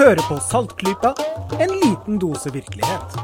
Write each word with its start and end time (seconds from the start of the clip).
Hører 0.00 0.22
på 0.24 0.38
Saltklypa, 0.40 1.10
en 1.60 1.72
liten 1.82 2.16
dose 2.16 2.48
virkelighet. 2.54 3.16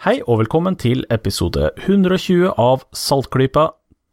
Hei 0.00 0.14
og 0.22 0.38
velkommen 0.40 0.78
til 0.80 1.02
episode 1.12 1.66
120 1.82 2.54
av 2.56 2.86
Saltklypa, 2.96 3.66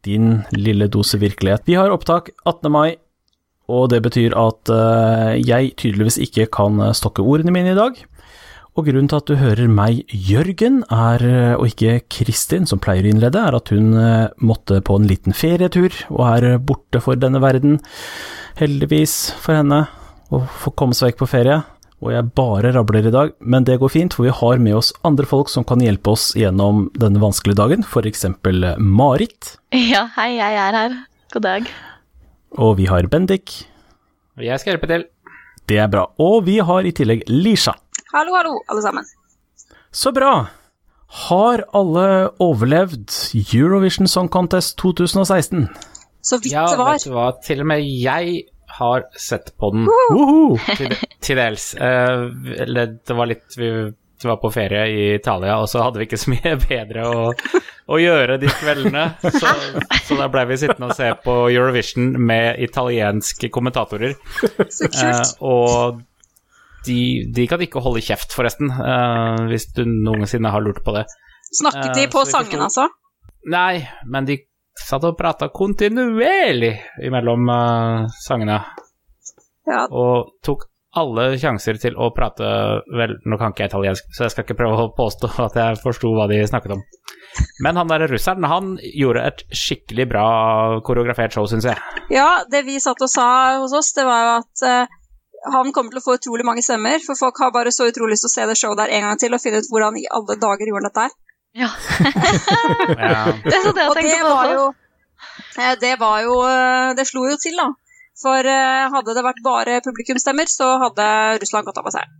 din 0.04 0.42
lille 0.52 0.90
dose 0.92 1.16
virkelighet. 1.22 1.64
Vi 1.64 1.78
har 1.80 1.94
opptak 1.94 2.28
18. 2.44 2.68
mai, 2.76 2.98
og 3.72 3.88
det 3.94 4.02
betyr 4.04 4.36
at 4.36 4.74
eh, 4.74 5.40
jeg 5.40 5.72
tydeligvis 5.80 6.20
ikke 6.28 6.50
kan 6.58 6.90
stokke 6.92 7.24
ordene 7.24 7.56
mine 7.56 7.72
i 7.72 7.80
dag. 7.80 8.04
Og 8.76 8.84
grunnen 8.84 9.08
til 9.08 9.22
at 9.22 9.32
du 9.32 9.40
hører 9.40 9.72
meg, 9.72 10.04
Jørgen, 10.12 10.82
er, 10.92 11.24
eh, 11.24 11.56
og 11.56 11.72
ikke 11.72 12.02
Kristin, 12.12 12.68
som 12.68 12.84
pleier 12.84 13.08
å 13.08 13.14
innlede, 13.16 13.48
er 13.48 13.56
at 13.62 13.72
hun 13.72 13.94
eh, 13.96 14.28
måtte 14.44 14.84
på 14.84 15.00
en 15.00 15.08
liten 15.08 15.32
ferietur, 15.32 16.04
og 16.12 16.24
er 16.34 16.60
borte 16.60 17.00
for 17.00 17.16
denne 17.16 17.40
verden. 17.40 17.80
Heldigvis 18.60 19.22
for 19.40 19.64
henne 19.64 19.86
å 20.34 20.42
få 20.64 20.72
komme 20.78 20.96
seg 20.96 21.12
vekk 21.12 21.22
på 21.22 21.28
ferie. 21.30 21.60
Og 22.04 22.10
jeg 22.12 22.26
bare 22.36 22.72
rabler 22.74 23.06
i 23.08 23.12
dag, 23.14 23.30
men 23.40 23.64
det 23.64 23.78
går 23.80 23.92
fint, 23.94 24.12
for 24.12 24.26
vi 24.26 24.32
har 24.34 24.58
med 24.60 24.74
oss 24.76 24.90
andre 25.08 25.24
folk 25.30 25.48
som 25.48 25.64
kan 25.64 25.80
hjelpe 25.80 26.12
oss 26.12 26.32
gjennom 26.36 26.88
denne 27.00 27.22
vanskelige 27.22 27.56
dagen, 27.62 27.84
for 27.86 28.04
eksempel 28.08 28.74
Marit. 28.82 29.54
Ja, 29.72 30.02
hei, 30.18 30.34
jeg 30.36 30.58
er 30.60 30.76
her. 30.76 30.96
God 31.32 31.46
dag. 31.46 31.70
Og 32.60 32.74
vi 32.78 32.90
har 32.90 33.08
Bendik. 33.10 33.54
Og 34.36 34.44
Jeg 34.44 34.60
skal 34.60 34.74
hjelpe 34.74 34.90
til. 34.90 35.06
Det 35.70 35.78
er 35.80 35.88
bra. 35.88 36.04
Og 36.20 36.42
vi 36.44 36.58
har 36.60 36.84
i 36.84 36.92
tillegg 36.92 37.24
Lisha. 37.30 37.72
Hallo, 38.12 38.34
hallo, 38.36 38.58
alle 38.68 38.84
sammen. 38.84 39.08
Så 39.94 40.12
bra! 40.14 40.34
Har 41.24 41.62
alle 41.78 42.06
overlevd 42.42 43.14
Eurovision 43.54 44.08
Song 44.10 44.28
Contest 44.28 44.76
2016? 44.82 45.68
Så 46.24 46.38
vidt 46.42 46.52
Ja, 46.52 46.66
det 46.68 46.78
var. 46.80 46.92
vet 46.98 47.04
du 47.06 47.14
hva, 47.14 47.28
til 47.44 47.62
og 47.62 47.68
med 47.70 47.84
jeg 47.86 48.42
har 48.78 49.06
sett 49.18 49.52
på 49.58 49.70
den 49.74 49.88
Woho! 49.88 50.56
til, 50.78 50.94
til 51.22 51.38
dels. 51.40 51.72
Eh, 51.74 52.24
eller 52.64 52.96
det 53.06 53.16
var 53.16 53.30
litt 53.30 53.58
Vi 53.58 53.70
var 54.24 54.38
på 54.40 54.50
ferie 54.54 54.86
i 54.88 55.02
Italia, 55.14 55.58
og 55.60 55.68
så 55.68 55.82
hadde 55.84 56.00
vi 56.00 56.06
ikke 56.08 56.20
så 56.20 56.32
mye 56.32 56.54
bedre 56.68 57.04
å, 57.10 57.26
å 57.92 58.00
gjøre 58.00 58.38
de 58.40 58.48
kveldene. 58.48 59.04
Så, 59.20 59.52
så 60.06 60.18
da 60.20 60.30
ble 60.32 60.46
vi 60.48 60.60
sittende 60.62 60.88
og 60.92 60.96
se 60.96 61.10
på 61.24 61.36
Eurovision 61.52 62.14
med 62.16 62.62
italienske 62.64 63.52
kommentatorer. 63.52 64.16
Så 64.70 64.90
Eh, 64.94 65.22
og 65.44 66.00
de, 66.84 66.98
de 67.34 67.46
kan 67.48 67.62
ikke 67.64 67.82
holde 67.84 68.02
kjeft, 68.04 68.34
forresten, 68.36 68.72
eh, 68.72 69.44
hvis 69.50 69.70
du 69.76 69.84
noensinne 69.88 70.52
har 70.52 70.64
lurt 70.64 70.82
på 70.84 70.94
det. 70.96 71.06
Snakket 71.54 71.94
de 71.96 72.08
på 72.12 72.24
så 72.24 72.38
sangen, 72.38 72.64
altså? 72.66 72.88
Nei, 73.50 73.84
men 74.08 74.28
de 74.28 74.38
satt 74.78 75.06
og 75.06 75.16
prata 75.18 75.48
kontinuerlig 75.54 76.74
imellom 77.06 77.50
uh, 77.50 78.06
sangene. 78.24 78.60
Ja. 79.68 79.84
Og 79.88 80.34
tok 80.44 80.66
alle 80.94 81.32
sjanser 81.40 81.78
til 81.82 81.96
å 81.98 82.10
prate 82.14 82.48
Vel, 82.94 83.16
nå 83.26 83.38
kan 83.40 83.54
ikke 83.54 83.64
jeg 83.64 83.72
italiensk, 83.72 84.10
så 84.14 84.26
jeg 84.26 84.34
skal 84.34 84.46
ikke 84.46 84.58
prøve 84.58 84.84
å 84.84 84.90
påstå 84.94 85.30
at 85.46 85.56
jeg 85.58 85.80
forsto 85.82 86.12
hva 86.14 86.28
de 86.30 86.42
snakket 86.46 86.76
om. 86.76 86.84
Men 87.64 87.80
han 87.80 87.90
derre 87.90 88.06
russeren, 88.06 88.46
han 88.46 88.76
gjorde 88.94 89.24
et 89.26 89.40
skikkelig 89.50 90.06
bra 90.12 90.26
koreografert 90.86 91.34
show, 91.34 91.48
syns 91.50 91.66
jeg. 91.66 92.02
ja, 92.14 92.44
det 92.50 92.62
vi 92.68 92.78
satt 92.82 93.02
og 93.02 93.10
sa 93.10 93.26
hos 93.58 93.74
oss, 93.74 93.90
det 93.96 94.04
var 94.06 94.20
jo 94.22 94.36
at 94.36 94.64
uh, 94.68 95.00
han 95.56 95.74
kommer 95.74 95.92
til 95.92 96.00
å 96.00 96.04
få 96.04 96.16
utrolig 96.20 96.46
mange 96.46 96.62
stemmer, 96.64 97.02
for 97.04 97.18
folk 97.18 97.42
har 97.42 97.50
bare 97.54 97.74
så 97.74 97.88
utrolig 97.90 98.14
lyst 98.14 98.28
til 98.28 98.32
å 98.32 98.36
se 98.36 98.46
det 98.52 98.58
showet 98.60 98.84
der 98.84 98.94
en 98.94 99.08
gang 99.08 99.20
til 99.20 99.34
og 99.34 99.42
finne 99.42 99.60
ut 99.60 99.70
hvordan 99.72 99.98
i 99.98 100.06
alle 100.14 100.38
dager 100.40 100.70
gjorde 100.70 100.84
han 100.84 100.90
dette 100.92 101.06
her. 101.08 101.18
Ja, 101.58 101.70
det 103.44 103.54
er 103.54 103.62
så 103.62 103.72
det 103.76 103.84
jeg 103.84 103.90
Og 103.90 103.94
det 103.94 104.02
tenkte 104.02 104.24
på. 104.24 104.32
var 104.34 104.52
jo 104.52 104.64
Det 105.80 105.92
var 106.00 106.22
jo 106.26 106.36
eh, 106.48 106.94
Det 106.98 107.06
slo 107.06 107.26
jo 107.30 107.36
til, 107.40 107.54
da. 107.60 107.68
For 108.18 108.46
eh, 108.46 108.88
hadde 108.94 109.14
det 109.16 109.24
vært 109.26 109.42
bare 109.44 109.80
publikumsstemmer, 109.86 110.50
så 110.50 110.72
hadde 110.82 111.06
Russland 111.42 111.66
gått 111.66 111.78
av 111.82 111.88
av 111.90 111.94
seg. 111.96 112.10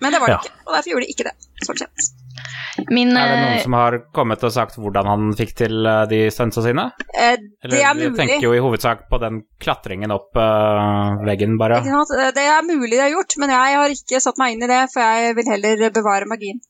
Men 0.00 0.12
det 0.14 0.20
var 0.22 0.28
det 0.30 0.34
Ja. 0.36 0.40
ikke, 0.44 0.56
og 0.68 0.74
derfor 0.76 0.90
gjorde 0.92 1.06
de 1.06 1.12
ikke 1.14 1.24
det. 1.26 1.32
Sånn 1.66 1.78
sett. 1.80 2.10
Min, 2.94 3.08
Er 3.16 3.32
det 3.32 3.38
noen 3.40 3.54
eh, 3.56 3.62
som 3.64 3.74
har 3.74 3.96
kommet 4.14 4.44
og 4.46 4.52
sagt 4.54 4.76
hvordan 4.78 5.08
han 5.10 5.24
fikk 5.34 5.54
til 5.58 5.88
de 6.12 6.20
stunsa 6.30 6.62
sine? 6.62 6.84
Eh, 7.16 7.34
Eller 7.64 7.72
det 7.72 7.80
er 7.80 7.82
jeg 7.82 7.96
mulig. 7.98 8.12
tenker 8.20 8.44
jo 8.46 8.52
i 8.54 8.60
hovedsak 8.62 9.08
på 9.10 9.18
den 9.24 9.40
klatringen 9.58 10.12
opp 10.14 10.36
uh, 10.38 11.18
veggen, 11.26 11.56
bare. 11.58 11.80
Det 11.82 12.44
er 12.44 12.62
mulig 12.68 12.92
det 12.94 13.02
er 13.08 13.16
gjort, 13.16 13.34
men 13.42 13.50
jeg 13.56 13.80
har 13.80 13.96
ikke 13.96 14.20
satt 14.22 14.38
meg 14.38 14.54
inn 14.54 14.62
i 14.62 14.70
det, 14.70 14.84
for 14.92 15.02
jeg 15.02 15.34
vil 15.40 15.50
heller 15.50 15.90
bevare 15.96 16.30
magien. 16.30 16.60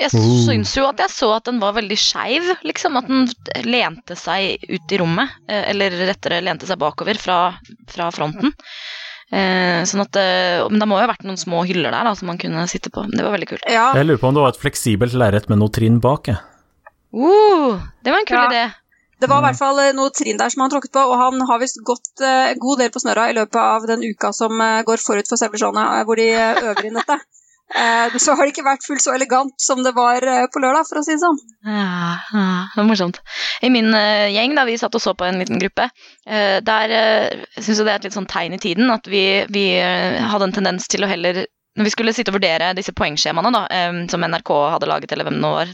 Jeg 0.00 0.10
Oh. 0.16 0.38
syns 0.46 0.72
jo 0.76 0.86
at 0.88 0.98
jeg 1.04 1.10
så 1.12 1.28
at 1.36 1.44
den 1.50 1.58
var 1.60 1.74
veldig 1.76 1.96
skeiv, 2.00 2.48
liksom. 2.66 2.96
At 2.96 3.06
den 3.10 3.28
lente 3.68 4.16
seg 4.16 4.64
ut 4.68 4.92
i 4.92 4.98
rommet. 5.02 5.28
eh, 5.48 5.70
Eller 5.70 5.90
rettere 6.08 6.40
lente 6.42 6.66
seg 6.66 6.78
bakover 6.80 7.18
fra, 7.20 7.38
fra 7.88 8.10
fronten. 8.10 8.52
Eh, 9.30 9.84
sånn 9.86 10.00
at 10.02 10.16
eh, 10.18 10.64
Men 10.68 10.80
det 10.82 10.88
må 10.90 10.96
jo 10.98 11.04
ha 11.06 11.12
vært 11.12 11.22
noen 11.28 11.38
små 11.38 11.60
hyller 11.68 11.92
der 11.94 12.02
da, 12.08 12.14
som 12.18 12.26
man 12.32 12.38
kunne 12.40 12.64
sitte 12.66 12.90
på. 12.90 13.04
Det 13.12 13.22
var 13.22 13.36
veldig 13.36 13.46
kult. 13.52 13.66
Ja, 13.70 13.92
Jeg 13.94 14.08
lurer 14.08 14.18
på 14.18 14.28
om 14.28 14.34
det 14.34 14.42
var 14.42 14.54
et 14.56 14.62
fleksibelt 14.62 15.14
lerret 15.14 15.48
med 15.52 15.60
noe 15.62 15.70
trinn 15.70 16.00
bak. 16.02 16.32
Uh, 17.14 17.78
det 18.02 18.10
var 18.12 18.18
en 18.22 18.26
kul 18.26 18.36
Ja. 18.38 18.48
idé. 18.50 18.64
Det 19.20 19.28
var 19.28 19.42
i 19.42 19.44
hvert 19.50 19.58
fall 19.58 19.78
eh, 19.84 19.92
noe 19.92 20.08
trinn 20.16 20.38
der 20.40 20.48
som 20.48 20.62
han 20.64 20.70
tråkket 20.72 20.92
på, 20.94 21.02
og 21.04 21.18
han 21.20 21.42
har 21.46 21.58
visst 21.60 21.76
gått 21.84 22.22
en 22.24 22.56
god 22.58 22.78
del 22.80 22.88
på 22.90 23.02
snørra 23.02 23.26
i 23.28 23.34
løpet 23.36 23.58
av 23.60 23.84
den 23.86 24.00
uka 24.00 24.30
som 24.32 24.48
går 24.56 24.96
forut 24.96 25.28
for 25.28 25.36
eh, 25.44 26.04
hvor 26.08 26.16
de 26.16 26.28
øver 26.32 26.86
inn 26.88 26.96
dette. 26.96 27.18
Eh, 27.74 28.16
så 28.18 28.34
har 28.34 28.46
det 28.46 28.50
ikke 28.54 28.66
vært 28.66 28.82
fullt 28.86 29.02
så 29.04 29.12
elegant 29.14 29.54
som 29.62 29.84
det 29.84 29.92
var 29.94 30.24
eh, 30.26 30.46
på 30.50 30.62
lørdag, 30.62 30.88
for 30.88 31.00
å 31.00 31.04
si 31.06 31.14
det 31.14 31.22
sånn. 31.22 31.38
Ja, 31.66 32.16
ja, 32.34 32.46
det 32.72 32.80
var 32.80 32.88
morsomt. 32.88 33.20
I 33.62 33.70
min 33.70 33.94
eh, 33.94 34.26
gjeng, 34.34 34.56
da 34.58 34.66
vi 34.66 34.74
satt 34.80 34.96
og 34.98 35.02
så 35.02 35.14
på 35.14 35.28
en 35.28 35.38
liten 35.38 35.60
gruppe, 35.60 35.86
der 36.30 36.92
uh, 36.92 37.46
syns 37.58 37.80
jeg 37.80 37.86
det 37.86 37.92
er 37.92 37.98
et 37.98 38.04
litt 38.06 38.14
sånn 38.14 38.28
tegn 38.30 38.54
i 38.54 38.60
tiden 38.62 38.90
at 38.92 39.06
vi, 39.10 39.22
vi 39.50 39.64
hadde 39.80 40.46
en 40.46 40.54
tendens 40.54 40.86
til 40.90 41.02
å 41.04 41.08
heller 41.10 41.42
når 41.78 41.86
vi 41.86 41.92
skulle 41.94 42.12
sitte 42.14 42.32
og 42.32 42.36
vurdere 42.36 42.72
disse 42.76 42.92
poengskjemaene 42.96 43.50
da, 43.54 43.62
som 44.10 44.24
NRK 44.26 44.50
hadde 44.74 44.88
laget, 44.90 45.12
eller 45.14 45.28
hvem 45.28 45.38
det 45.40 45.50
var, 45.54 45.70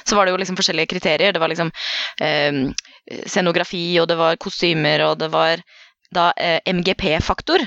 så 0.00 0.16
var 0.16 0.26
det 0.26 0.32
jo 0.32 0.38
liksom 0.40 0.58
forskjellige 0.58 0.90
kriterier. 0.94 1.34
Det 1.36 1.42
var 1.42 1.52
liksom 1.52 1.70
scenografi, 3.28 3.84
og 4.00 4.08
det 4.10 4.16
var 4.18 4.40
kostymer, 4.42 5.04
og 5.10 5.20
det 5.20 5.28
var 5.34 5.62
da 6.16 6.30
MGP-faktor. 6.72 7.66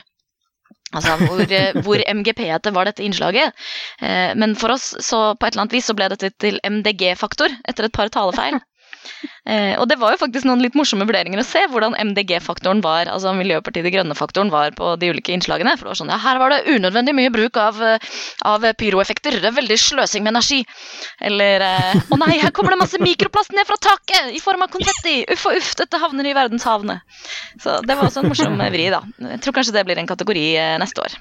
Altså 0.95 1.16
hvor, 1.22 1.44
eh, 1.53 1.77
hvor 1.85 2.01
MGP-ete 2.01 2.73
var 2.73 2.89
dette 2.89 3.05
innslaget. 3.05 3.53
Eh, 4.01 4.33
men 4.39 4.55
for 4.57 4.73
oss, 4.73 4.91
så 5.05 5.22
på 5.35 5.45
et 5.45 5.53
eller 5.53 5.67
annet 5.67 5.77
vis, 5.77 5.89
så 5.89 5.95
ble 5.97 6.09
dette 6.13 6.31
til 6.41 6.57
MDG-faktor 6.66 7.53
etter 7.69 7.88
et 7.88 7.95
par 7.95 8.09
talefeil. 8.13 8.57
Eh, 9.49 9.73
og 9.79 9.87
det 9.89 9.97
var 9.99 10.13
jo 10.13 10.19
faktisk 10.21 10.45
noen 10.47 10.61
litt 10.63 10.75
morsomme 10.77 11.07
vurderinger 11.09 11.41
å 11.41 11.47
se 11.47 11.63
hvordan 11.71 11.95
MDG-faktoren 11.97 12.83
var, 12.85 13.09
altså 13.11 13.33
Miljøpartiet 13.37 13.87
De 13.87 13.93
Grønne-faktoren 13.93 14.51
var 14.53 14.75
på 14.77 14.91
de 15.01 15.09
ulike 15.13 15.33
innslagene. 15.33 15.73
For 15.77 15.87
det 15.87 15.93
var 15.93 15.99
sånn, 16.01 16.11
ja, 16.13 16.19
her 16.23 16.41
var 16.41 16.53
det 16.53 16.75
unødvendig 16.75 17.15
mye 17.17 17.33
bruk 17.33 17.59
av, 17.61 17.79
av 18.49 18.67
pyroeffekter. 18.79 19.39
Det 19.39 19.51
er 19.51 19.57
veldig 19.57 19.79
sløsing 19.81 20.25
med 20.25 20.35
energi. 20.35 20.61
Eller 21.31 21.65
eh, 21.65 22.03
å 22.11 22.19
nei, 22.21 22.35
her 22.43 22.53
kommer 22.55 22.75
det 22.75 22.81
masse 22.83 23.01
mikroplast 23.01 23.55
ned 23.57 23.67
fra 23.69 23.79
taket 23.89 24.33
i 24.35 24.43
form 24.43 24.65
av 24.65 24.73
konfetti. 24.73 25.21
Uff 25.33 25.47
og 25.49 25.59
uff, 25.59 25.73
dette 25.79 26.01
havner 26.01 26.29
i 26.29 26.35
verdenshavene. 26.38 26.99
Så 27.63 27.79
det 27.85 27.97
var 27.97 28.09
også 28.09 28.23
en 28.23 28.31
morsom 28.31 28.59
vri, 28.75 28.89
da. 28.93 29.03
Jeg 29.35 29.43
tror 29.45 29.59
kanskje 29.59 29.75
det 29.79 29.88
blir 29.88 30.01
en 30.01 30.09
kategori 30.09 30.45
eh, 30.59 30.77
neste 30.81 31.07
år. 31.07 31.17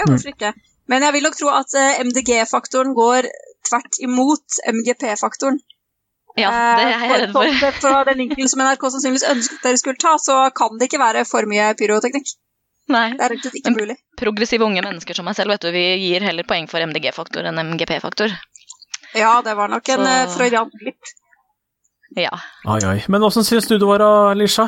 Ja, 0.00 0.06
hvorfor 0.06 0.32
ikke? 0.32 0.54
Men 0.90 1.04
jeg 1.06 1.14
vil 1.14 1.26
nok 1.26 1.36
tro 1.38 1.50
at 1.54 1.74
eh, 1.78 2.00
MDG-faktoren 2.02 2.96
går 2.96 3.28
tvert 3.68 4.00
imot 4.02 4.60
MGP-faktoren. 4.72 5.60
Ja, 6.38 6.50
det 6.78 6.84
er 6.84 6.92
jeg 6.94 7.10
redd 7.10 7.32
for. 7.34 7.48
Eh. 7.48 7.72
Fra 7.80 8.04
den 8.06 8.20
linken 8.22 8.48
som 8.48 8.60
NRK 8.62 8.84
sannsynligvis 8.94 9.26
ønsket 9.32 9.64
dere 9.66 9.80
skulle 9.80 9.98
ta, 10.00 10.12
så 10.22 10.36
kan 10.54 10.78
det 10.78 10.86
ikke 10.90 11.00
være 11.02 11.24
for 11.26 11.48
mye 11.50 11.72
pyroteknikk. 11.78 12.30
Nei. 12.90 13.10
Det 13.14 13.22
er 13.24 13.32
rett 13.34 13.44
og 13.44 13.50
slett 13.50 13.58
ikke 13.60 13.72
mulig. 13.76 13.96
progressive 14.18 14.64
unge 14.66 14.82
mennesker 14.82 15.14
som 15.14 15.24
meg 15.28 15.36
selv, 15.38 15.50
vet 15.54 15.62
du, 15.66 15.70
vi 15.74 15.84
gir 16.04 16.24
heller 16.26 16.46
poeng 16.46 16.66
for 16.70 16.82
MDG-faktor 16.82 17.46
enn 17.50 17.58
MGP-faktor. 17.72 18.34
Ja, 19.14 19.40
det 19.42 19.56
var 19.58 19.68
nok 19.68 19.88
en 19.88 20.04
Så- 20.04 20.16
uh, 20.28 20.34
freudian 20.36 20.70
glipp. 20.80 21.12
Ja. 22.16 22.32
Ai, 22.66 22.80
ai. 22.84 23.04
Men 23.08 23.22
åssen 23.22 23.44
syns 23.46 23.66
du 23.70 23.76
det 23.78 23.86
var, 23.86 24.02
Lisha? 24.34 24.66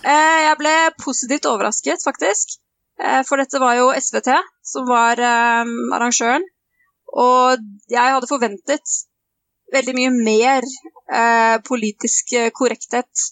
Eh, 0.00 0.40
jeg 0.46 0.56
ble 0.60 0.74
positivt 1.04 1.44
overrasket, 1.44 2.00
faktisk. 2.04 2.56
Eh, 3.00 3.22
for 3.28 3.36
dette 3.36 3.60
var 3.60 3.74
jo 3.76 3.90
SVT 3.92 4.32
som 4.64 4.86
var 4.88 5.20
eh, 5.20 5.64
arrangøren. 5.96 6.44
Og 7.12 7.58
jeg 7.90 8.14
hadde 8.14 8.28
forventet 8.30 8.96
veldig 9.74 9.94
mye 9.96 10.12
mer 10.14 10.66
eh, 10.66 11.56
politisk 11.66 12.34
eh, 12.38 12.50
korrekthet 12.54 13.26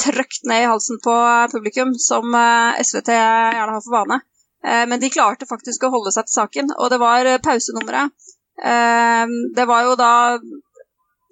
trøkt 0.00 0.46
ned 0.50 0.64
i 0.64 0.70
halsen 0.70 1.00
på 1.04 1.14
publikum, 1.52 1.94
som 1.98 2.34
eh, 2.34 2.82
SVT 2.82 3.14
gjerne 3.14 3.74
har 3.76 3.82
for 3.84 3.96
vane. 3.98 4.20
Eh, 4.64 4.84
men 4.90 5.02
de 5.02 5.12
klarte 5.14 5.48
faktisk 5.50 5.86
å 5.86 5.92
holde 5.94 6.14
seg 6.14 6.28
til 6.28 6.38
saken, 6.40 6.74
og 6.78 6.92
det 6.92 7.00
var 7.02 7.30
eh, 7.30 7.40
pausenummeret. 7.42 8.14
Eh, 8.62 9.34
det 9.56 9.66
var 9.70 9.88
jo 9.88 9.96
da 10.00 10.12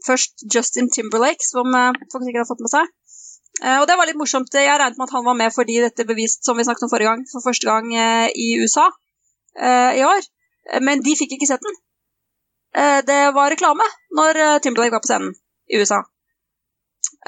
først 0.07 0.47
Justin 0.53 0.91
Timberlake, 0.91 1.45
som 1.47 1.75
eh, 1.75 2.03
folk 2.13 2.27
sikkert 2.27 2.45
har 2.45 2.51
fått 2.51 2.67
med 2.67 2.75
seg. 2.75 2.91
Eh, 3.63 3.79
og 3.79 3.87
det 3.89 3.97
var 3.99 4.09
litt 4.09 4.21
morsomt. 4.21 4.55
Jeg 4.55 4.69
regnet 4.81 4.99
med 4.99 5.09
at 5.09 5.17
han 5.17 5.27
var 5.27 5.39
med 5.39 5.55
fordi 5.55 5.81
dette 5.85 6.07
bevist, 6.09 6.45
som 6.47 6.59
vi 6.59 6.67
snakket 6.67 6.87
om 6.87 6.93
forrige 6.93 7.13
gang, 7.13 7.25
for 7.31 7.45
første 7.45 7.69
gang 7.69 7.91
eh, 7.95 8.29
i 8.35 8.53
USA 8.63 8.89
eh, 9.59 9.99
i 10.01 10.05
år. 10.07 10.29
Eh, 10.73 10.83
Men 10.85 11.05
de 11.05 11.17
fikk 11.19 11.37
ikke 11.37 11.51
sett 11.51 11.65
den. 11.65 11.79
Eh, 12.77 13.01
det 13.07 13.21
var 13.37 13.51
reklame 13.53 13.85
når 14.17 14.37
eh, 14.47 14.59
Timberlake 14.65 14.95
var 14.97 15.03
på 15.05 15.11
scenen 15.11 15.35
i 15.73 15.79
USA. 15.81 15.99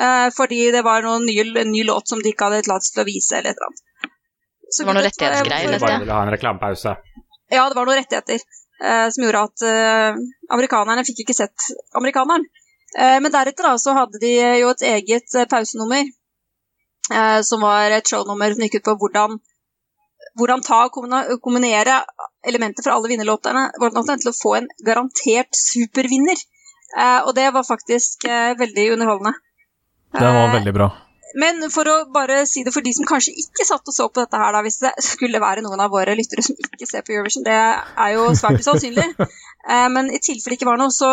Eh, 0.00 0.28
fordi 0.36 0.70
det 0.74 0.82
var 0.86 1.02
noen 1.04 1.26
ny, 1.28 1.36
ny 1.68 1.84
låt 1.84 2.08
som 2.08 2.22
de 2.22 2.32
ikke 2.32 2.48
hadde 2.48 2.62
tillatelse 2.64 2.94
til 2.94 3.04
å 3.04 3.08
vise, 3.08 3.36
eller 3.38 3.50
et 3.52 3.58
eller 3.60 3.68
annet. 3.70 4.10
Så 4.74 4.82
Det 4.82 4.86
var 4.88 4.94
noe 4.96 5.02
guddet 5.04 5.20
var 5.20 5.30
jeg- 5.30 5.44
rettighetsgreier, 5.44 5.78
De 5.78 5.84
bare 5.86 6.00
ville 6.04 6.16
ha 6.18 6.22
en 6.26 6.32
reklamepause. 6.34 6.96
Ja, 7.52 7.68
det 7.68 7.76
var 7.76 7.86
noen 7.86 8.00
rettigheter 8.00 8.40
eh, 8.82 9.08
som 9.14 9.24
gjorde 9.24 9.42
at 9.50 9.62
eh, 9.68 10.16
amerikanerne 10.56 11.04
fikk 11.06 11.20
ikke 11.24 11.36
sett 11.36 11.68
amerikaneren. 11.94 12.46
Eh, 12.98 13.18
men 13.20 13.30
deretter 13.34 13.68
da, 13.68 13.74
så 13.78 13.94
hadde 13.94 14.18
de 14.22 14.32
jo 14.62 14.70
et 14.72 14.82
eget 14.82 15.34
eh, 15.34 15.44
pausenummer, 15.50 16.08
eh, 17.12 17.40
som 17.42 17.60
var 17.60 17.90
et 17.94 18.06
shownummer 18.08 18.54
som 18.54 18.64
gikk 18.66 18.80
ut 18.80 18.88
på 18.88 18.96
hvordan, 19.04 19.38
hvordan 20.38 20.62
ta 20.66 20.84
og 20.88 21.40
kombinere 21.44 22.00
elementer 22.48 22.84
fra 22.84 22.96
alle 22.96 23.10
vinnerlåtene 23.12 23.68
låtene 23.80 24.18
til 24.20 24.30
å 24.30 24.36
få 24.36 24.56
en 24.58 24.68
garantert 24.86 25.56
supervinner. 25.58 26.38
Eh, 26.94 27.20
og 27.26 27.32
det 27.34 27.48
var 27.54 27.66
faktisk 27.66 28.26
eh, 28.28 28.52
veldig 28.58 28.92
underholdende. 28.94 29.34
Det 30.14 30.22
var 30.22 30.48
Eh, 30.48 30.54
veldig 30.54 30.74
bra. 30.76 30.90
men 31.34 31.70
for 31.70 31.88
å 31.90 31.94
bare 32.14 32.44
si 32.46 32.62
det 32.62 32.72
for 32.72 32.86
de 32.86 32.92
som 32.94 33.06
kanskje 33.08 33.34
ikke 33.34 33.66
satt 33.66 33.88
og 33.88 33.94
så 33.94 34.06
på 34.08 34.20
dette 34.20 34.38
her, 34.38 34.52
da, 34.54 34.60
hvis 34.62 34.78
det 34.84 34.92
skulle 35.02 35.40
være 35.42 35.64
noen 35.64 35.80
av 35.82 35.90
våre 35.90 36.14
lyttere 36.14 36.44
som 36.46 36.54
ikke 36.54 36.86
ser 36.86 37.02
på 37.02 37.16
Eurovision, 37.16 37.42
det 37.42 37.56
er 37.56 38.12
jo 38.14 38.28
svært 38.38 38.60
usannsynlig. 38.62 39.08
Men 39.94 40.12
i 40.12 40.20
tilfelle 40.22 40.54
det 40.54 40.60
ikke 40.60 40.68
var 40.68 40.78
noe, 40.78 40.92
så 40.94 41.10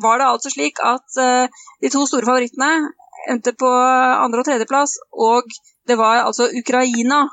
var 0.00 0.18
det 0.22 0.30
altså 0.30 0.48
slik 0.54 0.78
at 0.80 1.18
de 1.18 1.90
to 1.90 2.06
store 2.06 2.24
favorittene 2.24 2.88
endte 3.28 3.52
på 3.52 3.68
andre- 3.68 4.40
og 4.40 4.46
tredjeplass, 4.46 4.94
og 5.12 5.50
det 5.90 5.98
var 5.98 6.22
altså 6.22 6.46
Ukraina 6.54 7.26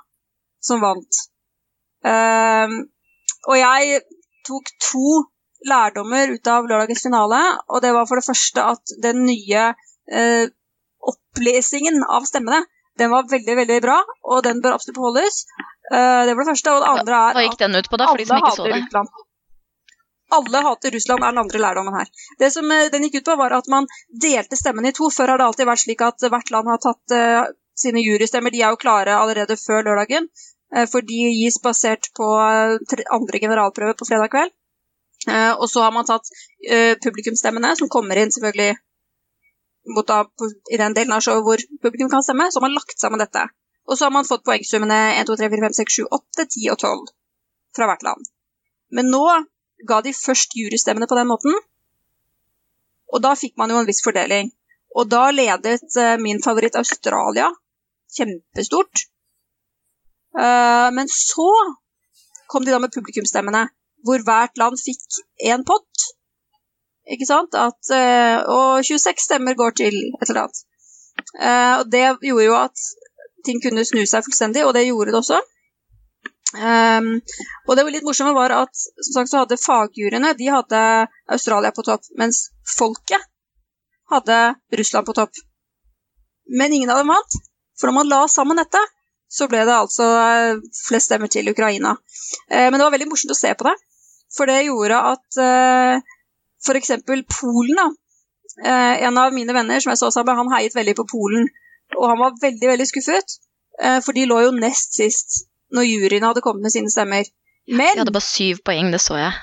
som 0.60 0.82
vant. 0.82 1.22
Og 3.50 3.58
jeg 3.60 4.04
tok 4.48 4.70
to 4.82 5.24
lærdommer 5.66 6.36
ut 6.36 6.48
av 6.52 6.68
lørdagens 6.70 7.04
finale, 7.08 7.42
og 7.70 7.82
det 7.82 7.94
var 7.96 8.08
for 8.10 8.22
det 8.22 8.28
første 8.28 8.66
at 8.76 8.96
den 9.02 9.24
nye 9.26 9.68
eh, 10.12 10.46
opplesingen 11.06 12.04
av 12.06 12.28
stemmene, 12.30 12.64
den 13.00 13.12
var 13.12 13.28
veldig, 13.30 13.56
veldig 13.60 13.80
bra, 13.84 13.98
og 14.32 14.44
den 14.46 14.62
bør 14.64 14.78
absolutt 14.78 15.00
beholdes. 15.00 15.44
Eh, 15.92 16.22
det 16.28 16.36
var 16.36 16.46
det 16.46 16.52
første, 16.54 16.76
og 16.76 16.84
det 16.84 16.92
andre 16.94 17.22
er 17.22 17.40
Hva 17.40 17.46
gikk 17.48 17.62
den 17.64 17.80
ut 17.80 17.90
på, 17.92 18.00
da, 18.02 18.10
for 18.12 18.22
de 18.22 18.28
som 18.30 18.44
ikke 18.44 18.54
så 18.58 18.68
det? 18.68 18.78
Russland. 18.80 19.24
Alle 20.36 20.62
hater 20.66 20.96
Russland, 20.96 21.24
er 21.24 21.36
den 21.36 21.44
andre 21.44 21.62
lærdommen 21.62 22.00
her. 22.00 22.10
Det 22.40 22.52
som 22.56 22.72
eh, 22.72 22.88
den 22.94 23.08
gikk 23.08 23.20
ut 23.22 23.30
på, 23.30 23.38
var 23.42 23.58
at 23.58 23.70
man 23.72 23.90
delte 24.24 24.60
stemmene 24.60 24.94
i 24.94 24.98
to. 24.98 25.12
Før 25.14 25.34
har 25.34 25.42
det 25.42 25.50
alltid 25.50 25.70
vært 25.70 25.84
slik 25.84 26.04
at 26.06 26.28
hvert 26.32 26.52
land 26.56 26.72
har 26.72 26.82
tatt 26.86 27.16
eh, 27.18 27.54
sine 27.78 28.04
jurystemmer. 28.06 28.54
De 28.54 28.64
er 28.64 28.74
jo 28.74 28.82
klare 28.82 29.18
allerede 29.20 29.60
før 29.60 29.84
lørdagen, 29.90 30.30
for 30.92 31.06
de 31.08 31.20
gis 31.32 31.58
basert 31.64 32.10
på 32.18 32.28
eh, 32.42 33.04
andre 33.16 33.42
generalprøve 33.44 33.96
på 34.00 34.08
fredag 34.10 34.32
kveld. 34.34 34.54
Eh, 35.30 35.54
og 35.54 35.70
så 35.72 35.86
har 35.86 35.94
man 35.96 36.08
tatt 36.08 36.28
eh, 36.70 36.94
publikumsstemmene, 37.04 37.76
som 37.80 37.92
kommer 37.92 38.20
inn 38.22 38.34
selvfølgelig 38.36 38.76
i 39.86 40.78
den 40.82 40.96
delen 40.98 41.14
av 41.14 41.22
showet 41.22 41.46
hvor 41.46 41.62
publikum 41.84 42.10
kan 42.12 42.26
stemme. 42.26 42.50
Så 42.50 42.60
har 42.60 42.68
man 42.68 42.78
lagt 42.78 43.00
sammen 43.00 43.22
dette. 43.22 43.46
Og 43.86 43.98
så 43.98 44.08
har 44.08 44.14
man 44.16 44.28
fått 44.28 44.46
poengsummene 44.48 44.98
1, 45.22 45.30
2, 45.30 45.38
3, 45.44 45.52
4, 45.54 45.66
5, 45.68 45.78
6, 45.80 46.00
7, 46.02 46.08
8, 46.18 46.48
10 46.58 46.72
og 46.74 46.80
12 46.82 47.04
fra 47.78 47.90
hvert 47.90 48.06
land. 48.08 48.30
Men 48.98 49.12
nå 49.14 49.24
ga 49.86 50.02
de 50.02 50.14
først 50.16 50.56
jurystemmene 50.58 51.08
på 51.10 51.18
den 51.18 51.30
måten, 51.30 51.58
og 53.14 53.22
da 53.22 53.36
fikk 53.38 53.54
man 53.62 53.72
jo 53.72 53.80
en 53.80 53.88
viss 53.88 54.02
fordeling. 54.04 54.50
Og 54.96 55.10
da 55.12 55.28
ledet 55.32 55.84
eh, 56.00 56.16
min 56.22 56.42
favoritt 56.44 56.78
Australia 56.80 57.52
kjempestort. 58.16 59.06
Eh, 60.40 60.90
men 60.96 61.08
så 61.12 61.50
kom 62.52 62.66
de 62.66 62.74
da 62.74 62.80
med 62.80 62.94
publikumsstemmene, 62.94 63.66
hvor 64.06 64.24
hvert 64.28 64.58
land 64.62 64.78
fikk 64.82 65.22
én 65.52 65.66
pott. 65.68 66.06
Ikke 67.12 67.28
sant? 67.30 67.56
At, 67.58 67.82
eh, 67.94 68.38
og 68.50 68.86
26 68.86 69.26
stemmer 69.28 69.58
går 69.58 69.76
til 69.82 69.96
et 69.96 70.30
eller 70.30 70.46
annet. 70.46 70.64
Eh, 71.40 71.74
og 71.80 71.92
det 71.92 72.06
gjorde 72.30 72.48
jo 72.48 72.56
at 72.60 72.88
ting 73.46 73.62
kunne 73.62 73.86
snu 73.86 74.04
seg 74.10 74.26
fullstendig, 74.26 74.66
og 74.66 74.74
det 74.76 74.88
gjorde 74.88 75.14
det 75.14 75.22
også. 75.22 75.42
Um, 76.56 77.08
og 77.68 77.76
det 77.76 77.84
var 77.84 77.92
litt 77.92 78.06
morsomme 78.06 78.32
var 78.36 78.54
at 78.56 78.72
som 78.78 79.16
sagt 79.18 79.32
så 79.32 79.42
hadde 79.42 79.58
fagjuryene 79.60 80.30
de 80.40 80.46
hadde 80.54 80.82
Australia 81.36 81.74
på 81.76 81.84
topp, 81.84 82.06
mens 82.16 82.46
folket 82.78 83.24
hadde 84.14 84.38
Russland 84.80 85.10
på 85.10 85.16
topp. 85.18 85.42
Men 86.48 86.74
ingen 86.74 86.94
av 86.94 87.02
dem 87.02 87.12
vant, 87.12 87.40
for 87.76 87.90
når 87.90 87.98
man 87.98 88.12
la 88.12 88.22
sammen 88.32 88.62
dette, 88.62 88.80
så 89.36 89.48
ble 89.52 89.66
det 89.68 89.76
altså 89.76 90.06
eh, 90.22 90.62
flest 90.88 91.10
stemmer 91.10 91.32
til 91.32 91.50
Ukraina. 91.52 91.96
Eh, 92.50 92.70
men 92.70 92.78
det 92.80 92.86
var 92.86 92.94
veldig 92.96 93.10
morsomt 93.12 93.34
å 93.36 93.38
se 93.38 93.52
på 93.60 93.68
det, 93.68 93.76
for 94.36 94.48
det 94.50 94.62
gjorde 94.68 95.00
at 95.12 95.40
uh, 95.40 96.16
f.eks. 96.66 96.92
Polen, 97.36 97.76
da. 97.80 97.88
Eh, 98.64 99.04
en 99.08 99.18
av 99.20 99.34
mine 99.36 99.52
venner 99.56 99.84
som 99.84 99.92
jeg 99.92 100.00
så 100.00 100.10
sammen 100.16 100.38
han 100.40 100.52
heiet 100.56 100.76
veldig 100.76 100.96
på 101.02 101.08
Polen, 101.12 101.50
og 102.00 102.06
han 102.10 102.22
var 102.22 102.38
veldig, 102.42 102.70
veldig 102.72 102.88
skuffet, 102.90 103.36
eh, 103.82 104.00
for 104.04 104.16
de 104.16 104.24
lå 104.30 104.40
jo 104.46 104.54
nest 104.56 104.96
sist 104.96 105.42
når 105.76 105.88
juryene 105.90 106.30
hadde 106.32 106.44
kommet 106.46 106.64
med 106.64 106.74
sine 106.74 106.92
stemmer. 106.94 107.28
Men 107.68 107.94
De 107.98 108.04
hadde 108.06 108.14
bare 108.16 108.28
syv 108.28 108.62
poeng, 108.66 108.92
det 108.94 109.02
så 109.04 109.18
jeg. 109.20 109.34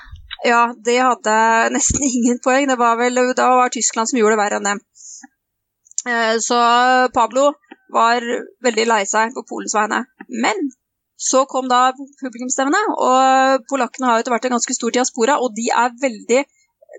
ja, 0.49 0.63
de 0.85 0.97
hadde 0.97 1.35
nesten 1.75 2.05
ingen 2.09 2.41
poeng. 2.43 2.65
Det 2.71 2.79
var 2.81 2.97
vel, 3.01 3.21
da 3.37 3.49
var 3.61 3.73
Tyskland 3.73 4.09
som 4.09 4.17
gjorde 4.19 4.37
det 4.37 4.41
verre 4.41 4.61
enn 4.61 4.71
dem. 4.71 4.81
Eh, 6.09 6.35
Så 6.43 6.57
Pablo 7.15 7.51
var 7.95 8.25
veldig 8.65 8.87
lei 8.89 9.03
seg 9.09 9.35
på 9.35 9.45
Polens 9.49 9.75
vegne. 9.77 10.03
Men 10.43 10.59
så 11.19 11.43
kom 11.49 11.69
da 11.71 11.93
publikumsstemmene, 11.95 12.81
og 12.97 13.67
polakkene 13.69 14.09
har 14.09 14.21
etter 14.21 14.33
hvert 14.33 14.47
en 14.49 14.57
ganske 14.57 14.75
stor 14.75 14.93
diaspora, 14.95 15.37
og 15.39 15.53
de 15.55 15.69
er 15.69 15.93
veldig 16.01 16.41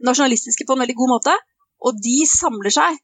nasjonalistiske 0.06 0.67
på 0.67 0.76
en 0.76 0.85
veldig 0.85 0.96
god 1.00 1.12
måte. 1.17 1.35
Og 1.85 1.99
de 2.06 2.23
samler 2.31 2.73
seg 2.73 2.96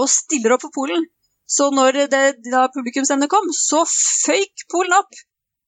og 0.00 0.10
stiller 0.10 0.54
opp 0.54 0.64
for 0.64 0.74
Polen. 0.74 1.04
Så 1.46 1.68
når 1.74 2.06
det, 2.08 2.22
da 2.48 2.64
publikumsstemmene 2.72 3.28
kom, 3.30 3.50
så 3.52 3.82
føyk 3.90 4.64
Polen 4.72 4.96
opp 4.96 5.12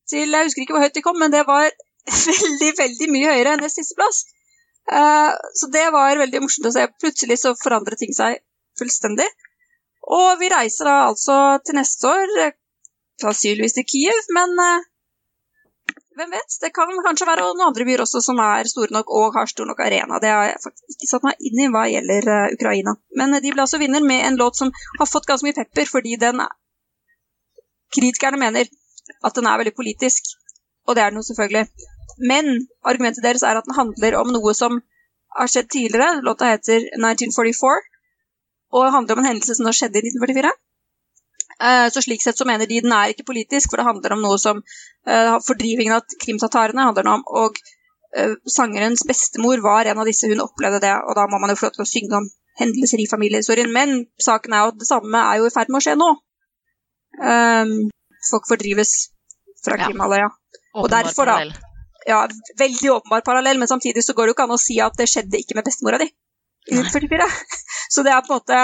til 0.09 0.31
Jeg 0.33 0.47
husker 0.47 0.63
ikke 0.63 0.77
hvor 0.77 0.85
høyt 0.87 0.95
de 0.95 1.03
kom, 1.05 1.19
men 1.19 1.35
det 1.35 1.43
var 1.49 1.67
veldig, 2.31 2.73
veldig 2.79 3.09
mye 3.13 3.35
høyere 3.35 3.57
enn 3.57 3.65
nest 3.67 3.81
siste 3.81 3.99
plass. 3.99 4.23
Eh, 4.87 5.33
så 5.59 5.69
det 5.75 5.89
var 5.93 6.21
veldig 6.23 6.43
morsomt 6.45 6.71
å 6.71 6.75
se. 6.77 6.87
Plutselig 7.03 7.41
så 7.43 7.57
forandret 7.59 8.01
ting 8.01 8.15
seg 8.17 8.39
fullstendig. 8.79 9.27
Og 10.07 10.39
vi 10.41 10.51
reiser 10.53 10.87
da 10.89 10.97
altså 11.09 11.37
til 11.67 11.79
neste 11.79 12.11
år, 12.11 12.35
eh, 12.45 12.55
sannsynligvis 13.23 13.75
til 13.79 13.87
Kiev, 13.91 14.29
men 14.37 14.55
eh, 14.63 14.85
hvem 16.17 16.31
vet? 16.33 16.59
Det 16.63 16.71
kan 16.77 16.93
kanskje 17.05 17.27
være 17.29 17.45
noen 17.45 17.67
andre 17.67 17.85
byer 17.89 18.05
også 18.05 18.23
som 18.25 18.39
er 18.41 18.69
store 18.71 18.95
nok 18.97 19.11
og 19.19 19.35
har 19.37 19.51
stor 19.51 19.69
nok 19.69 19.83
arena. 19.85 20.21
Det 20.23 20.31
har 20.33 20.47
jeg 20.49 20.63
faktisk 20.65 20.95
ikke 20.95 21.11
satt 21.11 21.27
meg 21.27 21.49
inn 21.49 21.65
i 21.65 21.69
hva 21.75 21.83
gjelder 21.91 22.31
eh, 22.37 22.55
Ukraina. 22.57 22.97
Men 23.21 23.37
de 23.43 23.53
ble 23.53 23.67
altså 23.67 23.83
vinner 23.83 24.05
med 24.05 24.25
en 24.29 24.39
låt 24.41 24.57
som 24.63 24.73
har 25.01 25.11
fått 25.11 25.29
ganske 25.29 25.49
mye 25.49 25.59
pepper, 25.59 25.91
fordi 25.91 26.17
den 26.23 26.45
er 26.47 26.55
Kritikerne 27.95 28.39
mener 28.41 28.67
at 29.25 29.37
den 29.37 29.47
er 29.47 29.61
veldig 29.61 29.73
politisk, 29.77 30.33
og 30.89 30.97
det 30.97 31.03
er 31.05 31.13
den 31.13 31.21
jo 31.21 31.27
selvfølgelig. 31.29 31.69
Men 32.31 32.49
argumentet 32.83 33.25
deres 33.25 33.45
er 33.47 33.59
at 33.59 33.69
den 33.69 33.77
handler 33.77 34.17
om 34.19 34.33
noe 34.35 34.55
som 34.59 34.81
har 35.39 35.51
skjedd 35.53 35.69
tidligere. 35.71 36.23
Låta 36.27 36.51
heter 36.51 36.89
1944, 36.97 37.96
og 38.75 38.93
handler 38.93 39.17
om 39.17 39.23
en 39.25 39.31
hendelse 39.33 39.57
som 39.59 39.69
da 39.69 39.75
skjedde 39.77 40.01
i 40.01 40.09
1944. 40.09 40.53
Eh, 41.63 41.89
Så 41.91 42.03
slik 42.05 42.23
sett 42.23 42.39
så 42.39 42.45
mener 42.49 42.67
de 42.67 42.81
den 42.85 42.93
er 42.93 43.13
ikke 43.13 43.29
politisk, 43.31 43.71
for 43.71 43.81
det 43.81 43.87
handler 43.89 44.17
om 44.17 44.25
noe 44.25 44.39
som 44.39 44.63
eh, 45.07 45.37
Fordrivingen 45.47 45.97
av 45.97 46.17
krimtatarene 46.25 46.89
handler 46.89 47.09
om, 47.15 47.23
og 47.43 47.57
eh, 48.17 48.35
sangerens 48.51 49.07
bestemor 49.09 49.63
var 49.65 49.89
en 49.89 50.03
av 50.03 50.09
disse, 50.09 50.29
hun 50.29 50.45
opplevde 50.45 50.83
det, 50.85 50.93
og 51.07 51.17
da 51.17 51.27
må 51.31 51.41
man 51.41 51.51
jo 51.55 51.57
få 51.61 51.71
lov 51.71 51.79
til 51.79 51.87
å 51.87 51.91
synge 51.93 52.21
om 52.21 52.29
hendelser 52.61 53.01
i 53.01 53.09
familiehistorien. 53.11 53.73
Men 53.73 54.07
saken 54.21 54.53
er 54.53 54.65
jo 54.65 54.73
at 54.75 54.81
det 54.81 54.89
samme 54.89 55.23
er 55.33 55.41
jo 55.41 55.49
i 55.49 55.55
ferd 55.55 55.73
med 55.73 55.81
å 55.81 55.85
skje 55.87 55.97
nå. 56.01 56.11
Um, 57.17 57.75
folk 58.31 58.49
fordrives 58.49 58.93
fra 59.65 59.77
Ja. 59.81 60.29
Og 60.77 60.91
derfor, 60.93 61.25
da. 61.25 61.39
Ja, 62.07 62.29
veldig 62.59 62.91
åpenbar 62.93 63.23
parallell, 63.25 63.59
men 63.59 63.69
samtidig 63.69 64.05
så 64.05 64.13
går 64.13 64.27
det 64.27 64.31
jo 64.31 64.35
ikke 64.37 64.45
an 64.45 64.55
å 64.57 64.61
si 64.61 64.77
at 64.81 64.97
det 64.99 65.09
skjedde 65.11 65.41
ikke 65.41 65.57
med 65.57 65.65
bestemora 65.65 65.99
di. 65.99 66.11
I 66.67 66.75
Nei. 66.75 66.83
1944. 66.83 67.29
Så 67.95 68.03
det 68.03 68.13
er 68.13 68.25
på 68.27 68.35
en 68.35 68.41
måte 68.41 68.61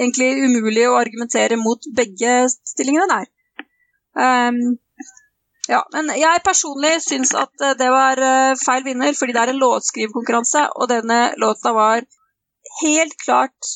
egentlig 0.00 0.30
umulig 0.46 0.86
å 0.88 0.96
argumentere 0.98 1.58
mot 1.60 1.88
begge 1.96 2.46
stillingene 2.48 3.08
der. 3.10 3.30
Um, 4.16 4.78
ja, 5.68 5.82
men 5.92 6.12
jeg 6.14 6.44
personlig 6.46 6.94
syns 7.04 7.34
at 7.36 7.62
eh, 7.64 7.74
det 7.78 7.88
var 7.90 8.20
eh, 8.22 8.58
feil 8.60 8.84
vinner, 8.86 9.16
fordi 9.18 9.34
det 9.34 9.42
er 9.42 9.52
en 9.52 9.60
låtskrivekonkurranse, 9.60 10.62
og 10.78 10.88
denne 10.92 11.18
låta 11.42 11.72
var 11.74 12.06
helt 12.82 13.16
klart 13.24 13.72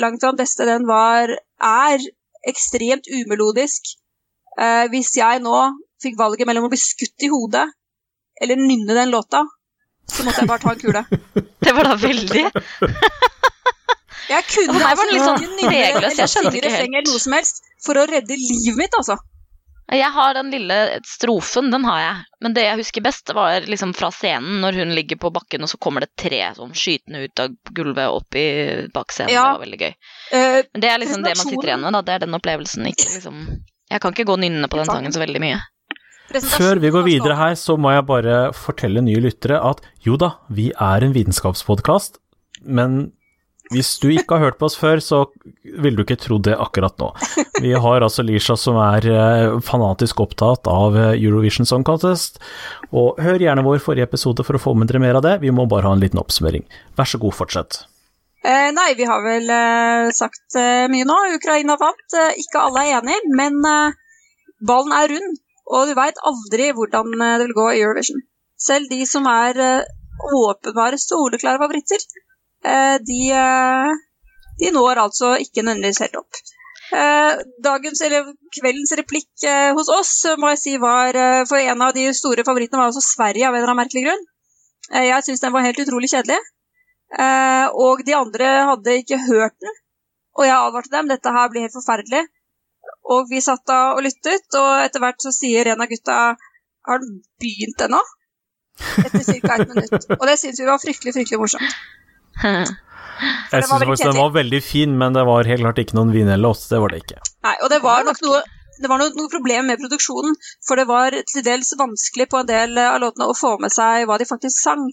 langt 0.00 0.20
fra 0.20 0.32
den 0.32 0.40
beste. 0.42 0.68
Den 0.68 0.86
var 0.88 1.32
er 1.32 2.04
ekstremt 2.48 3.08
umelodisk. 3.08 3.94
Eh, 4.60 4.86
hvis 4.92 5.14
jeg 5.16 5.40
nå 5.44 5.56
fikk 6.02 6.20
valget 6.20 6.48
mellom 6.48 6.68
å 6.68 6.72
bli 6.72 6.80
skutt 6.80 7.24
i 7.24 7.32
hodet 7.32 7.66
eller 8.40 8.60
nynne 8.60 8.96
den 8.96 9.12
låta, 9.12 9.42
så 10.12 10.26
måtte 10.26 10.42
jeg 10.44 10.50
bare 10.50 10.64
ta 10.64 10.74
en 10.74 10.82
kule. 10.84 11.02
Det 11.64 11.72
var 11.76 11.90
da 11.90 11.96
veldig 12.00 12.44
Jeg 14.30 14.46
kunne 14.46 14.78
meg 14.78 14.94
var 14.94 15.08
den 15.08 15.16
litt 15.16 15.26
sånn 15.26 15.40
nynne 15.42 15.74
jeg 15.74 16.28
synge 16.30 16.52
ikke 16.54 16.70
helt. 16.70 17.08
noe 17.10 17.20
som 17.22 17.34
helst 17.34 17.64
for 17.82 17.98
å 17.98 18.04
redde 18.06 18.36
livet 18.38 18.78
mitt, 18.78 18.94
altså. 18.94 19.16
Jeg 19.90 20.06
har 20.14 20.34
den 20.36 20.52
lille 20.54 20.76
strofen, 21.02 21.72
den 21.72 21.82
har 21.88 21.98
jeg. 22.00 22.18
Men 22.46 22.54
det 22.54 22.62
jeg 22.62 22.78
husker 22.78 23.02
best, 23.02 23.32
var 23.34 23.66
liksom 23.66 23.90
fra 23.98 24.12
scenen, 24.14 24.60
når 24.62 24.78
hun 24.78 24.94
ligger 24.94 25.18
på 25.18 25.32
bakken, 25.34 25.64
og 25.66 25.72
så 25.72 25.80
kommer 25.82 26.04
det 26.06 26.12
tre 26.20 26.44
sånn 26.54 26.70
skytende 26.78 27.24
ut 27.26 27.42
av 27.42 27.56
gulvet 27.74 28.06
opp 28.20 28.38
i 28.38 28.46
bakscenen. 28.94 29.32
Ja. 29.34 29.48
Det 29.48 29.56
var 29.58 29.64
veldig 29.64 29.80
gøy. 29.82 29.90
Eh, 30.38 30.60
Men 30.70 30.84
det 30.84 30.92
er 30.92 31.02
liksom 31.02 31.26
det 31.26 31.34
man 31.34 31.50
sitter 31.50 31.72
igjen 31.72 31.82
med, 31.82 31.96
da. 31.98 32.04
Det 32.06 32.14
er 32.14 32.22
den 32.28 32.38
opplevelsen. 32.38 32.86
Ikke 32.92 33.08
liksom 33.16 33.42
Jeg 33.90 34.04
kan 34.04 34.14
ikke 34.14 34.28
gå 34.30 34.38
nynne 34.46 34.70
på 34.70 34.78
den 34.78 34.86
sangen 34.92 35.16
så 35.16 35.24
veldig 35.24 35.42
mye. 35.42 35.58
Før 36.30 36.78
vi 36.82 36.90
går 36.94 37.06
videre 37.06 37.38
her, 37.38 37.56
så 37.58 37.76
må 37.80 37.92
jeg 37.94 38.06
bare 38.08 38.40
fortelle 38.54 39.02
nye 39.02 39.22
lyttere 39.22 39.58
at 39.66 39.80
jo 40.06 40.18
da, 40.20 40.36
vi 40.48 40.70
er 40.72 41.06
en 41.06 41.14
vitenskapspodkast, 41.16 42.20
men 42.62 43.10
hvis 43.70 43.92
du 44.02 44.08
ikke 44.10 44.34
har 44.34 44.48
hørt 44.48 44.58
på 44.58 44.66
oss 44.66 44.74
før, 44.78 44.98
så 44.98 45.20
ville 45.62 45.94
du 46.00 46.02
ikke 46.02 46.18
trodd 46.18 46.48
det 46.48 46.56
akkurat 46.58 46.96
nå. 46.98 47.12
Vi 47.62 47.70
har 47.78 48.02
altså 48.02 48.24
Lisha 48.26 48.56
som 48.58 48.78
er 48.82 49.06
eh, 49.06 49.58
fanatisk 49.62 50.22
opptatt 50.24 50.66
av 50.70 50.98
eh, 50.98 51.12
Eurovision 51.20 51.68
Song 51.68 51.86
Contest, 51.86 52.40
og 52.90 53.20
hør 53.22 53.38
gjerne 53.38 53.62
vår 53.66 53.78
forrige 53.84 54.08
episode 54.10 54.46
for 54.46 54.58
å 54.58 54.62
få 54.62 54.74
med 54.74 54.90
dere 54.90 55.02
mer 55.02 55.20
av 55.20 55.26
det, 55.26 55.36
vi 55.44 55.54
må 55.54 55.68
bare 55.70 55.86
ha 55.86 55.94
en 55.94 56.02
liten 56.02 56.18
oppsummering. 56.18 56.66
Vær 56.98 57.10
så 57.12 57.22
god, 57.22 57.36
fortsett. 57.38 57.84
Eh, 58.42 58.70
nei, 58.72 58.94
vi 58.96 59.06
har 59.06 59.22
vel 59.22 59.50
eh, 59.52 60.10
sagt 60.16 60.56
eh, 60.56 60.86
mye 60.90 61.06
nå. 61.06 61.16
Ukraina 61.36 61.76
vant. 61.80 62.06
Eh, 62.16 62.40
ikke 62.40 62.62
alle 62.64 62.86
er 62.86 62.98
enig, 63.02 63.18
men 63.36 63.60
ballen 64.64 64.94
er 64.96 65.12
rund, 65.12 65.40
og 65.70 65.86
du 65.86 65.96
veit 65.98 66.18
aldri 66.26 66.70
hvordan 66.76 67.14
eh, 67.14 67.36
det 67.38 67.48
vil 67.48 67.58
gå 67.58 67.66
i 67.72 67.82
Eurovision. 67.84 68.22
Selv 68.60 68.90
de 68.90 69.04
som 69.08 69.26
er 69.30 69.60
eh, 69.64 69.90
åpenbare, 70.36 70.98
soleklare 71.00 71.60
favoritter, 71.62 72.02
eh, 72.66 72.96
de, 73.06 73.20
de 74.60 74.72
når 74.74 75.04
altså 75.06 75.36
ikke 75.44 75.64
nødvendigvis 75.64 76.02
helt 76.06 76.24
opp. 76.24 76.42
Dagens, 76.90 78.00
eller 78.02 78.32
kveldens 78.56 78.90
replikk 78.98 79.44
hos 79.76 79.86
oss 79.94 80.10
må 80.42 80.48
jeg 80.50 80.58
si 80.58 80.72
var 80.82 81.14
For 81.46 81.62
en 81.62 81.84
av 81.86 81.92
de 81.94 82.08
store 82.18 82.42
favorittene 82.42 82.80
var 82.80 82.88
altså 82.88 83.04
Sverige, 83.04 83.44
av 83.46 83.54
en 83.54 83.60
eller 83.60 83.70
annen 83.70 83.78
merkelig 83.78 84.02
grunn. 84.08 84.24
Jeg 85.06 85.22
syns 85.22 85.44
den 85.44 85.54
var 85.54 85.62
helt 85.62 85.78
utrolig 85.84 86.10
kjedelig. 86.10 86.40
Og 87.86 88.02
de 88.08 88.16
andre 88.18 88.48
hadde 88.72 88.96
ikke 89.04 89.20
hørt 89.28 89.54
den. 89.62 89.78
Og 90.34 90.48
jeg 90.48 90.56
advarte 90.56 90.90
dem, 90.96 91.14
dette 91.14 91.36
her 91.38 91.54
blir 91.54 91.68
helt 91.68 91.78
forferdelig. 91.78 92.24
Og 93.10 93.26
vi 93.30 93.40
satt 93.44 93.64
da 93.68 93.80
og 93.96 94.04
lyttet, 94.06 94.46
og 94.58 94.84
etter 94.84 95.02
hvert 95.02 95.22
så 95.22 95.32
sier 95.34 95.72
en 95.72 95.82
av 95.82 95.90
gutta 95.90 96.18
Har 96.88 97.02
den 97.02 97.18
begynt 97.42 97.82
ennå? 97.86 98.00
Etter 99.04 99.24
ca. 99.24 99.56
ett 99.56 99.68
minutt. 99.68 100.06
Og 100.16 100.22
det 100.28 100.36
syns 100.40 100.60
vi 100.60 100.68
var 100.68 100.78
fryktelig, 100.80 101.12
fryktelig 101.18 101.40
morsomt. 101.40 101.74
Jeg 103.20 103.66
var 103.66 103.66
syns 103.66 103.82
faktisk 103.82 104.06
den 104.06 104.16
var 104.16 104.30
veldig 104.32 104.62
fin, 104.64 104.94
men 104.96 105.12
det 105.12 105.26
var 105.28 105.44
helt 105.44 105.60
klart 105.60 105.82
ikke 105.82 105.98
noen 105.98 106.14
vinnerlåt, 106.14 106.62
det 106.70 106.78
var 106.80 106.94
det 106.94 107.02
ikke. 107.02 107.18
Nei, 107.44 107.52
og 107.60 107.68
det 107.72 107.82
var 107.84 108.06
nok 108.06 108.22
noe 108.24 108.40
det 108.80 108.88
var 108.88 109.00
noe, 109.00 109.12
noe 109.12 109.28
problem 109.28 109.66
med 109.68 109.80
produksjonen, 109.82 110.36
for 110.64 110.80
det 110.80 110.86
var 110.88 111.12
til 111.12 111.44
dels 111.44 111.74
vanskelig 111.76 112.26
på 112.32 112.40
en 112.40 112.48
del 112.48 112.78
eh, 112.80 112.88
av 112.88 113.02
låtene 113.02 113.28
å 113.28 113.36
få 113.36 113.58
med 113.60 113.72
seg 113.74 114.06
hva 114.08 114.16
de 114.20 114.28
faktisk 114.28 114.56
sang. 114.56 114.86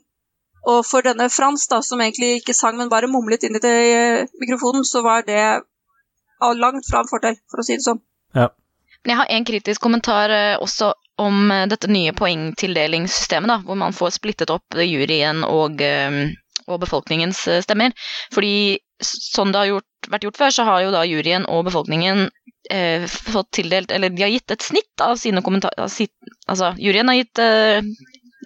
Og 0.67 0.82
for 0.84 1.06
denne 1.06 1.29
Frans, 1.32 1.63
da, 1.72 1.79
som 1.86 2.01
egentlig 2.03 2.41
ikke 2.41 2.56
sang, 2.58 2.75
men 2.75 2.91
bare 2.91 3.08
mumlet 3.08 3.46
inn 3.48 3.56
i 3.56 3.63
det, 3.63 3.75
eh, 3.94 4.25
mikrofonen, 4.41 4.84
så 4.84 5.06
var 5.06 5.24
det 5.27 5.39
langt 6.58 6.88
fra 6.89 7.03
en 7.03 7.10
fordel, 7.10 7.38
for 7.51 7.62
å 7.62 7.65
si 7.65 7.77
det 7.77 7.86
sånn. 7.86 8.01
Men 8.38 9.13
jeg 9.13 9.20
har 9.22 9.32
en 9.32 9.46
kritisk 9.48 9.84
kommentar 9.84 10.34
eh, 10.34 10.56
også 10.62 10.91
om 11.22 11.51
eh, 11.53 11.67
dette 11.72 11.89
nye 11.91 12.13
poengtildelingssystemet, 12.17 13.50
da, 13.50 13.60
hvor 13.65 13.79
man 13.79 13.96
får 13.96 14.17
splittet 14.17 14.51
opp 14.53 14.77
juryen 14.82 15.46
og, 15.48 15.82
eh, 15.82 16.17
og 16.67 16.82
befolkningens 16.84 17.46
stemmer. 17.63 17.96
Fordi 18.34 18.79
sånn 19.03 19.53
det 19.53 19.62
har 19.62 19.72
gjort, 19.72 20.10
vært 20.12 20.27
gjort 20.27 20.41
før, 20.41 20.53
så 20.53 20.67
har 20.67 20.84
jo 20.84 20.94
da 20.94 21.06
juryen 21.08 21.46
og 21.50 21.65
befolkningen 21.70 22.27
eh, 22.74 23.06
fått 23.08 23.51
tildelt 23.60 23.91
Eller 23.91 24.10
de 24.10 24.24
har 24.24 24.34
gitt 24.34 24.51
et 24.51 24.65
snitt 24.65 25.03
av 25.03 25.17
sine 25.22 25.44
kommentarer 25.46 25.86
Altså, 25.86 26.74
juryen 26.82 27.12
har 27.12 27.20
gitt 27.20 27.41
eh, 27.44 27.91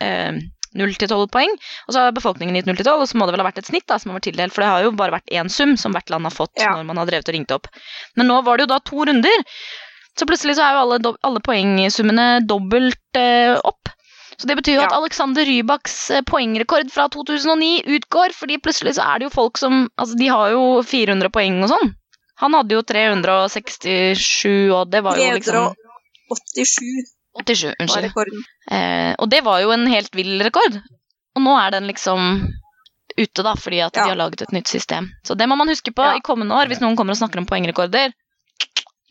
eh, 0.03 0.41
0 0.77 0.93
til 0.95 1.09
12 1.11 1.27
poeng, 1.33 1.53
og 1.87 1.93
så 1.93 2.05
har 2.05 2.15
befolkningen 2.15 2.55
gitt 2.55 2.69
0 2.69 2.77
til 2.79 2.87
12, 2.87 3.03
og 3.03 3.09
så 3.11 3.19
må 3.19 3.27
det 3.27 3.35
vel 3.35 3.43
ha 3.43 3.49
vært 3.49 3.61
et 3.63 3.69
snitt 3.71 3.87
da, 3.91 3.97
som 3.99 4.11
har 4.11 4.19
vært 4.19 4.29
tildelt, 4.29 4.53
for 4.55 4.63
det 4.63 4.71
har 4.71 4.83
jo 4.85 4.91
bare 4.95 5.15
vært 5.17 5.33
én 5.35 5.49
sum 5.51 5.75
som 5.77 5.95
hvert 5.95 6.09
land 6.13 6.27
har 6.29 6.35
fått 6.35 6.55
Ja. 6.61 6.75
når 6.77 6.85
man 6.87 6.97
har 7.01 7.09
drevet 7.09 7.27
og 7.27 7.35
ringt 7.35 7.51
opp. 7.55 7.67
Men 8.15 8.27
nå 8.31 8.41
var 8.45 8.57
det 8.57 8.67
jo 8.67 8.73
da 8.73 8.79
to 8.79 9.03
runder, 9.09 9.45
så 10.17 10.27
plutselig 10.27 10.55
så 10.57 10.67
er 10.67 10.75
jo 10.75 10.83
alle, 10.85 11.15
alle 11.23 11.39
poengsummene 11.43 12.27
dobbelt 12.47 13.19
eh, 13.19 13.55
opp. 13.63 13.91
Så 14.41 14.47
det 14.49 14.55
betyr 14.57 14.79
jo 14.79 14.81
at 14.87 14.95
Alexander 14.95 15.45
Rybaks 15.45 15.95
eh, 16.11 16.23
poengrekord 16.25 16.89
fra 16.91 17.07
2009 17.13 17.83
utgår, 17.97 18.33
fordi 18.33 18.57
plutselig 18.57 18.95
så 18.97 19.05
er 19.05 19.19
det 19.19 19.29
jo 19.29 19.35
folk 19.35 19.59
som 19.61 19.83
Altså, 19.99 20.17
de 20.17 20.27
har 20.33 20.51
jo 20.55 20.81
400 20.81 21.29
poeng 21.29 21.61
og 21.63 21.69
sånn. 21.69 21.91
Han 22.41 22.55
hadde 22.57 22.73
jo 22.73 22.81
367, 22.81 24.71
og 24.73 24.89
det 24.89 25.03
var 25.05 25.19
jo 25.19 25.27
liksom 25.37 25.75
387 26.31 27.11
87, 27.39 27.75
unnskyld. 27.79 28.11
Eh, 28.71 29.13
og 29.17 29.29
det 29.31 29.41
var 29.45 29.61
jo 29.63 29.71
en 29.71 29.87
helt 29.87 30.15
vill 30.15 30.41
rekord. 30.43 30.79
Og 31.35 31.43
nå 31.45 31.53
er 31.61 31.71
den 31.77 31.87
liksom 31.87 32.47
ute, 33.17 33.43
da, 33.43 33.53
fordi 33.55 33.79
at 33.83 33.95
Ja. 33.95 34.03
de 34.03 34.09
har 34.09 34.15
laget 34.19 34.41
et 34.41 34.51
nytt 34.51 34.67
system. 34.67 35.09
Så 35.27 35.35
det 35.37 35.47
må 35.47 35.55
man 35.57 35.67
huske 35.67 35.91
på 35.95 36.03
Ja. 36.03 36.15
i 36.17 36.21
kommende 36.23 36.55
år, 36.55 36.67
hvis 36.67 36.81
noen 36.81 36.95
kommer 36.95 37.11
og 37.11 37.17
snakker 37.19 37.39
om 37.39 37.45
poengrekorder. 37.45 38.11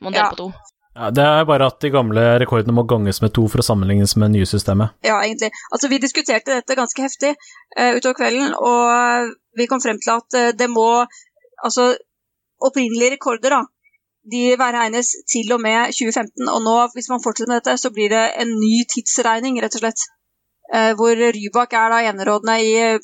Må 0.02 0.10
dele 0.12 0.24
Ja. 0.24 0.30
på 0.30 0.36
to. 0.36 0.52
Ja, 0.96 1.10
det 1.10 1.22
er 1.24 1.44
bare 1.44 1.66
at 1.66 1.78
de 1.80 1.90
gamle 1.90 2.38
rekordene 2.40 2.72
må 2.74 2.82
ganges 2.86 3.22
med 3.22 3.32
to 3.32 3.46
for 3.48 3.58
å 3.58 3.62
sammenlignes 3.64 4.16
med 4.16 4.32
det 4.32 4.40
nye 4.40 4.46
systemet. 4.46 4.90
Ja, 5.04 5.20
egentlig. 5.22 5.50
Altså, 5.72 5.88
vi 5.88 5.98
diskuterte 5.98 6.46
dette 6.46 6.74
ganske 6.76 7.00
heftig 7.00 7.36
uh, 7.78 7.94
utover 7.94 8.14
kvelden, 8.14 8.54
og 8.58 9.34
vi 9.56 9.66
kom 9.66 9.80
frem 9.80 9.98
til 10.02 10.16
at 10.16 10.34
uh, 10.34 10.52
det 10.52 10.68
må 10.68 11.06
Altså, 11.62 11.94
opprinnelige 12.62 13.12
rekorder, 13.18 13.50
da, 13.50 13.62
de 14.28 14.56
regnes 14.56 15.08
til 15.32 15.52
og 15.54 15.60
med 15.64 15.92
2015, 15.96 16.48
og 16.48 16.62
nå, 16.64 16.88
hvis 16.94 17.08
man 17.08 17.22
fortsetter 17.24 17.50
med 17.50 17.56
dette, 17.60 17.76
så 17.80 17.90
blir 17.94 18.08
det 18.12 18.24
en 18.42 18.50
ny 18.52 18.76
tidsregning, 18.92 19.54
rett 19.62 19.76
og 19.78 19.82
slett. 19.84 20.00
Eh, 20.74 20.92
hvor 20.98 21.14
Rybak 21.16 21.70
er 21.74 21.88
da 21.90 21.98
enerådende 22.10 22.56
i 22.62 22.98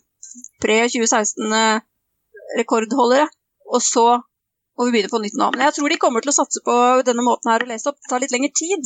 pre-2016-rekordholdere, 0.62 3.26
og 3.72 3.80
så 3.82 4.20
må 4.76 4.82
vi 4.84 4.92
begynne 4.94 5.14
på 5.14 5.24
nytt 5.24 5.38
nå. 5.40 5.46
Men 5.54 5.64
jeg 5.66 5.74
tror 5.78 5.88
de 5.90 6.02
kommer 6.02 6.20
til 6.22 6.32
å 6.32 6.38
satse 6.38 6.58
på 6.66 6.74
denne 7.08 7.26
måten 7.26 7.50
her 7.50 7.60
å 7.64 7.70
lese 7.70 7.88
opp. 7.90 7.98
Det 8.00 8.08
tar 8.12 8.22
litt 8.22 8.34
lengre 8.34 8.58
tid, 8.60 8.82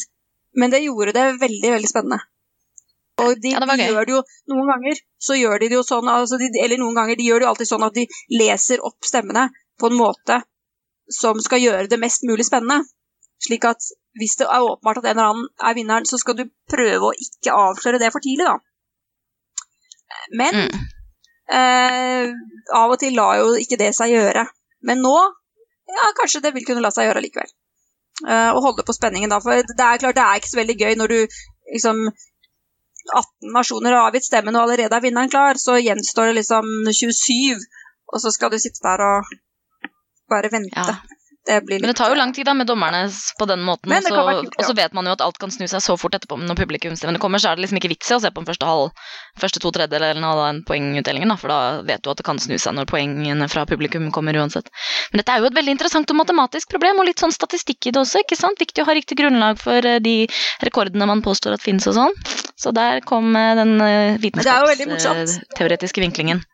men 0.60 0.68
det 0.72 0.87
gjorde 0.87 1.16
det 1.16 1.26
veldig, 1.42 1.70
veldig 1.76 1.90
spennende. 1.90 2.20
Og 3.20 3.30
de, 3.42 3.49
Ja, 3.52 3.58
det 3.60 3.76
de 3.76 3.90
gjør 3.90 4.04
det 4.08 4.14
jo 4.14 4.22
noen 4.54 4.68
ganger, 4.70 4.94
så 5.20 5.32
gjør 5.37 5.56
de 5.60 5.66
det 5.68 5.76
jo 5.76 5.84
sånn, 5.84 6.08
altså 6.08 6.34
de, 6.40 6.46
eller 6.62 6.80
noen 6.80 6.96
ganger, 6.96 7.14
de 7.18 7.26
gjør 7.26 7.38
det 7.42 7.46
jo 7.46 7.52
alltid 7.52 7.68
sånn 7.68 7.84
at 7.84 7.96
de 7.99 8.04
leser 8.32 8.78
opp 8.87 9.00
stemmene 9.04 9.44
på 9.80 9.87
en 9.90 9.99
måte 9.99 10.37
som 11.11 11.40
skal 11.43 11.61
gjøre 11.62 11.88
det 11.90 11.99
mest 12.00 12.25
mulig 12.29 12.47
spennende. 12.47 12.85
Slik 13.40 13.64
at 13.64 13.85
hvis 14.21 14.37
det 14.40 14.47
er 14.47 14.64
åpenbart 14.67 15.00
at 15.00 15.11
en 15.11 15.11
eller 15.19 15.29
annen 15.31 15.47
er 15.69 15.76
vinneren, 15.79 16.07
så 16.07 16.19
skal 16.21 16.37
du 16.37 16.45
prøve 16.71 17.11
å 17.11 17.17
ikke 17.17 17.55
avsløre 17.57 18.00
det 18.02 18.11
for 18.12 18.21
tidlig, 18.25 18.47
da. 18.47 18.59
Men 20.37 20.55
Mm. 20.55 20.88
eh, 21.59 22.33
av 22.76 22.90
og 22.93 22.99
til 23.00 23.14
lar 23.17 23.38
jo 23.40 23.55
ikke 23.59 23.79
det 23.81 23.95
seg 23.97 24.12
gjøre. 24.12 24.47
Men 24.83 25.00
nå, 25.02 25.17
ja, 25.88 26.11
kanskje 26.19 26.43
det 26.45 26.55
vil 26.55 26.67
kunne 26.67 26.83
la 26.85 26.90
seg 26.95 27.09
gjøre 27.09 27.23
likevel. 27.25 27.50
Eh, 28.29 28.50
og 28.52 28.62
holde 28.62 28.85
på 28.87 28.93
spenningen, 28.93 29.31
da. 29.33 29.40
For 29.40 29.50
det 29.57 29.81
er 29.81 29.99
klart, 30.02 30.19
det 30.19 30.25
er 30.26 30.40
ikke 30.40 30.52
så 30.52 30.61
veldig 30.61 30.79
gøy 30.79 30.95
når 31.00 31.09
du 31.14 31.21
liksom 31.73 32.02
18 33.17 33.55
nasjoner 33.57 33.97
har 33.97 34.11
avgitt 34.11 34.26
stemmen, 34.29 34.57
og 34.57 34.67
allerede 34.67 34.95
er 34.95 35.00
vinneren 35.02 35.31
klar, 35.33 35.57
så 35.57 35.79
gjenstår 35.81 36.31
det 36.31 36.43
liksom 36.43 36.67
27, 36.93 37.57
og 38.12 38.21
så 38.21 38.31
skal 38.35 38.50
du 38.52 38.59
sitte 38.61 38.83
der 38.85 39.00
og 39.07 39.31
bare 40.30 40.52
vente. 40.52 41.00
Det 41.46 41.60
blir 41.64 41.78
litt 41.78 41.82
Men 41.82 41.90
det 41.94 41.96
tar 41.96 42.12
jo 42.12 42.16
lang 42.18 42.32
tid 42.37 42.44
da 42.44 42.52
med 42.54 42.68
dommerne 42.68 43.06
på 43.38 43.46
den 43.49 43.62
måten, 43.64 43.92
og 43.96 44.04
så, 44.04 44.25
kult, 44.28 44.56
og 44.60 44.66
så 44.68 44.75
vet 44.76 44.92
man 44.96 45.08
jo 45.08 45.14
at 45.16 45.22
alt 45.25 45.38
kan 45.40 45.52
snu 45.52 45.64
seg 45.70 45.80
så 45.82 45.96
fort 45.99 46.14
etterpå. 46.14 46.37
Men 46.37 46.50
når 46.52 46.58
publikumsstemmene 46.60 47.20
kommer, 47.22 47.40
så 47.40 47.50
er 47.50 47.56
det 47.56 47.64
liksom 47.64 47.80
ikke 47.80 47.90
vits 47.94 48.10
i 48.12 48.16
å 48.18 48.20
se 48.20 48.28
på 48.28 48.42
den 48.42 48.49
første 48.50 48.68
halv, 48.68 48.92
første 49.40 49.62
to 49.64 49.72
tredjedelene 49.72 50.28
av 50.28 50.42
den 50.42 50.60
poengutdelingen, 50.68 51.32
da, 51.32 51.38
for 51.40 51.52
da 51.52 51.80
vet 51.88 52.04
du 52.04 52.12
at 52.12 52.20
det 52.20 52.26
kan 52.28 52.42
snu 52.42 52.58
seg 52.60 52.76
når 52.76 52.90
poengene 52.92 53.49
fra 53.52 53.64
publikum 53.70 54.10
kommer 54.12 54.37
uansett. 54.37 54.68
Men 55.14 55.22
dette 55.22 55.32
er 55.32 55.40
jo 55.40 55.49
et 55.49 55.56
veldig 55.56 55.75
interessant 55.78 56.12
og 56.12 56.20
matematisk 56.20 56.76
problem, 56.76 57.00
og 57.00 57.08
litt 57.08 57.25
sånn 57.25 57.34
statistikk 57.34 57.88
i 57.88 57.94
det 57.96 58.04
også, 58.04 58.22
ikke 58.26 58.38
sant? 58.38 58.60
Viktig 58.60 58.84
å 58.84 58.90
ha 58.90 58.99
riktig 59.00 59.18
grunnlag 59.22 59.58
for 59.64 59.80
eh, 59.80 59.99
de 60.04 60.16
rekordene 60.66 61.08
man 61.08 61.25
påstår 61.25 61.56
at 61.56 61.64
finnes 61.64 61.88
og 61.88 61.96
sånn. 61.96 62.16
Så 62.60 62.76
der 62.76 63.00
kom 63.08 63.32
eh, 63.32 63.56
den 63.56 63.78
eh, 63.80 64.20
vitenskapsteoretiske 64.20 66.04
vinklingen. 66.04 66.44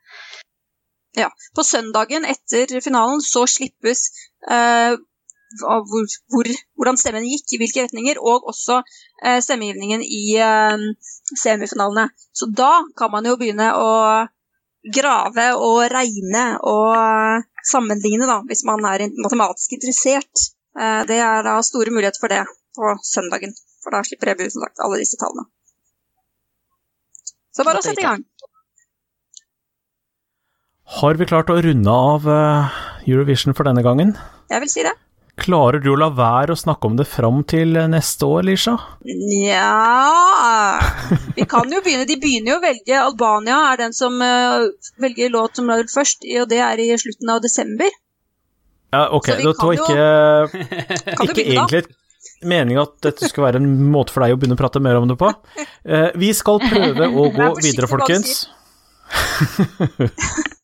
Ja. 1.17 1.31
På 1.57 1.65
søndagen 1.65 2.27
etter 2.29 2.81
finalen 2.85 3.23
så 3.25 3.47
slippes 3.49 4.09
eh, 4.51 4.97
hvor, 5.61 6.07
hvor, 6.33 6.51
hvordan 6.77 6.99
stemmen 7.01 7.27
gikk, 7.27 7.47
i 7.55 7.61
hvilke 7.63 7.87
retninger, 7.87 8.21
og 8.21 8.49
også 8.53 8.81
eh, 9.25 9.39
stemmegivningen 9.45 10.03
i 10.05 10.25
eh, 10.43 10.87
semifinalene. 11.41 12.09
Så 12.37 12.51
da 12.53 12.83
kan 12.99 13.13
man 13.15 13.29
jo 13.29 13.37
begynne 13.41 13.71
å 13.79 13.91
grave 14.97 15.49
og 15.59 15.81
regne 15.91 16.45
og 16.63 16.93
eh, 16.99 17.47
sammenligne, 17.67 18.29
da, 18.29 18.41
hvis 18.47 18.67
man 18.69 18.85
er 18.91 19.09
matematisk 19.17 19.79
interessert. 19.79 20.47
Eh, 20.79 21.03
det 21.09 21.21
er 21.23 21.47
da 21.47 21.59
store 21.65 21.95
muligheter 21.95 22.23
for 22.23 22.33
det 22.33 22.45
på 22.77 22.97
søndagen, 23.07 23.55
for 23.83 23.97
da 23.97 24.05
slipper 24.07 24.35
jeg 24.35 24.53
sagt 24.55 24.85
alle 24.85 25.01
disse 25.01 25.19
tallene. 25.21 25.49
Så 27.57 27.65
bare 27.65 27.81
å 27.81 27.85
sette 27.85 28.03
i 28.03 28.05
gang. 28.05 28.21
Har 30.87 31.19
vi 31.19 31.27
klart 31.27 31.51
å 31.51 31.59
runde 31.59 31.91
av 31.91 32.29
eh, 32.31 32.77
Eurovision 33.11 33.57
for 33.59 33.67
denne 33.67 33.83
gangen? 33.83 34.15
Jeg 34.53 34.63
vil 34.63 34.71
si 34.71 34.85
det. 34.87 34.93
Klarer 35.37 35.83
du 35.83 35.91
å 35.93 35.97
la 35.99 36.09
være 36.15 36.55
å 36.55 36.59
snakke 36.59 36.89
om 36.89 36.95
det 36.97 37.09
fram 37.11 37.43
til 37.51 37.75
eh, 37.77 37.89
neste 37.91 38.29
år, 38.31 38.47
Lisha? 38.47 38.77
Nja 39.03 40.79
Vi 41.35 41.45
kan 41.51 41.75
jo 41.75 41.83
begynne. 41.83 42.07
De 42.09 42.17
begynner 42.23 42.55
jo 42.55 42.61
å 42.61 42.63
velge. 42.63 42.95
Albania 43.03 43.59
er 43.73 43.83
den 43.83 43.97
som 43.99 44.23
eh, 44.23 44.71
velger 45.03 45.35
låt 45.35 45.59
som 45.59 45.69
lagd 45.73 45.91
først, 45.91 46.25
og 46.39 46.49
det 46.55 46.63
er 46.63 46.85
i 46.87 46.89
slutten 47.03 47.35
av 47.35 47.43
desember. 47.43 47.91
Ja, 48.95 49.09
ok, 49.11 49.27
Så 49.27 49.37
vi 49.37 49.43
det 49.43 49.55
var 49.59 49.75
ikke, 49.75 50.03
ikke 51.11 51.35
begynne, 51.35 51.67
egentlig 51.67 51.85
meninga 52.47 52.85
at 52.87 52.95
dette 53.03 53.27
skulle 53.27 53.49
være 53.51 53.59
en 53.59 53.91
måte 53.91 54.15
for 54.15 54.23
deg 54.23 54.37
å 54.37 54.39
begynne 54.39 54.55
å 54.55 54.61
prate 54.61 54.81
mer 54.81 55.01
om 55.01 55.11
det 55.11 55.19
på. 55.19 55.35
Vi 56.23 56.31
skal 56.37 56.63
prøve 56.63 57.11
å 57.11 57.27
gå 57.35 57.49
videre, 57.59 57.91
folkens. 57.91 58.45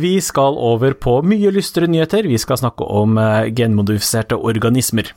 vi 0.00 0.14
skal 0.24 0.56
over 0.56 0.94
på 0.96 1.18
mye 1.26 1.50
lystere 1.52 1.88
nyheter. 1.90 2.28
Vi 2.28 2.38
skal 2.40 2.60
snakke 2.60 2.86
om 2.86 3.18
eh, 3.20 3.50
genmodifiserte 3.52 4.38
organismer. 4.38 5.10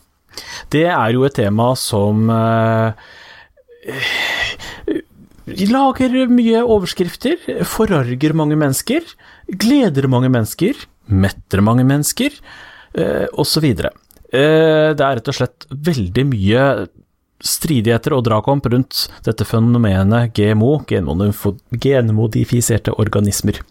Det 0.72 0.86
er 0.90 1.14
jo 1.16 1.26
et 1.28 1.36
tema 1.38 1.72
som 1.80 2.30
eh, 2.32 2.94
lager 5.72 6.16
mye 6.32 6.64
overskrifter, 6.64 7.40
forarger 7.68 8.36
mange 8.38 8.58
mennesker, 8.60 9.06
gleder 9.52 10.08
mange 10.12 10.32
mennesker, 10.32 10.86
metter 11.12 11.64
mange 11.66 11.86
mennesker, 11.88 12.36
eh, 12.96 13.28
osv. 13.34 13.68
Eh, 14.32 14.90
det 14.96 15.04
er 15.04 15.20
rett 15.20 15.32
og 15.32 15.38
slett 15.38 15.68
veldig 15.72 16.28
mye 16.32 16.68
stridigheter 17.46 18.14
og 18.16 18.26
dragkamp 18.28 18.66
rundt 18.72 19.08
dette 19.26 19.46
fenomenet 19.48 20.34
GMO, 20.38 20.72
genmodifiserte 20.88 22.94
organismer. 23.02 23.62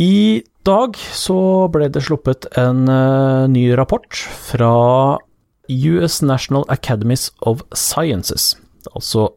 I 0.00 0.42
dag 0.66 0.96
så 0.96 1.68
ble 1.72 1.88
det 1.92 2.04
sluppet 2.06 2.46
en 2.58 2.88
eh, 2.88 3.48
ny 3.50 3.72
rapport 3.78 4.16
fra 4.48 5.18
US 5.68 6.22
National 6.22 6.64
Academies 6.68 7.30
of 7.40 7.62
Sciences, 7.74 8.56
altså 8.94 9.28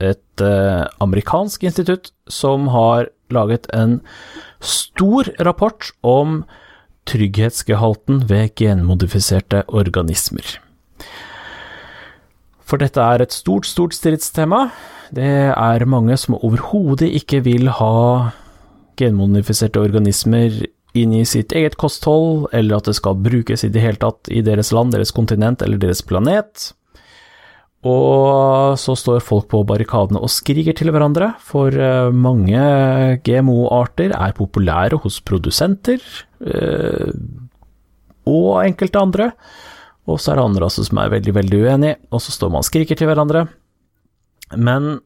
et 0.00 0.44
eh, 0.44 0.84
amerikansk 1.04 1.64
institutt 1.68 2.12
som 2.28 2.68
har 2.72 3.10
laget 3.30 3.68
en 3.76 4.00
stor 4.60 5.28
rapport 5.40 5.92
om 6.02 6.42
trygghetsgehalten 7.10 8.24
ved 8.28 8.54
genmodifiserte 8.56 9.64
organismer. 9.68 10.58
For 12.70 12.78
dette 12.78 13.02
er 13.02 13.24
et 13.24 13.34
stort, 13.34 13.66
stort 13.66 13.96
stridstema. 13.96 14.68
Det 15.10 15.26
er 15.50 15.86
mange 15.90 16.14
som 16.20 16.38
overhodet 16.38 17.08
ikke 17.18 17.42
vil 17.42 17.66
ha 17.80 17.94
genmodifiserte 19.00 19.80
organismer 19.82 20.54
inn 20.94 21.14
i 21.14 21.24
sitt 21.26 21.54
eget 21.54 21.76
kosthold, 21.80 22.48
eller 22.54 22.78
at 22.78 22.90
det 22.90 22.96
skal 22.98 23.18
brukes 23.18 23.64
i 23.66 23.70
det 23.74 23.82
hele 23.82 23.98
tatt 23.98 24.30
i 24.30 24.42
deres 24.46 24.70
land, 24.74 24.94
deres 24.94 25.14
kontinent 25.14 25.62
eller 25.66 25.80
deres 25.82 26.02
planet. 26.06 26.70
Og 27.86 28.76
så 28.76 28.94
står 28.98 29.22
folk 29.24 29.48
på 29.50 29.62
barrikadene 29.64 30.20
og 30.20 30.30
skriker 30.30 30.76
til 30.76 30.92
hverandre, 30.92 31.32
for 31.40 31.72
eh, 31.72 32.10
mange 32.12 32.60
GMO-arter 33.24 34.12
er 34.12 34.36
populære 34.36 35.00
hos 35.00 35.16
produsenter 35.24 36.02
eh, 36.44 37.14
og 38.28 38.50
enkelte 38.66 39.00
andre. 39.00 39.30
Og 40.10 40.18
så 40.18 40.32
er 40.32 40.40
det 40.40 40.48
andre 40.48 40.66
også 40.66 40.88
som 40.88 41.00
er 41.02 41.12
veldig, 41.12 41.34
veldig 41.36 41.62
uenige, 41.62 42.00
og 42.10 42.22
så 42.24 42.34
står 42.34 42.52
man 42.52 42.64
og 42.64 42.68
skriker 42.68 42.98
til 42.98 43.10
hverandre. 43.10 43.46
Men 44.58 44.98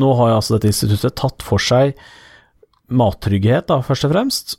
nå 0.00 0.10
har 0.18 0.32
jo 0.32 0.36
altså 0.40 0.56
dette 0.56 0.72
instituttet 0.72 1.16
tatt 1.20 1.44
for 1.46 1.62
seg 1.62 1.94
mattrygghet, 2.90 3.68
da, 3.70 3.80
først 3.84 4.08
og 4.08 4.14
fremst, 4.14 4.56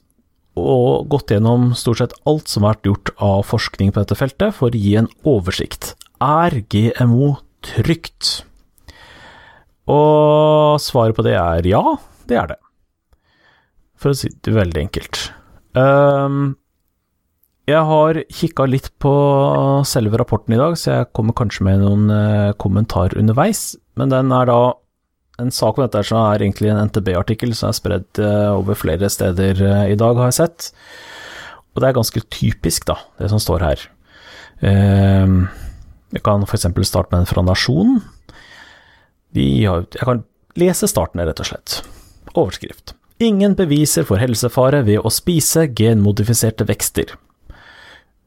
og 0.56 1.10
gått 1.12 1.34
gjennom 1.36 1.74
stort 1.76 2.00
sett 2.00 2.16
alt 2.30 2.50
som 2.52 2.64
har 2.64 2.78
vært 2.78 2.90
gjort 2.90 3.14
av 3.28 3.44
forskning 3.50 3.92
på 3.92 4.02
dette 4.02 4.18
feltet, 4.18 4.56
for 4.56 4.72
å 4.72 4.80
gi 4.80 4.96
en 5.02 5.12
oversikt. 5.28 5.94
Er 6.24 6.56
GMO 6.72 7.36
trygt? 7.66 8.46
Og 9.92 10.80
svaret 10.82 11.18
på 11.18 11.26
det 11.26 11.36
er 11.38 11.68
ja, 11.70 11.84
det 12.30 12.40
er 12.40 12.54
det. 12.56 12.62
For 14.00 14.14
å 14.14 14.18
si 14.18 14.32
det 14.32 14.56
veldig 14.56 14.88
enkelt. 14.88 15.28
Um, 15.76 16.56
jeg 17.66 17.82
har 17.90 18.22
kikka 18.30 18.68
litt 18.70 18.92
på 19.02 19.12
selve 19.88 20.20
rapporten 20.22 20.54
i 20.54 20.60
dag, 20.60 20.78
så 20.78 21.00
jeg 21.00 21.12
kommer 21.18 21.36
kanskje 21.38 21.66
med 21.68 21.82
noen 21.82 22.08
kommentar 22.08 22.58
kommentarer 22.62 23.20
underveis. 23.20 23.74
Men 23.98 24.12
den 24.12 24.34
er 24.36 24.50
da 24.50 24.60
en 25.42 25.52
sak 25.52 25.78
om 25.78 25.84
dette 25.84 26.04
som 26.08 26.22
er 26.22 26.44
egentlig 26.44 26.72
en 26.72 26.82
NTB-artikkel 26.88 27.54
som 27.58 27.70
er 27.70 27.78
spredd 27.78 28.22
eh, 28.24 28.52
over 28.56 28.78
flere 28.80 29.10
steder 29.12 29.60
eh, 29.60 29.84
i 29.92 30.00
dag, 30.00 30.16
har 30.20 30.32
jeg 30.32 30.40
sett. 30.40 30.70
Og 31.76 31.84
det 31.84 31.90
er 31.90 31.98
ganske 31.98 32.24
typisk, 32.32 32.88
da, 32.88 32.98
det 33.20 33.32
som 33.34 33.42
står 33.44 33.66
her. 33.66 33.86
Eh, 34.64 35.36
jeg 36.16 36.24
kan 36.24 36.46
f.eks. 36.48 36.70
starte 36.88 37.12
med 37.12 37.24
en 37.24 37.30
fra 37.30 37.44
Nasjonen. 37.44 38.00
Jeg 39.36 39.90
kan 40.00 40.24
lese 40.56 40.88
starten, 40.88 41.20
rett 41.28 41.42
og 41.44 41.50
slett. 41.50 41.82
Overskrift. 42.32 42.96
Ingen 43.20 43.56
beviser 43.56 44.08
for 44.08 44.20
helsefare 44.20 44.82
ved 44.88 45.04
å 45.04 45.12
spise 45.12 45.68
genmodifiserte 45.76 46.68
vekster. 46.68 47.12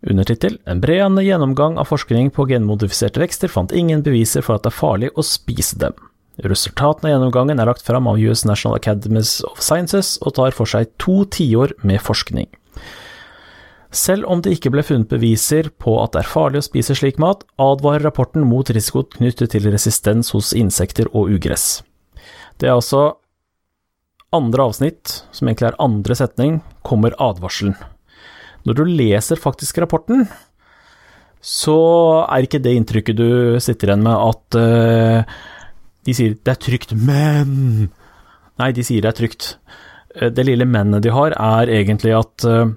Undertittel 0.07 0.59
En 0.65 0.81
bredende 0.81 1.25
gjennomgang 1.27 1.79
av 1.79 1.89
forskning 1.91 2.31
på 2.31 2.47
genmodifiserte 2.47 3.19
vekster 3.19 3.51
fant 3.51 3.75
ingen 3.75 4.05
beviser 4.07 4.45
for 4.47 4.59
at 4.59 4.67
det 4.67 4.71
er 4.71 4.79
farlig 4.79 5.11
å 5.19 5.25
spise 5.27 5.79
dem. 5.81 5.97
Resultatene 6.39 7.11
av 7.11 7.17
gjennomgangen 7.17 7.59
er 7.59 7.67
lagt 7.67 7.83
fram 7.83 8.07
av 8.07 8.21
US 8.23 8.45
National 8.47 8.79
Academies 8.79 9.41
of 9.49 9.59
Sciences 9.59 10.15
og 10.23 10.37
tar 10.39 10.55
for 10.55 10.71
seg 10.71 10.93
to 11.03 11.25
tiår 11.35 11.75
med 11.83 11.99
forskning. 12.05 12.47
Selv 13.91 14.29
om 14.29 14.43
det 14.45 14.53
ikke 14.55 14.71
ble 14.71 14.85
funnet 14.85 15.11
beviser 15.11 15.73
på 15.83 15.97
at 16.03 16.13
det 16.15 16.23
er 16.23 16.31
farlig 16.31 16.61
å 16.61 16.69
spise 16.69 16.95
slik 16.95 17.19
mat, 17.19 17.43
advarer 17.59 18.05
rapporten 18.07 18.45
mot 18.47 18.71
risiko 18.71 19.03
knyttet 19.17 19.57
til 19.57 19.67
resistens 19.73 20.31
hos 20.37 20.53
insekter 20.55 21.09
og 21.11 21.33
ugress. 21.35 21.81
Det 22.61 22.69
er 22.69 22.77
altså 22.77 23.17
andre 24.31 24.69
avsnitt, 24.69 25.23
som 25.33 25.49
egentlig 25.49 25.73
er 25.73 25.81
andre 25.83 26.15
setning, 26.21 26.61
kommer 26.85 27.17
advarselen. 27.19 27.75
Når 28.67 28.79
du 28.79 28.85
leser 28.89 29.41
faktisk 29.41 29.79
rapporten, 29.83 30.27
så 31.45 31.79
er 32.27 32.45
ikke 32.45 32.61
det 32.63 32.75
inntrykket 32.75 33.19
du 33.19 33.31
sitter 33.63 33.93
igjen 33.93 34.05
med 34.07 34.17
at 34.19 34.59
uh, 34.59 35.39
de 36.09 36.17
sier 36.17 36.35
det 36.35 36.55
er 36.55 36.61
trygt, 36.63 36.97
men 36.97 37.89
Nei, 38.59 38.73
de 38.75 38.83
sier 38.83 39.05
det 39.05 39.13
er 39.13 39.15
trygt. 39.15 39.53
Eh, 40.19 40.33
Det 40.35 40.43
lille 40.43 40.67
mennet 40.67 41.05
de 41.05 41.13
har, 41.15 41.31
er 41.31 41.71
egentlig 41.71 42.11
at 42.19 42.43
uh, 42.43 42.73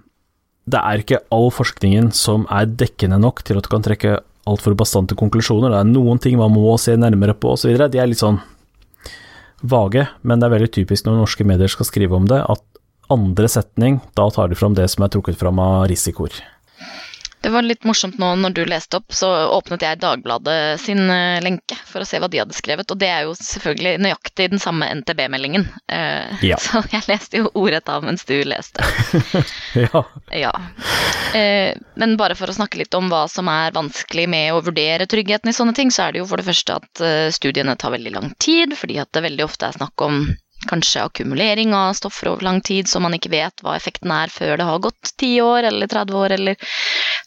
det 0.69 0.77
er 0.77 1.01
ikke 1.01 1.23
all 1.33 1.49
forskningen 1.49 2.11
som 2.13 2.45
er 2.53 2.69
dekkende 2.69 3.17
nok 3.17 3.41
til 3.47 3.57
at 3.57 3.65
du 3.65 3.71
kan 3.73 3.81
trekke 3.81 4.19
altfor 4.45 4.75
bastante 4.77 5.17
konklusjoner. 5.17 5.73
Det 5.73 5.79
er 5.79 5.89
noen 5.89 6.21
ting 6.21 6.37
man 6.37 6.53
må 6.53 6.75
se 6.81 6.93
nærmere 6.97 7.33
på 7.33 7.55
osv. 7.55 7.73
De 7.81 8.01
er 8.01 8.09
litt 8.09 8.21
sånn 8.21 8.39
vage, 9.61 10.07
men 10.21 10.41
det 10.41 10.47
er 10.47 10.55
veldig 10.55 10.71
typisk 10.73 11.05
når 11.05 11.21
norske 11.21 11.45
medier 11.45 11.69
skal 11.69 11.89
skrive 11.89 12.17
om 12.17 12.29
det, 12.29 12.39
at 12.41 12.63
andre 13.11 13.49
setning, 13.51 13.99
da 14.17 14.29
tar 14.31 14.51
de 14.51 14.57
fram 14.59 14.77
det 14.77 14.87
som 14.93 15.05
er 15.05 15.13
trukket 15.13 15.39
fram 15.39 15.59
av 15.61 15.85
risikoer. 15.91 16.41
Det 17.41 17.49
var 17.49 17.65
litt 17.65 17.87
morsomt 17.89 18.19
nå 18.21 18.27
når 18.37 18.53
du 18.53 18.59
leste 18.69 18.99
opp, 18.99 19.13
så 19.17 19.27
åpnet 19.55 19.81
jeg 19.81 19.97
Dagbladet 19.97 20.77
sin 20.81 21.09
eh, 21.09 21.39
lenke 21.41 21.73
for 21.89 22.03
å 22.03 22.05
se 22.05 22.19
hva 22.21 22.27
de 22.29 22.37
hadde 22.37 22.53
skrevet, 22.53 22.91
og 22.93 22.99
det 23.01 23.09
er 23.09 23.23
jo 23.25 23.33
selvfølgelig 23.33 23.95
nøyaktig 24.05 24.51
den 24.51 24.61
samme 24.61 24.85
NTB-meldingen. 24.99 25.65
Eh, 25.89 26.43
Ja. 26.45 26.59
Så 26.61 26.83
jeg 26.91 27.01
leste 27.09 27.41
jo 27.41 27.49
ordrett 27.57 27.89
av 27.89 28.05
mens 28.05 28.27
du 28.29 28.35
leste. 28.45 28.85
Ja. 29.81 30.03
Ja. 30.35 30.51
Eh, 31.33 31.73
men 31.97 32.13
bare 32.19 32.35
for 32.37 32.51
å 32.51 32.53
snakke 32.53 32.77
litt 32.77 32.93
om 32.93 33.09
hva 33.09 33.23
som 33.31 33.49
er 33.49 33.73
vanskelig 33.73 34.27
med 34.29 34.53
å 34.53 34.61
vurdere 34.61 35.09
tryggheten 35.09 35.49
i 35.49 35.55
sånne 35.55 35.73
ting, 35.73 35.89
så 35.89 36.05
er 36.05 36.13
det 36.13 36.21
jo 36.21 36.29
for 36.29 36.41
det 36.41 36.45
første 36.51 36.77
at 36.77 37.03
studiene 37.33 37.77
tar 37.79 37.95
veldig 37.95 38.13
lang 38.19 38.29
tid, 38.37 38.75
fordi 38.77 38.99
at 39.01 39.09
det 39.15 39.25
veldig 39.25 39.47
ofte 39.47 39.69
er 39.71 39.79
snakk 39.79 40.05
om 40.05 40.25
kanskje 40.69 41.03
akkumulering 41.03 41.73
av 41.73 41.93
stoffer 41.93 42.29
over 42.31 42.45
lang 42.45 42.61
tid, 42.61 42.89
så 42.89 42.99
man 43.01 43.15
ikke 43.17 43.31
vet 43.33 43.63
hva 43.63 43.75
effekten 43.77 44.11
er 44.13 44.31
før 44.31 44.57
det 44.59 44.67
har 44.67 44.83
gått 44.83 45.13
10 45.17 45.41
år 45.45 45.67
eller 45.71 45.89
30 45.89 46.17
år, 46.17 46.35
eller 46.37 46.75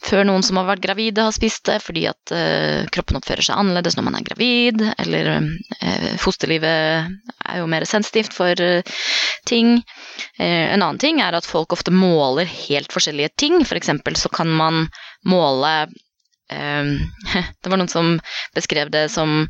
før 0.04 0.26
noen 0.28 0.44
som 0.46 0.60
har 0.60 0.68
vært 0.68 0.84
gravide 0.84 1.24
har 1.24 1.34
spist 1.34 1.64
det, 1.68 1.80
fordi 1.82 2.04
at 2.10 2.34
uh, 2.34 2.84
kroppen 2.94 3.18
oppfører 3.18 3.46
seg 3.46 3.58
annerledes 3.58 3.96
når 3.98 4.06
man 4.08 4.18
er 4.18 4.26
gravid, 4.28 4.84
eller 5.02 5.30
uh, 5.34 6.08
fosterlivet 6.20 7.10
er 7.44 7.60
jo 7.60 7.68
mer 7.70 7.86
sensitivt 7.88 8.36
for 8.36 8.60
uh, 8.60 9.02
ting. 9.48 9.76
En 10.38 10.80
annen 10.80 11.00
ting 11.00 11.20
er 11.20 11.36
at 11.36 11.46
folk 11.48 11.74
ofte 11.74 11.92
måler 11.92 12.48
helt 12.48 12.92
forskjellige 12.94 13.34
ting. 13.40 13.58
For 13.66 13.76
eksempel 13.76 14.16
så 14.16 14.30
kan 14.32 14.48
man 14.48 14.86
måle 15.28 15.74
Det 16.54 17.70
var 17.72 17.80
noen 17.80 17.90
som 17.90 18.18
beskrev 18.54 18.90
det 18.92 19.06
som 19.12 19.46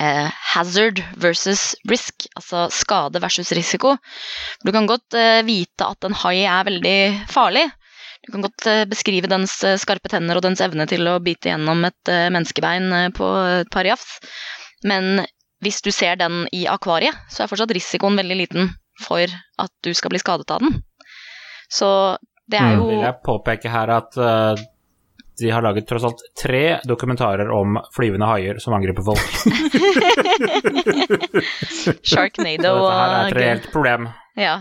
eh, 0.00 0.30
hazard 0.54 1.02
versus 1.20 1.74
risk, 1.90 2.26
altså 2.38 2.66
skade 2.74 3.20
versus 3.22 3.52
risiko. 3.56 3.96
Du 4.64 4.72
kan 4.74 4.88
godt 4.90 5.16
eh, 5.18 5.42
vite 5.46 5.86
at 5.86 6.08
en 6.08 6.16
hai 6.24 6.40
er 6.44 6.66
veldig 6.68 6.98
farlig. 7.30 7.66
Du 8.26 8.32
kan 8.34 8.44
godt 8.44 8.66
eh, 8.68 8.84
beskrive 8.88 9.30
dens 9.30 9.58
eh, 9.64 9.78
skarpe 9.80 10.10
tenner 10.12 10.40
og 10.40 10.44
dens 10.44 10.60
evne 10.64 10.88
til 10.90 11.06
å 11.08 11.18
bite 11.24 11.52
gjennom 11.52 11.84
et 11.88 12.12
eh, 12.12 12.28
menneskebein 12.32 12.90
eh, 12.96 13.08
på 13.16 13.28
et 13.60 13.70
par 13.72 13.88
jafs. 13.88 14.18
Men 14.84 15.24
hvis 15.60 15.82
du 15.84 15.92
ser 15.92 16.16
den 16.20 16.46
i 16.56 16.66
akvariet, 16.68 17.16
så 17.28 17.44
er 17.44 17.52
fortsatt 17.52 17.72
risikoen 17.76 18.16
veldig 18.16 18.36
liten 18.42 18.74
for 19.00 19.24
at 19.60 19.72
du 19.84 19.92
skal 19.96 20.12
bli 20.12 20.20
skadet 20.20 20.50
av 20.52 20.64
den. 20.64 20.80
Så 21.70 21.88
det 22.50 22.58
er 22.58 22.76
Mm. 22.76 22.86
Vil 22.88 23.04
jeg 23.04 23.20
påpeke 23.24 23.70
her 23.70 23.92
at 23.94 24.16
eh, 24.18 24.62
de 25.40 25.50
har 25.50 25.64
laget 25.64 25.88
tross 25.88 26.04
alt 26.08 26.22
tre 26.38 26.78
dokumentarer 26.88 27.50
om 27.54 27.78
flyvende 27.96 28.28
haier 28.28 28.60
som 28.62 28.76
angriper 28.76 29.04
folk. 29.06 29.30
Sharknado 32.10 32.74
og 32.76 32.88
dette 32.88 32.96
her 32.96 33.14
er 33.14 33.30
et 33.30 33.38
reelt 33.38 33.70
problem. 33.74 34.10
Ja. 34.38 34.56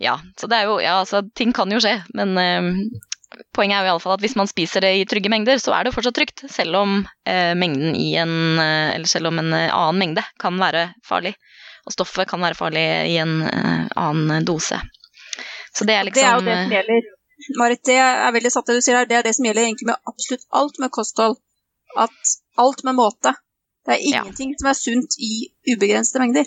Ja, 0.00 0.16
så 0.40 0.48
det 0.48 0.56
er 0.56 0.70
jo 0.70 0.78
Ja, 0.80 0.98
altså, 1.02 1.22
ting 1.36 1.52
kan 1.52 1.72
jo 1.72 1.80
skje, 1.82 1.98
men 2.16 2.36
eh, 2.40 2.70
poenget 3.54 3.78
er 3.78 3.84
jo 3.84 3.92
iallfall 3.92 4.16
at 4.16 4.24
hvis 4.24 4.36
man 4.38 4.48
spiser 4.50 4.84
det 4.84 4.94
i 4.96 5.06
trygge 5.08 5.32
mengder, 5.32 5.60
så 5.62 5.74
er 5.76 5.86
det 5.86 5.94
fortsatt 5.94 6.16
trygt, 6.16 6.44
selv 6.50 6.80
om 6.80 6.94
eh, 7.28 7.52
mengden 7.58 7.94
i 7.96 8.14
en 8.20 8.58
eh, 8.58 8.94
Eller 8.96 9.10
selv 9.10 9.30
om 9.30 9.38
en 9.42 9.52
eh, 9.52 9.68
annen 9.68 10.00
mengde 10.00 10.24
kan 10.40 10.56
være 10.60 10.90
farlig. 11.06 11.34
Og 11.86 11.94
stoffet 11.94 12.28
kan 12.30 12.42
være 12.42 12.58
farlig 12.58 12.86
i 13.12 13.16
en 13.22 13.40
eh, 13.46 13.86
annen 13.96 14.44
dose. 14.48 14.80
Så 15.76 15.86
det 15.86 15.94
er 15.94 16.08
liksom 16.08 16.20
Det 16.20 16.28
er 16.28 16.38
jo 16.38 16.48
det 16.48 16.58
som 16.64 16.76
gjelder. 16.78 17.10
Marit, 17.58 17.82
det 17.84 17.96
er 17.98 18.32
veldig 18.32 18.52
sant 18.52 18.66
det 18.66 18.78
du 18.78 18.84
sier 18.84 19.00
her. 19.00 19.08
Det 19.10 19.16
er 19.18 19.26
det 19.26 19.34
som 19.36 19.46
gjelder 19.48 19.66
egentlig 19.66 19.90
med 19.90 19.96
absolutt 20.06 20.46
alt 20.60 20.78
med 20.78 20.92
kosthold. 20.94 21.36
At 21.98 22.34
alt 22.60 22.84
med 22.86 22.94
måte. 22.94 23.34
Det 23.86 23.96
er 23.96 24.00
Ja. 24.04 24.22
ingenting 24.22 24.54
som 24.60 24.68
er 24.70 24.74
sunt 24.78 25.16
i 25.18 25.50
ubegrensede 25.72 26.20
mengder. 26.20 26.46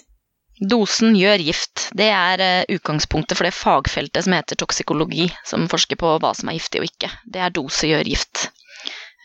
Dosen 0.61 1.15
gjør 1.17 1.41
gift. 1.41 1.89
Det 1.97 2.07
er 2.13 2.39
eh, 2.39 2.65
utgangspunktet 2.69 3.35
for 3.35 3.43
det 3.43 3.53
fagfeltet 3.57 4.23
som 4.23 4.33
heter 4.33 4.55
toksikologi, 4.55 5.31
som 5.43 5.67
forsker 5.67 5.97
på 5.99 6.19
hva 6.21 6.33
som 6.37 6.49
er 6.49 6.59
giftig 6.59 6.79
og 6.79 6.85
ikke. 6.87 7.09
Det 7.25 7.41
er 7.41 7.49
dose 7.49 7.89
gjør 7.89 8.05
gift. 8.05 8.51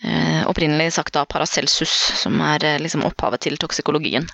Eh, 0.05 0.47
opprinnelig 0.49 0.93
sagt 0.95 1.17
av 1.17 1.27
Paracelsus, 1.27 1.91
som 2.23 2.41
er 2.41 2.65
eh, 2.65 2.79
liksom 2.79 3.05
opphavet 3.05 3.41
til 3.45 3.59
toksikologien. 3.61 4.27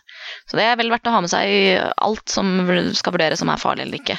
Så 0.48 0.56
det 0.56 0.64
er 0.68 0.76
vel 0.76 0.92
verdt 0.92 1.08
å 1.08 1.14
ha 1.16 1.20
med 1.24 1.32
seg 1.32 1.48
i 1.48 1.60
alt 1.80 2.28
som 2.28 2.54
skal 2.94 3.12
vurderes 3.16 3.42
som 3.42 3.48
er 3.52 3.60
farlig 3.60 3.86
eller 3.88 4.00
ikke. 4.00 4.18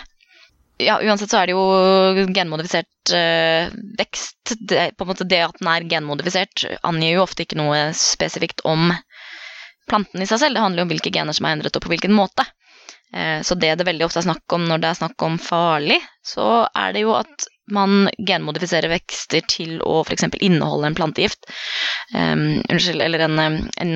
Ja, 0.82 0.98
uansett 1.00 1.32
så 1.32 1.40
er 1.40 1.48
det 1.48 1.54
jo 1.56 2.26
genmodifisert 2.36 3.14
eh, 3.16 3.72
vekst. 4.00 4.56
Det, 4.60 4.90
på 4.98 5.06
en 5.06 5.12
måte 5.14 5.28
det 5.28 5.40
at 5.46 5.62
den 5.62 5.70
er 5.72 5.88
genmodifisert, 5.88 6.66
angir 6.84 7.16
jo 7.16 7.24
ofte 7.24 7.46
ikke 7.46 7.60
noe 7.60 7.88
spesifikt 7.96 8.64
om 8.68 8.90
planten 9.88 10.24
i 10.24 10.28
seg 10.28 10.42
selv. 10.42 10.58
Det 10.58 10.66
handler 10.66 10.84
jo 10.84 10.88
om 10.90 10.92
hvilke 10.92 11.14
gener 11.16 11.38
som 11.38 11.48
er 11.48 11.56
endret, 11.56 11.78
og 11.80 11.86
på 11.86 11.94
hvilken 11.94 12.16
måte. 12.18 12.44
Eh, 13.16 13.40
Så 13.48 13.56
det 13.56 13.76
det 13.80 13.88
veldig 13.88 14.08
ofte 14.10 14.20
er 14.20 14.28
snakk 14.28 14.58
om 14.58 14.68
når 14.68 14.84
det 14.84 14.92
er 14.92 15.00
snakk 15.00 15.28
om 15.28 15.40
farlig, 15.40 16.02
så 16.26 16.66
er 16.76 16.96
det 16.96 17.06
jo 17.06 17.16
at 17.16 17.48
man 17.72 18.10
genmodifiserer 18.18 18.92
vekster 18.92 19.46
til 19.50 19.80
å 19.82 20.02
f.eks. 20.04 20.28
inneholde 20.44 20.92
en 20.92 20.98
plantegift. 20.98 21.48
Um, 22.14 22.62
unnskyld, 22.70 23.02
eller 23.02 23.26
en, 23.26 23.40
en, 23.82 23.94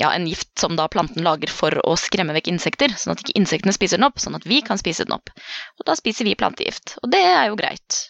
ja, 0.00 0.10
en 0.10 0.26
gift 0.26 0.50
som 0.58 0.76
da 0.78 0.88
planten 0.92 1.22
lager 1.26 1.52
for 1.52 1.78
å 1.86 1.96
skremme 2.00 2.34
vekk 2.36 2.50
insekter, 2.54 2.94
sånn 2.98 3.14
at 3.14 3.22
ikke 3.24 3.38
insektene 3.38 3.76
spiser 3.76 4.00
den 4.00 4.08
opp, 4.08 4.22
sånn 4.22 4.38
at 4.38 4.46
vi 4.48 4.62
kan 4.66 4.80
spise 4.80 5.06
den 5.06 5.16
opp. 5.16 5.30
Og 5.78 5.86
da 5.88 5.96
spiser 5.98 6.28
vi 6.28 6.38
plantegift, 6.38 6.96
og 7.02 7.12
det 7.14 7.22
er 7.28 7.50
jo 7.50 7.58
greit. 7.60 8.00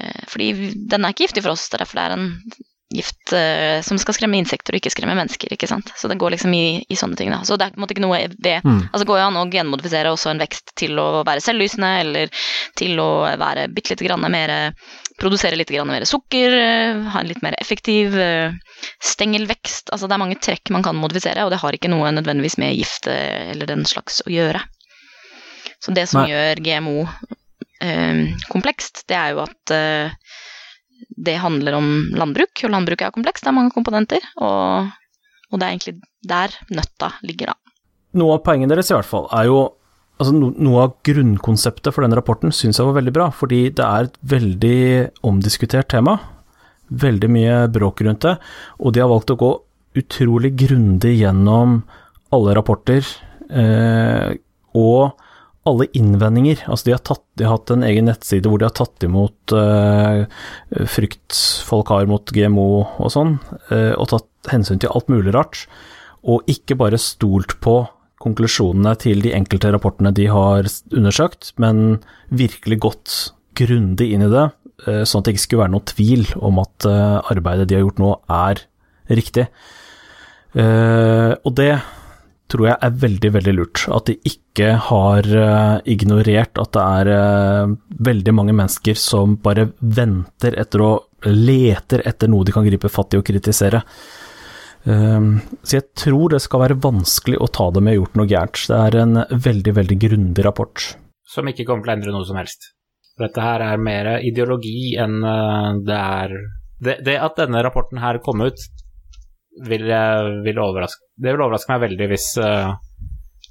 Uh, 0.00 0.24
Fordi 0.32 0.52
den 0.74 1.04
er 1.04 1.14
ikke 1.14 1.28
giftig 1.28 1.46
for 1.46 1.54
oss, 1.54 1.68
det 1.70 1.78
er 1.78 1.86
derfor 1.86 2.00
det 2.02 2.08
er 2.08 2.16
en 2.18 2.30
gift 2.94 3.32
uh, 3.34 3.82
som 3.82 3.98
skal 3.98 4.14
skremme 4.14 4.38
insekter 4.38 4.74
og 4.74 4.80
ikke 4.80 4.92
skremme 4.94 5.16
mennesker. 5.18 5.50
ikke 5.52 5.68
sant? 5.70 5.90
Så 5.98 6.10
det 6.10 6.18
går 6.20 6.36
liksom 6.36 6.54
i, 6.54 6.84
i 6.88 6.98
sånne 6.98 7.18
ting. 7.18 7.32
da. 7.34 7.40
Så 7.46 7.58
det 7.58 7.66
er 7.66 7.74
på 7.74 7.80
en 7.80 7.86
måte 7.86 7.96
ikke 7.96 8.06
noe 8.06 8.20
ved 8.36 8.62
Mm. 8.66 8.86
Altså 8.92 9.04
går 9.06 9.18
jo 9.18 9.24
an 9.26 9.36
å 9.38 9.48
genmodifisere 9.50 10.10
også 10.10 10.30
en 10.30 10.40
vekst 10.40 10.72
til 10.78 10.96
å 10.98 11.22
være 11.26 11.42
selvlysende, 11.44 11.90
eller 12.02 12.30
til 12.78 12.98
å 13.02 13.26
være 13.38 13.66
bitte 13.74 13.94
lite 13.94 14.06
grann 14.06 14.24
mer 14.32 14.54
Produsere 15.16 15.56
litt 15.56 15.70
grann 15.72 15.88
mer 15.88 16.04
sukker, 16.04 16.52
eh, 16.52 16.98
ha 17.08 17.20
en 17.22 17.28
litt 17.30 17.40
mer 17.40 17.54
effektiv 17.56 18.12
eh, 18.20 18.52
stengelvekst. 19.00 19.88
Altså 19.88 20.10
det 20.10 20.12
er 20.16 20.20
mange 20.20 20.36
trekk 20.44 20.68
man 20.74 20.84
kan 20.84 20.98
modifisere, 21.00 21.46
og 21.46 21.54
det 21.54 21.60
har 21.62 21.72
ikke 21.72 21.88
noe 21.88 22.10
nødvendigvis 22.12 22.58
med 22.60 22.76
gift 22.76 23.08
eller 23.08 23.70
den 23.70 23.86
slags 23.88 24.20
å 24.26 24.32
gjøre. 24.32 24.60
Så 25.80 25.94
det 25.96 26.04
som 26.10 26.20
Nei. 26.20 26.34
gjør 26.34 26.60
GMO 26.66 27.06
eh, 27.80 28.36
komplekst, 28.52 29.06
det 29.08 29.16
er 29.16 29.32
jo 29.32 29.42
at 29.46 29.72
eh, 29.72 30.36
det 31.16 31.38
handler 31.40 31.76
om 31.78 31.88
landbruk, 32.16 32.64
og 32.64 32.72
landbruket 32.72 33.08
er 33.08 33.14
komplekst, 33.14 33.44
det 33.44 33.52
er 33.52 33.56
mange 33.56 33.74
komponenter, 33.74 34.24
og, 34.36 34.92
og 35.50 35.60
det 35.60 35.66
er 35.66 35.74
egentlig 35.74 35.96
der 36.26 36.54
nøtta 36.74 37.12
ligger, 37.26 37.52
da. 37.52 37.74
Noe 38.16 38.38
av 38.38 38.44
poenget 38.46 38.72
deres 38.72 38.90
i 38.90 38.96
hvert 38.96 39.08
fall 39.08 39.26
er 39.36 39.48
jo 39.50 39.58
altså 40.16 40.32
no, 40.32 40.48
Noe 40.56 40.86
av 40.86 40.94
grunnkonseptet 41.04 41.92
for 41.92 42.06
den 42.06 42.16
rapporten 42.16 42.54
syns 42.54 42.80
jeg 42.80 42.88
var 42.88 42.96
veldig 42.98 43.12
bra, 43.12 43.28
fordi 43.34 43.66
det 43.76 43.84
er 43.84 44.08
et 44.08 44.16
veldig 44.24 44.80
omdiskutert 45.28 45.90
tema. 45.92 46.16
Veldig 46.88 47.28
mye 47.32 47.60
bråk 47.72 48.00
rundt 48.06 48.24
det, 48.24 48.36
og 48.80 48.94
de 48.94 49.02
har 49.02 49.12
valgt 49.12 49.34
å 49.34 49.40
gå 49.40 49.52
utrolig 49.96 50.52
grundig 50.56 51.16
gjennom 51.18 51.80
alle 52.34 52.56
rapporter 52.56 53.04
eh, 53.50 54.36
og 54.76 55.16
alle 55.66 55.88
innvendinger. 55.98 56.62
Altså 56.70 56.88
de 56.88 56.94
har, 56.94 57.02
tatt, 57.06 57.24
de 57.38 57.46
har 57.46 57.56
hatt 57.58 57.72
en 57.74 57.84
egen 57.86 58.08
nettside 58.08 58.48
hvor 58.48 58.62
de 58.62 58.68
har 58.68 58.76
tatt 58.76 59.06
imot 59.06 59.54
uh, 59.56 60.24
frykt 60.90 61.36
folk 61.66 61.90
har 61.94 62.08
mot 62.10 62.32
GMO 62.32 62.68
og 63.02 63.12
sånn, 63.12 63.36
uh, 63.72 63.92
og 63.98 64.08
tatt 64.12 64.52
hensyn 64.52 64.80
til 64.82 64.92
alt 64.94 65.10
mulig 65.10 65.34
rart 65.34 65.64
og 66.26 66.46
ikke 66.50 66.78
bare 66.78 66.98
stolt 66.98 67.56
på 67.62 67.80
konklusjonene 68.22 68.94
til 68.98 69.20
de 69.22 69.34
enkelte 69.36 69.70
rapportene 69.74 70.10
de 70.16 70.26
har 70.32 70.66
undersøkt, 70.90 71.52
men 71.62 72.00
virkelig 72.34 72.80
gått 72.82 73.16
grundig 73.58 74.08
inn 74.14 74.24
i 74.26 74.30
det, 74.32 74.48
uh, 74.88 75.02
sånn 75.06 75.22
at 75.22 75.28
det 75.28 75.36
ikke 75.36 75.44
skulle 75.44 75.64
være 75.66 75.74
noe 75.76 75.90
tvil 75.92 76.24
om 76.40 76.62
at 76.62 76.88
eh, 76.90 77.32
arbeidet 77.34 77.68
de 77.70 77.78
har 77.78 77.84
gjort 77.84 78.02
nå, 78.02 78.14
er 78.32 78.64
riktig. 79.06 79.46
Eh, 80.56 81.32
Og 81.44 81.52
det 81.58 81.72
tror 82.50 82.68
jeg 82.70 82.78
er 82.86 82.98
veldig, 83.02 83.30
veldig 83.34 83.54
lurt. 83.56 83.84
At 83.92 84.10
de 84.10 84.16
ikke 84.28 84.72
har 84.88 85.26
eh, 85.26 85.78
ignorert 85.92 86.60
at 86.62 86.72
det 86.76 86.84
er 86.84 87.10
eh, 87.16 87.74
veldig 88.08 88.34
mange 88.36 88.54
mennesker 88.56 88.98
som 89.00 89.36
bare 89.42 89.68
venter 89.80 90.56
etter 90.60 90.84
å 90.84 90.92
leter 91.26 92.04
etter 92.06 92.30
noe 92.30 92.46
de 92.46 92.54
kan 92.54 92.66
gripe 92.66 92.90
fatt 92.92 93.16
i 93.16 93.20
og 93.20 93.26
kritisere. 93.26 93.82
Um, 94.86 95.40
så 95.66 95.80
jeg 95.80 95.88
tror 95.98 96.30
det 96.30 96.38
skal 96.44 96.62
være 96.62 96.78
vanskelig 96.78 97.40
å 97.42 97.48
ta 97.50 97.66
dem 97.74 97.88
med 97.88 97.96
gjort 97.96 98.18
noe 98.20 98.30
gærent. 98.30 98.60
Det 98.70 98.78
er 98.78 98.98
en 99.02 99.18
veldig, 99.48 99.74
veldig 99.80 99.98
grundig 100.04 100.44
rapport. 100.46 100.84
Som 101.26 101.50
ikke 101.50 101.66
kommer 101.66 101.82
til 101.82 101.90
å 101.90 101.96
endre 101.96 102.14
noe 102.14 102.28
som 102.28 102.38
helst. 102.38 102.70
Dette 103.18 103.42
her 103.42 103.64
er 103.64 103.82
mer 103.82 104.12
ideologi 104.28 104.94
enn 105.00 105.18
eh, 105.24 105.70
det 105.88 105.98
er 105.98 106.36
det, 106.84 106.98
det 107.06 107.16
at 107.18 107.38
denne 107.40 107.62
rapporten 107.64 107.98
her 108.02 108.20
kom 108.22 108.44
ut, 108.44 108.60
vil, 109.64 109.86
vil 110.44 110.58
overraske 110.60 111.02
Det 111.16 111.32
vil 111.32 111.42
overraske 111.46 111.72
meg 111.72 111.84
veldig 111.86 112.08
hvis 112.12 112.26
eh, 112.42 112.72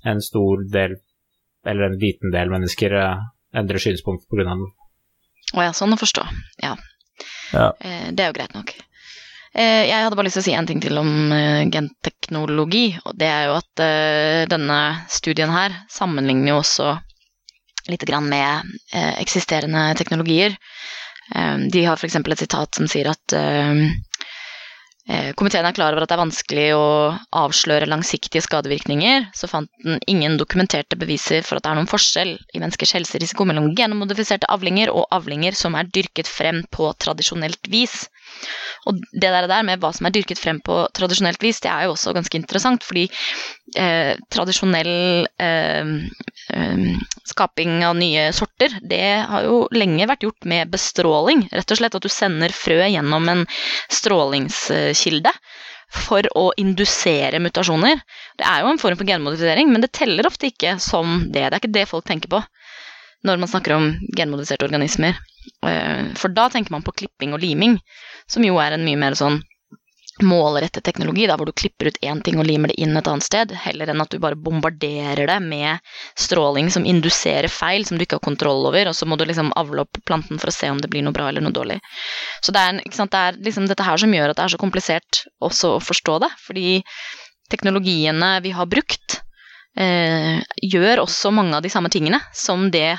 en 0.05 0.21
stor 0.21 0.65
del, 0.71 0.97
eller 1.65 1.87
en 1.89 1.99
liten 2.01 2.33
del 2.33 2.51
mennesker, 2.53 2.93
eh, 2.93 3.23
endrer 3.57 3.81
synspunkt 3.81 4.27
pga. 4.29 4.43
den. 4.45 4.65
Å 5.55 5.63
ja, 5.65 5.71
sånn 5.73 5.95
å 5.95 5.97
forstå. 5.97 6.25
Ja. 6.63 6.75
Ja. 7.53 7.71
Eh, 7.79 8.11
Det 8.11 8.23
er 8.25 8.29
jo 8.29 8.37
greit 8.37 8.53
nok. 8.53 8.75
Eh, 9.55 9.87
Jeg 9.87 10.03
hadde 10.03 10.15
bare 10.19 10.27
lyst 10.27 10.37
til 10.37 10.43
å 10.43 10.49
si 10.49 10.53
en 10.57 10.67
ting 10.67 10.81
til 10.83 10.97
om 10.99 11.11
genteknologi, 11.71 12.99
og 13.05 13.17
det 13.17 13.29
er 13.31 13.45
jo 13.49 13.57
at 13.61 13.83
eh, 13.85 14.45
denne 14.51 14.79
studien 15.09 15.49
her 15.49 15.81
sammenligner 15.89 16.53
jo 16.53 16.59
også 16.61 16.97
litt 17.87 18.05
grann 18.05 18.27
med 18.29 18.75
eh, 18.93 19.13
eksisterende 19.21 19.93
teknologier. 19.97 20.57
De 21.25 21.81
har 21.81 21.97
f.eks. 21.97 22.15
et 22.21 22.37
sitat 22.37 22.77
som 22.77 22.85
sier 22.85 23.07
at 23.09 23.33
Komiteen 25.37 25.67
er 25.69 25.75
klar 25.77 25.93
over 25.93 26.01
at 26.01 26.09
det 26.09 26.15
er 26.15 26.19
vanskelig 26.23 26.63
å 26.73 26.85
avsløre 27.37 27.85
langsiktige 27.91 28.41
skadevirkninger, 28.41 29.27
så 29.37 29.45
fant 29.51 29.69
den 29.85 29.99
ingen 30.09 30.39
dokumenterte 30.41 30.97
beviser 30.97 31.45
for 31.45 31.59
at 31.59 31.67
det 31.67 31.69
er 31.71 31.77
noen 31.77 31.91
forskjell 31.91 32.31
i 32.33 32.61
menneskers 32.63 32.95
helserisiko 32.97 33.45
mellom 33.45 33.69
genmodifiserte 33.77 34.49
avlinger 34.49 34.89
og 34.89 35.05
avlinger 35.13 35.53
som 35.53 35.77
er 35.77 35.91
dyrket 35.93 36.31
frem 36.31 36.63
på 36.73 36.89
tradisjonelt 37.05 37.69
vis. 37.69 38.07
Og 38.85 38.99
det 39.13 39.31
der, 39.33 39.47
der 39.49 39.65
med 39.65 39.81
hva 39.81 39.91
som 39.95 40.07
er 40.07 40.13
dyrket 40.13 40.39
frem 40.41 40.59
på 40.65 40.77
tradisjonelt 40.95 41.41
vis, 41.43 41.61
det 41.63 41.71
er 41.71 41.87
jo 41.87 41.95
også 41.95 42.13
ganske 42.15 42.37
interessant, 42.37 42.85
fordi 42.85 43.07
eh, 43.81 44.13
tradisjonell 44.33 45.27
eh, 45.41 45.93
eh, 46.53 46.85
skaping 47.31 47.79
av 47.87 47.97
nye 47.97 48.27
sorter, 48.37 48.77
det 48.85 49.03
har 49.31 49.47
jo 49.47 49.63
lenge 49.73 50.09
vært 50.09 50.27
gjort 50.27 50.49
med 50.51 50.73
bestråling. 50.73 51.47
Rett 51.53 51.73
og 51.73 51.81
slett 51.81 51.97
at 51.97 52.05
du 52.05 52.11
sender 52.13 52.53
frø 52.53 52.81
gjennom 52.85 53.31
en 53.33 53.45
strålingskilde 53.89 55.33
for 55.95 56.27
å 56.37 56.49
indusere 56.59 57.39
mutasjoner. 57.41 58.01
Det 58.37 58.45
er 58.49 58.63
jo 58.63 58.73
en 58.73 58.81
form 58.81 58.97
for 58.99 59.07
genmodifisering, 59.07 59.71
men 59.71 59.85
det 59.85 59.93
teller 59.95 60.27
ofte 60.27 60.49
ikke 60.51 60.77
som 60.83 61.23
det. 61.29 61.45
Det 61.45 61.53
er 61.53 61.61
ikke 61.61 61.77
det 61.77 61.89
folk 61.89 62.07
tenker 62.07 62.31
på 62.31 62.43
når 63.25 63.39
man 63.41 63.49
snakker 63.49 63.73
om 63.73 63.87
genmodifiserte 64.13 64.67
organismer. 64.67 65.17
Eh, 65.65 66.13
For 66.19 66.33
da 66.33 66.49
tenker 66.49 66.75
man 66.75 66.85
på 66.85 66.95
klipping 67.03 67.35
og 67.35 67.43
liming, 67.43 67.79
som 68.27 68.45
jo 68.45 68.57
er 68.61 68.75
en 68.75 68.85
mye 68.85 68.99
mer 68.99 69.17
sånn 69.19 69.41
målrettet 70.23 70.83
teknologi, 70.83 71.25
da, 71.27 71.35
hvor 71.35 71.49
du 71.49 71.51
klipper 71.51 71.89
ut 71.91 71.97
én 72.05 72.21
ting 72.23 72.37
og 72.39 72.47
limer 72.47 72.71
det 72.71 72.77
inn 72.79 72.95
et 72.95 73.07
annet 73.11 73.25
sted, 73.25 73.51
heller 73.65 73.89
enn 73.91 73.99
at 73.99 74.13
du 74.13 74.19
bare 74.23 74.39
bombarderer 74.39 75.27
det 75.27 75.37
med 75.43 75.83
stråling 76.15 76.69
som 76.71 76.85
induserer 76.87 77.51
feil 77.51 77.83
som 77.85 77.99
du 77.99 78.05
ikke 78.05 78.21
har 78.21 78.23
kontroll 78.23 78.63
over, 78.69 78.87
og 78.87 78.95
så 78.95 79.07
må 79.09 79.17
du 79.19 79.25
liksom 79.27 79.51
avle 79.59 79.83
opp 79.83 79.99
planten 80.07 80.39
for 80.39 80.51
å 80.51 80.55
se 80.55 80.69
om 80.71 80.79
det 80.79 80.87
blir 80.93 81.03
noe 81.03 81.15
bra 81.15 81.27
eller 81.27 81.43
noe 81.43 81.55
dårlig. 81.55 81.81
Så 82.39 82.55
det 82.55 82.63
er, 82.63 82.79
sant, 82.95 83.11
det 83.11 83.25
er 83.25 83.41
liksom 83.49 83.67
dette 83.67 83.83
her 83.83 83.99
som 83.99 84.15
gjør 84.15 84.31
at 84.31 84.39
det 84.39 84.45
er 84.45 84.55
så 84.55 84.61
komplisert 84.61 85.21
også 85.43 85.75
å 85.75 85.83
forstå 85.83 86.17
det, 86.23 86.31
fordi 86.45 86.79
teknologiene 87.51 88.37
vi 88.45 88.55
har 88.55 88.71
brukt, 88.71 89.19
eh, 89.75 90.39
gjør 90.63 91.03
også 91.03 91.35
mange 91.35 91.59
av 91.59 91.65
de 91.65 91.73
samme 91.73 91.91
tingene 91.91 92.23
som 92.31 92.69
det 92.71 92.93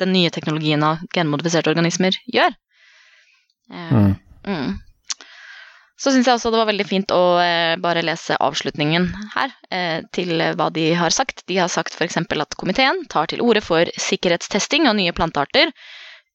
den 0.00 0.12
nye 0.14 0.32
teknologien 0.34 0.82
av 0.86 1.04
genmodifiserte 1.14 1.72
organismer 1.72 2.18
gjør. 2.26 2.54
Eh, 3.72 3.92
Mm. 3.92 4.14
mm. 4.46 4.76
Så 5.98 6.12
syns 6.14 6.28
jeg 6.28 6.38
også 6.38 6.52
det 6.54 6.60
var 6.60 6.68
veldig 6.70 6.86
fint 6.86 7.10
å 7.10 7.22
eh, 7.42 7.74
bare 7.82 8.04
lese 8.06 8.36
avslutningen 8.38 9.08
her 9.34 9.50
eh, 9.74 10.04
til 10.14 10.30
hva 10.54 10.68
de 10.70 10.92
har 10.94 11.10
sagt. 11.10 11.42
De 11.50 11.56
har 11.58 11.68
sagt 11.72 11.96
f.eks. 11.98 12.20
at 12.22 12.54
komiteen 12.60 13.02
tar 13.10 13.26
til 13.26 13.42
orde 13.42 13.60
for 13.66 13.90
sikkerhetstesting 13.98 14.86
av 14.86 14.94
nye 14.94 15.12
plantearter, 15.12 15.72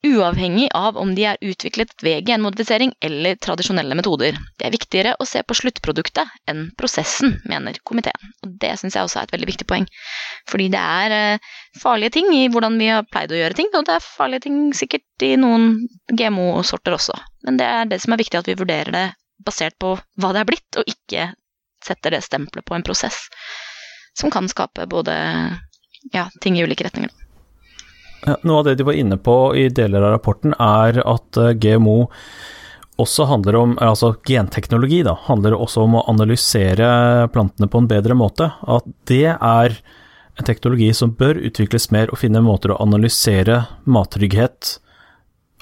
uavhengig 0.03 0.67
av 0.75 0.97
om 0.99 1.13
de 1.15 1.23
er 1.29 1.39
utviklet 1.41 1.93
ved 2.03 2.27
genmodifisering 2.27 2.91
eller 3.03 3.37
tradisjonelle 3.39 3.95
metoder. 3.95 4.35
Det 4.59 4.67
er 4.67 4.75
viktigere 4.75 5.13
å 5.19 5.27
se 5.27 5.41
på 5.47 5.55
sluttproduktet 5.55 6.49
enn 6.49 6.65
prosessen, 6.79 7.37
mener 7.49 7.79
komiteen. 7.87 8.33
Og 8.43 8.57
det 8.59 8.73
syns 8.81 8.97
jeg 8.97 9.07
også 9.07 9.21
er 9.21 9.29
et 9.29 9.35
veldig 9.35 9.49
viktig 9.53 9.67
poeng. 9.69 9.87
Fordi 10.51 10.67
det 10.73 10.81
er 10.81 11.15
eh, 11.17 11.51
farlige 11.79 12.17
ting 12.19 12.33
i 12.35 12.45
hvordan 12.51 12.77
vi 12.81 12.91
har 12.91 13.07
pleid 13.07 13.31
å 13.31 13.39
gjøre 13.39 13.59
ting, 13.59 13.71
og 13.73 13.87
det 13.87 13.95
er 13.95 14.05
farlige 14.05 14.47
ting 14.49 14.59
sikkert 14.75 15.27
i 15.27 15.33
noen 15.39 15.71
GMO-sorter 16.11 16.97
også. 16.99 17.15
Men 17.47 17.61
det 17.61 17.69
er 17.69 17.89
det 17.91 18.03
som 18.03 18.15
er 18.15 18.23
viktig, 18.23 18.43
at 18.43 18.51
vi 18.51 18.59
vurderer 18.59 18.91
det 18.95 19.07
basert 19.43 19.79
på 19.79 19.95
hva 20.19 20.35
det 20.35 20.43
er 20.43 20.51
blitt, 20.51 20.69
og 20.79 20.87
ikke 20.89 21.31
setter 21.83 22.15
det 22.15 22.23
stempelet 22.27 22.67
på 22.67 22.75
en 22.75 22.85
prosess 22.85 23.25
som 24.19 24.31
kan 24.31 24.47
skape 24.51 24.85
både 24.87 25.15
ja, 26.13 26.27
ting 26.41 26.59
i 26.59 26.63
ulike 26.63 26.85
retninger. 26.85 27.22
Noe 28.23 28.59
av 28.61 28.67
det 28.67 28.77
de 28.79 28.87
var 28.87 28.97
inne 28.97 29.17
på 29.19 29.37
i 29.59 29.67
deler 29.73 30.03
av 30.03 30.15
rapporten, 30.15 30.55
er 30.59 30.99
at 31.03 31.39
eh, 31.39 31.55
GMO 31.59 31.97
også 33.01 33.25
handler 33.25 33.57
om 33.57 33.73
Altså 33.81 34.13
genteknologi, 34.27 35.01
da, 35.05 35.15
handler 35.25 35.57
også 35.57 35.87
om 35.87 35.97
å 35.97 36.05
analysere 36.11 37.27
plantene 37.33 37.67
på 37.67 37.81
en 37.81 37.89
bedre 37.89 38.15
måte. 38.17 38.51
At 38.63 38.87
det 39.09 39.33
er 39.33 39.75
en 40.33 40.47
teknologi 40.47 40.91
som 40.97 41.13
bør 41.17 41.41
utvikles 41.49 41.89
mer 41.93 42.11
og 42.13 42.21
finne 42.21 42.41
måter 42.41 42.73
å 42.73 42.79
analysere 42.81 43.63
mattrygghet 43.85 44.77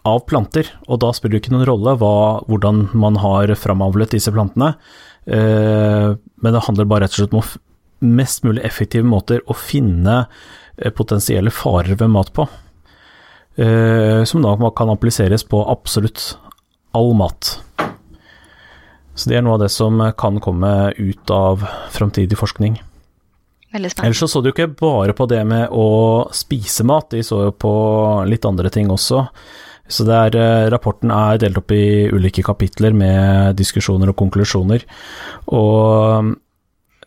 av 0.08 0.24
planter, 0.26 0.66
og 0.90 1.02
da 1.04 1.12
spiller 1.14 1.38
det 1.38 1.44
ikke 1.44 1.54
noen 1.54 1.68
rolle 1.70 1.94
hva, 2.02 2.42
hvordan 2.50 2.88
man 2.98 3.20
har 3.22 3.52
framavlet 3.60 4.16
disse 4.16 4.32
plantene, 4.34 4.74
eh, 5.30 6.08
men 6.16 6.56
det 6.56 6.64
handler 6.66 6.90
bare 6.90 7.06
rett 7.06 7.14
og 7.14 7.22
slett 7.22 7.36
om 7.38 8.16
mest 8.18 8.42
mulig 8.48 8.64
effektive 8.66 9.06
måter 9.06 9.44
å 9.46 9.54
finne 9.54 10.24
eh, 10.24 10.32
potensielle 10.90 11.54
farer 11.54 11.96
ved 11.96 12.10
mat 12.10 12.34
på, 12.34 12.48
eh, 13.56 14.24
som 14.26 14.42
da 14.42 14.56
kan 14.76 14.90
appliseres 14.90 15.44
på 15.44 15.62
absolutt 15.70 16.38
all 16.98 17.14
mat. 17.14 17.60
Så 19.14 19.30
det 19.30 19.38
er 19.38 19.44
noe 19.46 19.60
av 19.60 19.66
det 19.66 19.72
som 19.72 20.00
kan 20.18 20.40
komme 20.42 20.92
ut 20.98 21.32
av 21.32 21.66
framtidig 21.94 22.40
forskning. 22.40 22.80
Ellers 23.72 24.20
så 24.20 24.28
så 24.28 24.42
du 24.44 24.50
ikke 24.52 24.72
bare 24.76 25.14
på 25.16 25.28
det 25.32 25.44
med 25.48 25.70
å 25.72 26.28
spise 26.36 26.84
mat, 26.88 27.12
de 27.14 27.22
så 27.24 27.46
jo 27.46 27.52
på 27.56 27.74
litt 28.28 28.48
andre 28.48 28.72
ting 28.74 28.92
også. 28.92 29.24
Så 29.92 30.06
er, 30.08 30.36
eh, 30.36 30.70
rapporten 30.72 31.12
er 31.12 31.38
delt 31.38 31.58
opp 31.60 31.72
i 31.72 32.08
ulike 32.12 32.44
kapitler 32.44 32.94
med 32.96 33.56
diskusjoner 33.60 34.12
og 34.12 34.16
konklusjoner. 34.16 34.84
Og 35.48 36.36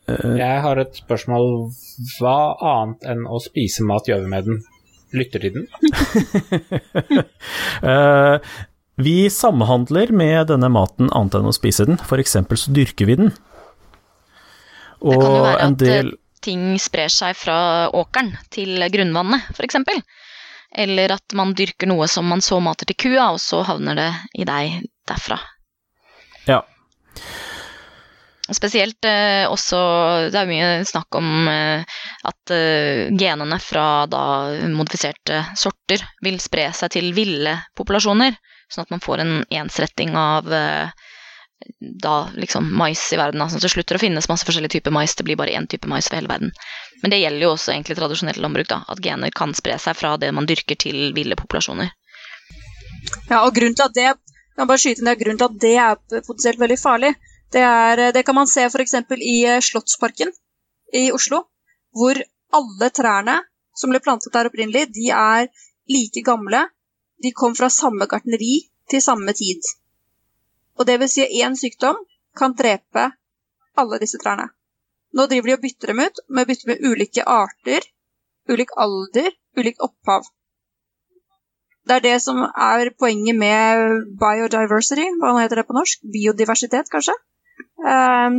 Jeg 0.09 0.61
har 0.64 0.81
et 0.81 0.99
spørsmål. 1.01 1.51
Hva 2.19 2.38
annet 2.75 3.07
enn 3.09 3.25
å 3.31 3.40
spise 3.43 3.87
mat 3.87 4.09
gjør 4.09 4.25
vi 4.25 4.33
med 4.33 4.49
den? 4.49 4.62
Lytter 5.14 5.45
til 5.45 5.55
den? 5.55 5.67
uh, 7.85 8.37
vi 9.07 9.17
samhandler 9.31 10.12
med 10.12 10.51
denne 10.51 10.71
maten 10.73 11.09
annet 11.14 11.38
enn 11.38 11.49
å 11.49 11.55
spise 11.57 11.87
den. 11.88 12.01
F.eks. 12.03 12.37
så 12.37 12.75
dyrker 12.75 13.09
vi 13.09 13.19
den. 13.23 13.33
Og 15.05 15.14
det 15.14 15.23
kan 15.23 15.35
jo 15.37 15.47
være 15.47 15.64
at 15.69 15.81
del... 15.81 16.12
ting 16.45 16.67
sprer 16.83 17.12
seg 17.12 17.37
fra 17.38 17.57
åkeren 17.93 18.35
til 18.53 18.85
grunnvannet, 18.93 19.53
f.eks. 19.55 19.81
Eller 20.85 21.14
at 21.14 21.37
man 21.38 21.55
dyrker 21.55 21.88
noe 21.88 22.09
som 22.11 22.27
man 22.29 22.43
så 22.43 22.59
mater 22.64 22.88
til 22.90 22.99
kua, 23.07 23.31
og 23.37 23.40
så 23.43 23.62
havner 23.69 24.01
det 24.01 24.11
i 24.35 24.47
deg 24.49 24.88
derfra. 25.07 25.38
Ja. 26.49 26.64
Spesielt 28.52 29.07
eh, 29.09 29.46
også 29.48 29.78
Det 30.28 30.37
er 30.37 30.48
mye 30.48 30.66
snakk 30.85 31.16
om 31.16 31.48
eh, 31.48 32.00
at 32.28 32.52
eh, 32.52 33.09
genene 33.16 33.57
fra 33.62 34.04
da 34.11 34.24
modifiserte 34.68 35.40
sorter 35.57 36.04
vil 36.24 36.37
spre 36.42 36.66
seg 36.76 36.92
til 36.92 37.09
ville 37.16 37.54
populasjoner, 37.78 38.37
sånn 38.68 38.85
at 38.85 38.92
man 38.92 39.04
får 39.04 39.24
en 39.24 39.35
ensretting 39.48 40.12
av 40.20 40.52
eh, 40.52 40.92
da 41.80 42.14
liksom 42.37 42.68
mais 42.76 43.00
i 43.12 43.16
verden. 43.16 43.40
Altså 43.40 43.62
det 43.62 43.72
slutter 43.72 43.96
å 43.96 44.02
finnes 44.02 44.28
masse 44.28 44.44
forskjellige 44.44 44.76
typer 44.76 44.92
mais, 44.92 45.16
det 45.16 45.24
blir 45.24 45.40
bare 45.40 45.57
én 45.57 45.68
type 45.70 45.88
mais 45.88 46.11
for 46.11 46.20
hele 46.20 46.28
verden. 46.28 46.52
Men 47.00 47.14
det 47.14 47.22
gjelder 47.22 47.46
jo 47.46 47.54
også 47.54 47.72
egentlig 47.72 47.96
tradisjonelt 47.96 48.40
landbruk, 48.44 48.68
da, 48.68 48.83
at 48.92 49.00
gener 49.04 49.33
kan 49.33 49.57
spre 49.57 49.78
seg 49.80 49.96
fra 49.96 50.18
det 50.20 50.35
man 50.37 50.48
dyrker 50.50 50.76
til 50.85 51.14
ville 51.16 51.38
populasjoner. 51.40 51.92
Ja, 53.30 53.40
og 53.40 53.54
grunnen 53.57 53.76
til 53.76 53.88
at 53.88 53.96
det, 53.96 54.12
bare 54.61 54.80
skyte 54.80 55.04
ned, 55.04 55.16
grunnen 55.20 55.40
til 55.40 55.48
at 55.48 55.62
det 55.64 55.78
er 55.80 56.24
potensielt 56.26 56.61
veldig 56.61 56.80
farlig, 56.80 57.14
det, 57.55 57.62
er, 57.62 58.01
det 58.12 58.25
kan 58.27 58.35
man 58.35 58.51
se 58.51 58.67
f.eks. 58.67 58.95
i 59.21 59.37
eh, 59.47 59.61
Slottsparken 59.62 60.33
i 60.93 61.11
Oslo, 61.14 61.45
hvor 61.95 62.19
alle 62.55 62.90
trærne 62.90 63.37
som 63.79 63.90
ble 63.90 64.01
plantet 64.03 64.35
der 64.35 64.49
opprinnelig, 64.51 64.88
de 64.95 65.11
er 65.14 65.49
like 65.90 66.23
gamle. 66.27 66.67
De 67.23 67.31
kom 67.33 67.55
fra 67.55 67.71
samme 67.71 68.07
gartneri 68.11 68.67
til 68.90 69.03
samme 69.03 69.33
tid. 69.38 69.62
Og 70.79 70.87
det 70.87 70.99
vil 71.01 71.11
si 71.11 71.23
at 71.23 71.35
én 71.47 71.55
sykdom 71.59 72.01
kan 72.38 72.55
drepe 72.59 73.09
alle 73.79 74.01
disse 74.03 74.19
trærne. 74.23 74.49
Nå 75.14 75.27
driver 75.31 75.53
de 75.53 75.57
og 75.57 75.62
bytter 75.62 75.93
dem 75.93 76.03
ut 76.03 76.23
med 76.29 76.43
å 76.43 76.49
bytte 76.51 76.71
med 76.71 76.83
ulike 76.83 77.23
arter, 77.23 77.87
ulik 78.51 78.75
alder, 78.85 79.31
ulikt 79.55 79.83
opphav. 79.87 80.27
Det 81.87 82.01
er 82.01 82.03
det 82.03 82.17
som 82.25 82.40
er 82.43 82.90
poenget 82.99 83.38
med 83.38 84.11
biodiversity, 84.19 85.07
hva 85.21 85.37
heter 85.38 85.61
det 85.61 85.67
på 85.69 85.77
norsk? 85.77 86.03
Biodiversitet, 86.17 86.90
kanskje? 86.90 87.14
Eh, 87.95 88.31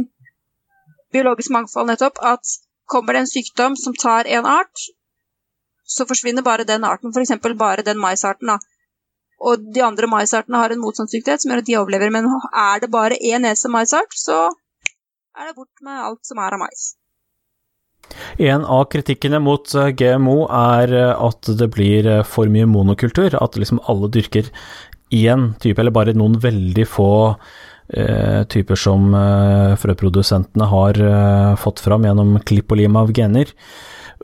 biologisk 1.14 1.54
mangfold, 1.56 1.90
nettopp. 1.92 2.22
At 2.22 2.56
kommer 2.86 3.14
det 3.14 3.26
en 3.26 3.34
sykdom 3.34 3.76
som 3.80 3.94
tar 3.94 4.28
en 4.28 4.46
art, 4.46 4.88
så 5.86 6.06
forsvinner 6.10 6.46
bare 6.46 6.66
den 6.66 6.84
arten, 6.84 7.14
f.eks. 7.14 7.38
bare 7.58 7.86
den 7.86 8.02
maisarten. 8.02 8.48
da 8.48 8.60
og 9.44 9.64
de 9.76 9.84
andre 9.84 10.08
maisartene 10.10 10.60
har 10.62 10.72
en 10.72 10.82
motstandsdyktighet 10.82 11.44
som 11.44 11.52
gjør 11.52 11.64
at 11.64 11.70
de 11.70 11.80
overlever. 11.80 12.14
Men 12.14 12.30
er 12.52 12.84
det 12.84 12.92
bare 12.92 13.20
én 13.20 13.44
eneste 13.44 13.72
maisart, 13.72 14.16
så 14.16 14.48
er 15.36 15.50
det 15.50 15.58
bort 15.58 15.84
med 15.84 16.00
alt 16.10 16.24
som 16.28 16.40
er 16.40 16.56
av 16.56 16.64
mais. 16.64 16.94
En 18.40 18.66
av 18.70 18.86
kritikkene 18.94 19.40
mot 19.42 19.72
eh, 19.76 19.92
GMO 19.98 20.46
er 20.54 20.92
eh, 20.94 21.24
at 21.28 21.50
det 21.60 21.70
blir 21.74 22.08
eh, 22.08 22.26
for 22.28 22.52
mye 22.52 22.68
monokultur. 22.70 23.36
At 23.42 23.58
liksom 23.60 23.82
alle 23.92 24.12
dyrker 24.14 24.52
én 25.14 25.52
type, 25.62 25.80
eller 25.82 25.96
bare 25.96 26.16
noen 26.18 26.38
veldig 26.42 26.86
få 26.90 27.10
typer 28.50 28.80
som 28.80 29.14
eh, 29.14 29.76
frøprodusentene 29.78 30.68
har 30.72 31.00
eh, 31.02 31.56
fått 31.62 31.84
fram 31.86 32.08
gjennom 32.08 32.40
klipp 32.48 32.74
og 32.74 32.82
lim 32.82 32.98
av 32.98 33.14
gener. 33.14 33.52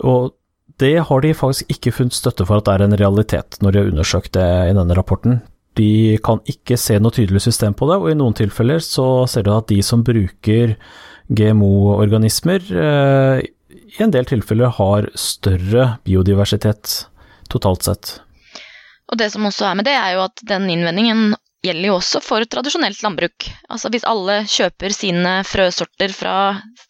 Og 0.02 0.34
det 0.82 0.96
har 1.06 1.22
de 1.22 1.36
faktisk 1.38 1.70
ikke 1.70 1.94
funnet 1.94 2.18
støtte 2.18 2.48
for 2.48 2.58
at 2.58 2.66
det 2.66 2.74
er 2.74 2.86
en 2.88 2.98
realitet, 2.98 3.60
når 3.62 3.72
de 3.72 3.82
har 3.82 3.92
undersøkt 3.92 4.34
det 4.38 4.50
i 4.72 4.76
denne 4.78 4.98
rapporten. 4.98 5.42
De 5.78 6.18
kan 6.26 6.42
ikke 6.50 6.76
se 6.80 6.98
noe 7.00 7.14
tydelig 7.16 7.44
system 7.46 7.76
på 7.78 7.88
det, 7.92 8.00
og 8.02 8.10
i 8.12 8.18
noen 8.18 8.36
tilfeller 8.36 8.82
så 8.84 9.28
ser 9.30 9.46
du 9.46 9.54
at 9.54 9.70
de 9.70 9.80
som 9.86 10.02
bruker 10.04 10.76
GMO-organismer, 11.32 12.66
eh, 12.74 13.46
i 13.92 14.04
en 14.04 14.12
del 14.12 14.26
tilfeller 14.28 14.72
har 14.80 15.08
større 15.20 15.96
biodiversitet 16.08 17.06
totalt 17.52 17.86
sett. 17.86 18.18
Og 19.12 19.20
det 19.20 19.30
som 19.34 19.46
også 19.48 19.68
er 19.68 19.78
med 19.78 19.88
det, 19.88 19.96
er 19.96 20.16
jo 20.16 20.26
at 20.26 20.44
den 20.48 20.70
innvendingen 20.72 21.34
gjelder 21.66 21.92
jo 21.92 21.98
også 21.98 22.22
for 22.26 22.46
tradisjonelt 22.50 23.02
landbruk. 23.06 23.48
Altså 23.70 23.92
Hvis 23.94 24.06
alle 24.10 24.42
kjøper 24.50 24.94
sine 24.96 25.34
frøsorter 25.48 26.14
fra 26.16 26.36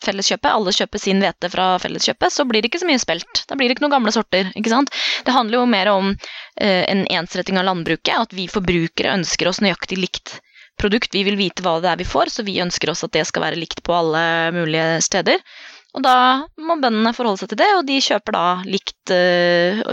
Felleskjøpet, 0.05 0.49
alle 0.51 0.73
kjøper 0.75 1.01
sin 1.01 1.19
hvete 1.23 1.49
fra 1.51 1.65
Felleskjøpet, 1.83 2.33
så 2.33 2.45
blir 2.47 2.63
det 2.63 2.71
ikke 2.71 2.81
så 2.83 2.89
mye 2.89 3.01
spelt. 3.01 3.43
Da 3.49 3.57
blir 3.57 3.69
det 3.69 3.75
ikke 3.75 3.85
noen 3.85 3.97
gamle 3.97 4.13
sorter. 4.15 4.51
ikke 4.55 4.71
sant? 4.71 4.93
Det 5.27 5.35
handler 5.35 5.59
jo 5.59 5.65
mer 5.69 5.91
om 5.91 6.13
eh, 6.13 6.85
en 6.87 7.03
ensretting 7.19 7.59
av 7.59 7.67
landbruket, 7.67 8.15
at 8.15 8.37
vi 8.37 8.47
forbrukere 8.51 9.17
ønsker 9.19 9.51
oss 9.51 9.61
nøyaktig 9.61 9.99
likt 9.99 10.39
produkt. 10.79 11.13
Vi 11.13 11.25
vil 11.27 11.37
vite 11.39 11.65
hva 11.65 11.77
det 11.83 11.91
er 11.91 11.99
vi 11.99 12.07
får, 12.07 12.31
så 12.33 12.47
vi 12.47 12.61
ønsker 12.63 12.93
oss 12.93 13.03
at 13.05 13.13
det 13.13 13.27
skal 13.29 13.45
være 13.49 13.59
likt 13.59 13.83
på 13.85 13.95
alle 13.95 14.23
mulige 14.55 15.01
steder. 15.05 15.43
Og 15.91 16.05
da 16.05 16.15
må 16.63 16.79
bøndene 16.79 17.11
forholde 17.13 17.43
seg 17.43 17.51
til 17.51 17.59
det, 17.59 17.69
og 17.75 17.83
de 17.89 17.99
kjøper 17.99 18.37
da 18.37 18.45
likt 18.63 19.13
eh, 19.13 19.83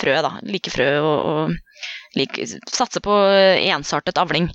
frø, 0.00 0.14
da. 0.22 0.36
Like 0.46 0.72
frø 0.72 0.92
og, 1.02 1.18
og 1.32 1.69
like, 2.16 2.46
satse 2.72 3.00
på 3.04 3.16
eh, 3.28 3.68
ensartet 3.70 4.18
avling. 4.18 4.50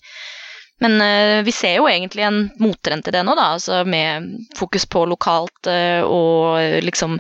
Men 0.84 1.00
uh, 1.00 1.44
vi 1.48 1.54
ser 1.56 1.78
jo 1.78 1.88
egentlig 1.88 2.26
en 2.28 2.41
mottrend 2.60 3.06
til 3.06 3.15
det 3.15 3.22
nå, 3.24 3.32
da, 3.38 3.46
altså 3.56 3.78
med 3.88 4.26
fokus 4.60 4.84
på 4.91 5.06
lokalt 5.08 5.70
uh, 5.72 6.04
og 6.04 6.84
liksom 6.84 7.15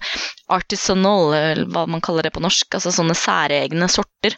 artisanal, 0.51 1.31
eller 1.37 1.69
hva 1.71 1.85
man 1.87 2.03
kaller 2.03 2.27
det 2.27 2.33
på 2.35 2.43
norsk, 2.43 2.67
altså 2.75 2.91
sånne 2.91 3.15
særegne 3.15 3.87
sorter. 3.91 4.35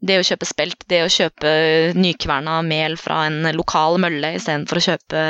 Det 0.00 0.16
å 0.16 0.24
kjøpe 0.24 0.48
spelt, 0.48 0.88
det 0.88 1.02
å 1.04 1.12
kjøpe 1.12 1.52
nykverna 1.98 2.62
mel 2.64 2.96
fra 3.00 3.26
en 3.28 3.52
lokal 3.52 4.00
mølle 4.02 4.32
istedenfor 4.38 4.80
å 4.80 4.86
kjøpe 4.88 5.26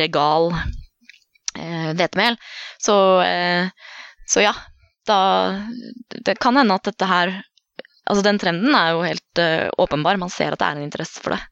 regal 0.00 0.50
hvetemel. 1.58 2.36
Så, 2.82 2.94
så 4.28 4.42
ja, 4.44 4.52
da 5.08 5.20
Det 6.08 6.36
kan 6.42 6.58
hende 6.60 6.76
at 6.76 6.90
dette 6.90 7.08
her 7.08 7.32
Altså, 8.08 8.24
den 8.26 8.38
trenden 8.40 8.74
er 8.74 8.94
jo 8.96 9.02
helt 9.04 9.42
uh, 9.42 9.68
åpenbar. 9.84 10.16
Man 10.20 10.32
ser 10.32 10.54
at 10.56 10.62
det 10.62 10.66
er 10.70 10.78
en 10.80 10.86
interesse 10.88 11.20
for 11.24 11.36
det. 11.36 11.42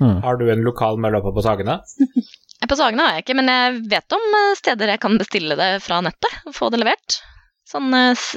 Mm. 0.00 0.18
Har 0.24 0.36
du 0.36 0.48
en 0.52 0.64
lokal 0.66 0.98
mølle 1.00 1.20
oppe 1.22 1.32
på 1.38 1.44
Sagene? 1.46 1.78
Eh, 1.80 2.66
På 2.70 2.76
Sagene 2.76 3.04
har 3.06 3.14
jeg 3.16 3.22
ikke, 3.26 3.36
men 3.38 3.48
jeg 3.52 3.78
vet 3.92 4.14
om 4.16 4.24
eh, 4.40 4.54
steder 4.58 4.90
jeg 4.94 5.00
kan 5.04 5.14
bestille 5.20 5.54
det 5.60 5.70
fra 5.84 6.00
nettet 6.04 6.38
og 6.48 6.54
få 6.56 6.68
det 6.74 6.80
levert. 6.82 7.18
Sånn 7.68 7.92
eh, 7.94 8.12
s- 8.16 8.34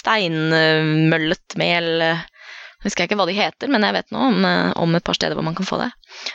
steinmøllet 0.00 1.56
mel 1.60 1.88
eh, 2.10 2.22
Husker 2.82 3.04
jeg 3.04 3.12
ikke 3.12 3.16
hva 3.20 3.28
de 3.28 3.34
heter, 3.36 3.70
men 3.70 3.84
jeg 3.86 3.94
vet 3.94 4.08
nå 4.10 4.18
om, 4.32 4.40
eh, 4.48 4.72
om 4.82 4.96
et 4.98 5.04
par 5.06 5.14
steder 5.14 5.38
hvor 5.38 5.44
man 5.46 5.54
kan 5.54 5.68
få 5.68 5.76
det. 5.78 5.86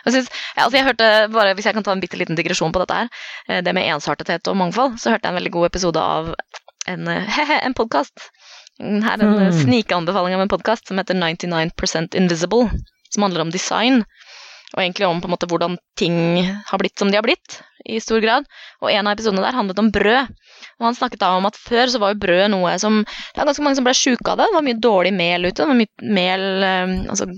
Jeg, 0.06 0.14
synes, 0.14 0.30
ja, 0.56 0.62
altså 0.64 0.78
jeg 0.80 0.86
hørte, 0.88 1.08
bare 1.34 1.56
Hvis 1.58 1.66
jeg 1.68 1.76
kan 1.76 1.84
ta 1.84 1.92
en 1.92 2.00
bitte 2.00 2.16
liten 2.22 2.38
digresjon 2.40 2.72
på 2.72 2.80
dette 2.86 3.02
her, 3.02 3.10
eh, 3.52 3.60
det 3.66 3.74
med 3.76 3.90
ensartethet 3.92 4.48
og 4.48 4.56
mangfold, 4.62 4.96
så 5.02 5.12
hørte 5.12 5.28
jeg 5.28 5.36
en 5.36 5.40
veldig 5.42 5.52
god 5.58 5.68
episode 5.68 6.00
av 6.00 6.32
en, 6.88 7.04
eh, 7.12 7.42
en 7.68 7.76
podkast. 7.76 8.30
Her 8.78 9.18
er 9.18 9.26
en 9.26 9.40
mm. 9.50 9.60
snikanbefaling 9.64 10.36
av 10.36 10.44
en 10.44 10.52
podkast 10.52 10.90
som 10.90 11.00
heter 11.02 11.18
99% 11.18 12.18
Invisible, 12.20 12.70
som 13.10 13.26
handler 13.26 13.48
om 13.48 13.54
design. 13.54 14.04
Og 14.76 14.84
egentlig 14.84 15.08
om 15.08 15.22
på 15.24 15.30
en 15.30 15.34
måte 15.34 15.48
hvordan 15.50 15.78
ting 15.98 16.18
har 16.44 16.82
blitt 16.82 17.00
som 17.00 17.10
de 17.10 17.18
har 17.18 17.26
blitt, 17.26 17.62
i 17.88 18.02
stor 18.04 18.20
grad. 18.22 18.46
Og 18.84 18.92
en 18.92 19.08
av 19.08 19.16
episodene 19.16 19.46
der 19.46 19.56
handlet 19.56 19.80
om 19.80 19.90
brød. 19.96 20.34
Og 20.78 20.86
han 20.90 20.98
snakket 20.98 21.22
da 21.24 21.32
om 21.38 21.48
at 21.48 21.58
før 21.58 21.90
så 21.90 22.02
var 22.02 22.14
jo 22.14 22.22
brød 22.22 22.50
noe 22.52 22.74
som 22.82 23.00
Det 23.06 23.40
var 23.40 23.48
ganske 23.50 23.64
mange 23.66 23.80
som 23.80 23.86
ble 23.88 23.96
sjuke 23.98 24.34
av 24.34 24.42
det. 24.42 24.50
Det 24.50 24.58
var 24.58 24.66
mye 24.68 24.82
dårlig 24.84 25.14
mel 25.16 25.48
ute. 25.48 25.56
Det 25.62 25.70
var 25.70 25.80
mye 25.80 26.12
mel 26.20 26.68
eh, 26.68 26.94
altså 27.14 27.30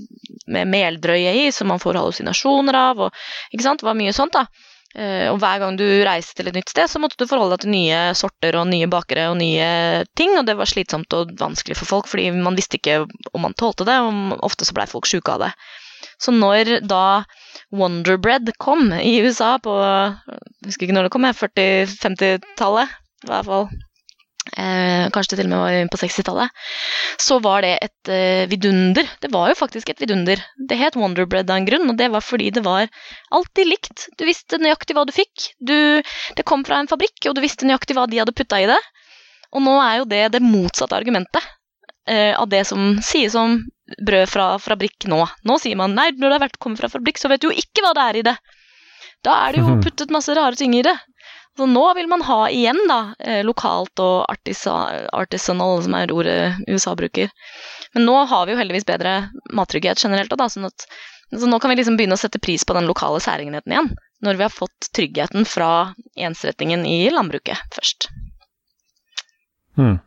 med 0.50 0.72
meldrøye 0.74 1.36
i, 1.44 1.46
som 1.54 1.70
man 1.70 1.82
får 1.82 2.02
hallusinasjoner 2.02 2.80
av. 2.80 3.06
Og, 3.08 3.24
ikke 3.54 3.68
sant? 3.68 3.84
Det 3.84 3.90
var 3.90 4.00
mye 4.00 4.16
sånt, 4.16 4.36
da. 4.36 4.48
Eh, 4.98 5.28
og 5.30 5.38
hver 5.42 5.60
gang 5.62 5.76
du 5.78 5.86
reiste 6.06 6.40
til 6.40 6.50
et 6.50 6.56
nytt 6.58 6.72
sted, 6.72 6.90
så 6.90 7.02
måtte 7.02 7.20
du 7.20 7.30
forholde 7.30 7.54
deg 7.54 7.66
til 7.66 7.74
nye 7.76 8.00
sorter 8.18 8.58
og 8.58 8.70
nye 8.72 8.90
bakere 8.90 9.28
og 9.30 9.38
nye 9.38 10.06
ting, 10.18 10.34
og 10.40 10.48
det 10.48 10.58
var 10.58 10.70
slitsomt 10.70 11.14
og 11.14 11.36
vanskelig 11.38 11.78
for 11.78 11.92
folk, 11.92 12.10
fordi 12.10 12.32
man 12.34 12.58
visste 12.58 12.80
ikke 12.80 13.04
om 13.06 13.46
man 13.46 13.58
tålte 13.60 13.86
det, 13.86 14.00
og 14.02 14.42
ofte 14.50 14.66
så 14.66 14.74
blei 14.78 14.88
folk 14.90 15.10
sjuke 15.10 15.36
av 15.36 15.46
det. 15.46 15.52
Så 16.20 16.34
når 16.36 16.80
da 16.88 17.24
Wonder 17.76 18.18
Bread 18.18 18.50
kom 18.58 18.90
i 18.96 19.20
USA 19.22 19.58
på 19.62 19.76
Jeg 19.78 20.72
husker 20.72 20.88
ikke 20.88 20.96
når 20.98 21.08
det 21.08 21.14
kom, 21.14 21.28
40-50-tallet 21.28 22.98
i 23.28 23.30
hvert 23.30 23.48
fall. 23.48 23.70
Eh, 24.58 25.10
kanskje 25.14 25.36
det 25.36 25.42
til 25.42 25.50
og 25.50 25.52
med 25.54 25.62
var 25.62 25.92
på 25.94 26.00
60-tallet. 26.02 26.62
Så 27.22 27.40
var 27.44 27.66
det 27.66 27.76
et 27.86 28.12
eh, 28.14 28.46
vidunder. 28.50 29.10
Det 29.22 29.32
var 29.34 29.52
jo 29.52 29.60
faktisk 29.60 29.92
et 29.92 30.02
vidunder. 30.02 30.42
Det 30.70 30.80
het 30.80 30.98
Wonder 31.00 31.28
Bread 31.30 31.50
av 31.52 31.60
en 31.60 31.68
grunn, 31.68 31.90
og 31.92 32.00
det 32.00 32.10
var 32.14 32.26
fordi 32.26 32.50
det 32.56 32.64
var 32.66 32.90
alltid 33.36 33.70
likt. 33.70 34.08
Du 34.18 34.26
visste 34.30 34.62
nøyaktig 34.62 34.98
hva 34.98 35.06
du 35.06 35.14
fikk. 35.16 35.52
Du, 35.60 36.02
det 36.38 36.48
kom 36.48 36.66
fra 36.66 36.82
en 36.82 36.90
fabrikk, 36.90 37.30
og 37.30 37.38
du 37.38 37.44
visste 37.46 37.68
nøyaktig 37.70 37.98
hva 37.98 38.08
de 38.10 38.22
hadde 38.24 38.36
putta 38.36 38.62
i 38.62 38.70
det. 38.70 38.80
Og 39.56 39.66
nå 39.66 39.76
er 39.82 40.00
jo 40.02 40.10
det 40.10 40.26
det 40.36 40.46
motsatte 40.46 40.98
argumentet 40.98 41.46
eh, 42.10 42.34
av 42.38 42.50
det 42.50 42.66
som 42.70 42.98
sies 43.06 43.36
om 43.38 43.60
brød 44.06 44.30
fra 44.30 44.48
fabrikk 44.62 45.08
nå. 45.10 45.24
Nå 45.46 45.58
sier 45.62 45.78
man 45.80 45.96
nei, 45.98 46.12
når 46.14 46.28
det 46.28 46.36
har 46.38 46.46
vært 46.48 46.60
kommet 46.62 46.82
fra 46.82 46.92
fabrikk, 46.92 47.22
så 47.22 47.32
vet 47.32 47.42
du 47.42 47.50
jo 47.50 47.58
ikke 47.58 47.86
hva 47.86 47.96
det 47.98 48.06
er 48.06 48.20
i 48.20 48.26
det. 48.30 48.36
Da 49.26 49.36
er 49.46 49.56
det 49.56 49.64
jo 49.64 49.78
puttet 49.86 50.14
masse 50.14 50.36
rare 50.38 50.58
ting 50.60 50.76
i 50.78 50.86
det. 50.86 50.96
Så 51.60 51.66
nå 51.68 51.84
vil 51.98 52.08
man 52.08 52.24
ha 52.24 52.40
igjen 52.48 52.80
da, 52.88 53.02
eh, 53.20 53.42
lokalt 53.44 54.00
og 54.00 54.30
artisa, 54.32 54.76
artisanal, 55.12 55.82
som 55.84 55.98
er 55.98 56.14
ordet 56.16 56.56
USA 56.72 56.94
bruker. 56.96 57.34
Men 57.94 58.06
nå 58.08 58.16
har 58.32 58.46
vi 58.48 58.54
jo 58.56 58.62
heldigvis 58.62 58.88
bedre 58.88 59.16
mattrygghet 59.52 60.00
generelt, 60.00 60.32
da, 60.40 60.48
sånn 60.48 60.70
at 60.70 60.88
så 61.38 61.46
nå 61.46 61.60
kan 61.60 61.70
vi 61.70 61.76
liksom 61.78 61.98
begynne 61.98 62.18
å 62.18 62.22
sette 62.22 62.42
pris 62.42 62.64
på 62.66 62.74
den 62.74 62.88
lokale 62.90 63.20
særegenheten 63.22 63.74
igjen. 63.74 63.90
Når 64.26 64.40
vi 64.40 64.46
har 64.48 64.54
fått 64.54 64.90
tryggheten 64.96 65.46
fra 65.46 65.94
ensrettingen 66.18 66.86
i 66.90 67.10
landbruket 67.14 67.76
først. 67.76 68.10
Hmm. 69.78 70.00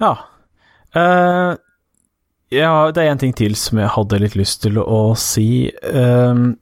Ja. 0.00 0.12
Uh, 0.96 1.56
ja. 2.54 2.70
Det 2.94 3.02
er 3.02 3.10
en 3.10 3.20
ting 3.20 3.34
til 3.36 3.58
som 3.58 3.82
jeg 3.82 3.92
hadde 3.96 4.22
litt 4.22 4.38
lyst 4.38 4.62
til 4.64 4.78
å 4.80 5.00
si. 5.18 5.66
Uh, 5.82 6.54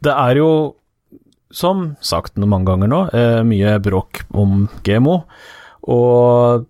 det 0.00 0.16
er 0.16 0.40
jo, 0.40 0.50
som 1.50 1.94
sagt 2.00 2.38
mange 2.38 2.68
ganger 2.68 2.90
nå, 2.90 3.00
eh, 3.14 3.40
mye 3.46 3.78
bråk 3.82 4.22
om 4.30 4.68
GMO. 4.86 5.22
Og 5.90 6.66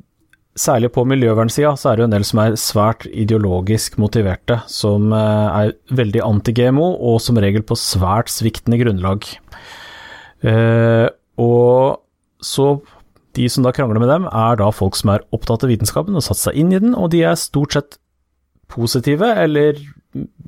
særlig 0.57 0.91
på 0.95 1.05
miljøvernsida 1.09 1.75
så 1.79 1.91
er 1.91 1.97
det 1.97 2.05
jo 2.05 2.09
en 2.09 2.17
del 2.17 2.27
som 2.27 2.43
er 2.43 2.59
svært 2.61 3.07
ideologisk 3.09 3.99
motiverte, 4.01 4.61
som 4.71 5.13
eh, 5.13 5.67
er 5.69 5.75
veldig 5.97 6.25
anti-GMO, 6.25 6.95
og 6.97 7.21
som 7.21 7.41
regel 7.41 7.65
på 7.67 7.79
svært 7.79 8.33
sviktende 8.33 8.81
grunnlag. 8.81 9.29
Eh, 10.41 11.09
og 11.41 12.01
så 12.41 12.73
de 13.37 13.47
som 13.53 13.63
da 13.63 13.71
krangler 13.71 14.01
med 14.03 14.11
dem, 14.11 14.27
er 14.27 14.57
da 14.59 14.73
folk 14.75 14.97
som 14.99 15.13
er 15.13 15.25
opptatt 15.37 15.63
av 15.63 15.71
vitenskapen 15.71 16.17
og 16.19 16.25
satt 16.25 16.41
seg 16.41 16.57
inn 16.59 16.73
i 16.73 16.81
den, 16.83 16.97
og 16.97 17.13
de 17.13 17.23
er 17.29 17.39
stort 17.39 17.77
sett 17.77 18.01
positive, 18.71 19.29
eller 19.45 19.79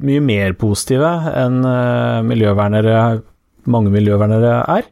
mye 0.02 0.22
mer 0.24 0.56
positive 0.58 1.06
enn 1.38 1.60
miljøvernere, 2.26 3.20
mange 3.70 3.92
miljøvernere 3.94 4.54
er. 4.76 4.88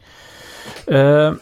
Eh, 0.91 1.39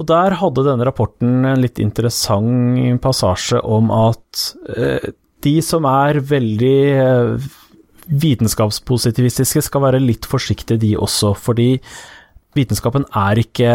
og 0.00 0.08
der 0.08 0.36
hadde 0.40 0.64
denne 0.66 0.86
rapporten 0.88 1.44
en 1.46 1.62
litt 1.62 1.78
interessant 1.82 3.02
passasje 3.04 3.60
om 3.62 3.92
at 3.94 4.46
eh, 4.74 5.12
de 5.42 5.56
som 5.64 5.86
er 5.88 6.20
veldig 6.26 6.78
eh, 7.02 7.50
vitenskapspositivistiske, 8.22 9.62
skal 9.62 9.84
være 9.84 10.02
litt 10.02 10.26
forsiktige, 10.26 10.80
de 10.82 10.96
også, 10.98 11.36
fordi 11.38 11.76
vitenskapen 12.58 13.06
er 13.16 13.38
ikke 13.40 13.70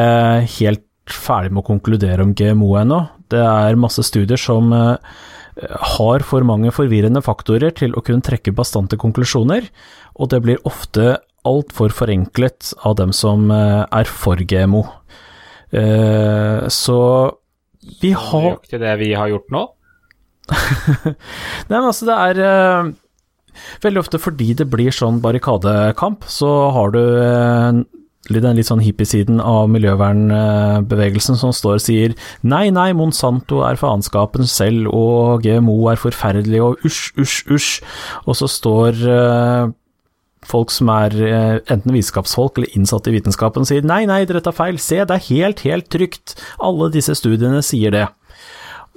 helt 0.60 0.84
ferdig 1.08 1.54
med 1.54 1.64
å 1.64 1.70
konkludere 1.70 2.26
om 2.26 2.34
GMO 2.36 2.74
ennå. 2.82 3.00
Det 3.32 3.40
er 3.40 3.80
masse 3.80 4.04
studier 4.04 4.40
som 4.40 4.74
har 5.96 6.26
for 6.28 6.46
mange 6.46 6.70
forvirrende 6.76 7.24
faktorer 7.26 7.72
til 7.74 7.96
å 7.96 8.04
kunne 8.06 8.22
trekke 8.22 8.54
bastante 8.54 9.00
konklusjoner, 9.00 9.72
og 10.20 10.30
det 10.34 10.42
blir 10.44 10.62
ofte 10.68 11.16
altfor 11.48 11.94
forenklet 11.96 12.74
av 12.88 12.96
dem 13.00 13.14
som 13.16 13.52
eh, 13.54 13.84
er 13.92 14.10
for 14.10 14.40
GMO. 14.42 14.86
Eh, 15.72 16.68
Så 16.72 17.00
vi 18.02 18.12
har 18.16 18.48
Nøyaktig 18.54 18.80
det 18.82 18.94
vi 19.00 19.12
har 19.16 19.30
gjort 19.32 19.52
nå. 19.54 19.66
Nei, 21.68 21.76
men 21.76 21.90
altså, 21.90 22.08
det 22.08 22.16
er 22.16 22.42
eh, 22.48 22.90
Veldig 23.84 24.00
ofte 24.00 24.20
fordi 24.22 24.54
det 24.56 24.68
blir 24.72 24.94
sånn 24.94 25.18
barrikadekamp, 25.24 26.28
så 26.30 26.70
har 26.76 26.92
du 26.94 27.00
den 28.28 28.58
litt 28.58 28.68
sånn 28.68 28.84
hippiesiden 28.84 29.40
av 29.42 29.70
miljøvernbevegelsen 29.72 31.40
som 31.40 31.54
står 31.56 31.80
og 31.80 31.84
sier 31.84 32.14
nei, 32.46 32.68
nei, 32.76 32.92
Monsanto 32.98 33.64
er 33.66 33.80
faenskapen 33.80 34.46
selv, 34.52 34.92
og 34.92 35.42
GMO 35.46 35.78
er 35.90 35.98
forferdelig, 36.02 36.62
og 36.62 36.86
usj, 36.86 37.16
usj, 37.24 37.38
usj. 37.56 37.72
Og 38.28 38.38
så 38.38 38.50
står 38.52 39.02
folk 40.46 40.72
som 40.74 40.90
er 40.94 41.16
eh, 41.26 41.56
enten 41.74 41.96
vitenskapsfolk 41.96 42.60
eller 42.60 42.76
innsatte 42.78 43.12
i 43.12 43.18
vitenskapen 43.18 43.66
sier 43.68 43.86
nei, 43.88 44.04
nei, 44.10 44.24
dere 44.30 44.44
tar 44.46 44.56
feil, 44.56 44.78
se, 44.82 45.00
det 45.02 45.16
er 45.16 45.28
helt, 45.30 45.64
helt 45.66 45.90
trygt. 45.94 46.36
Alle 46.64 46.92
disse 46.94 47.16
studiene 47.18 47.64
sier 47.66 47.94
det. 47.96 48.06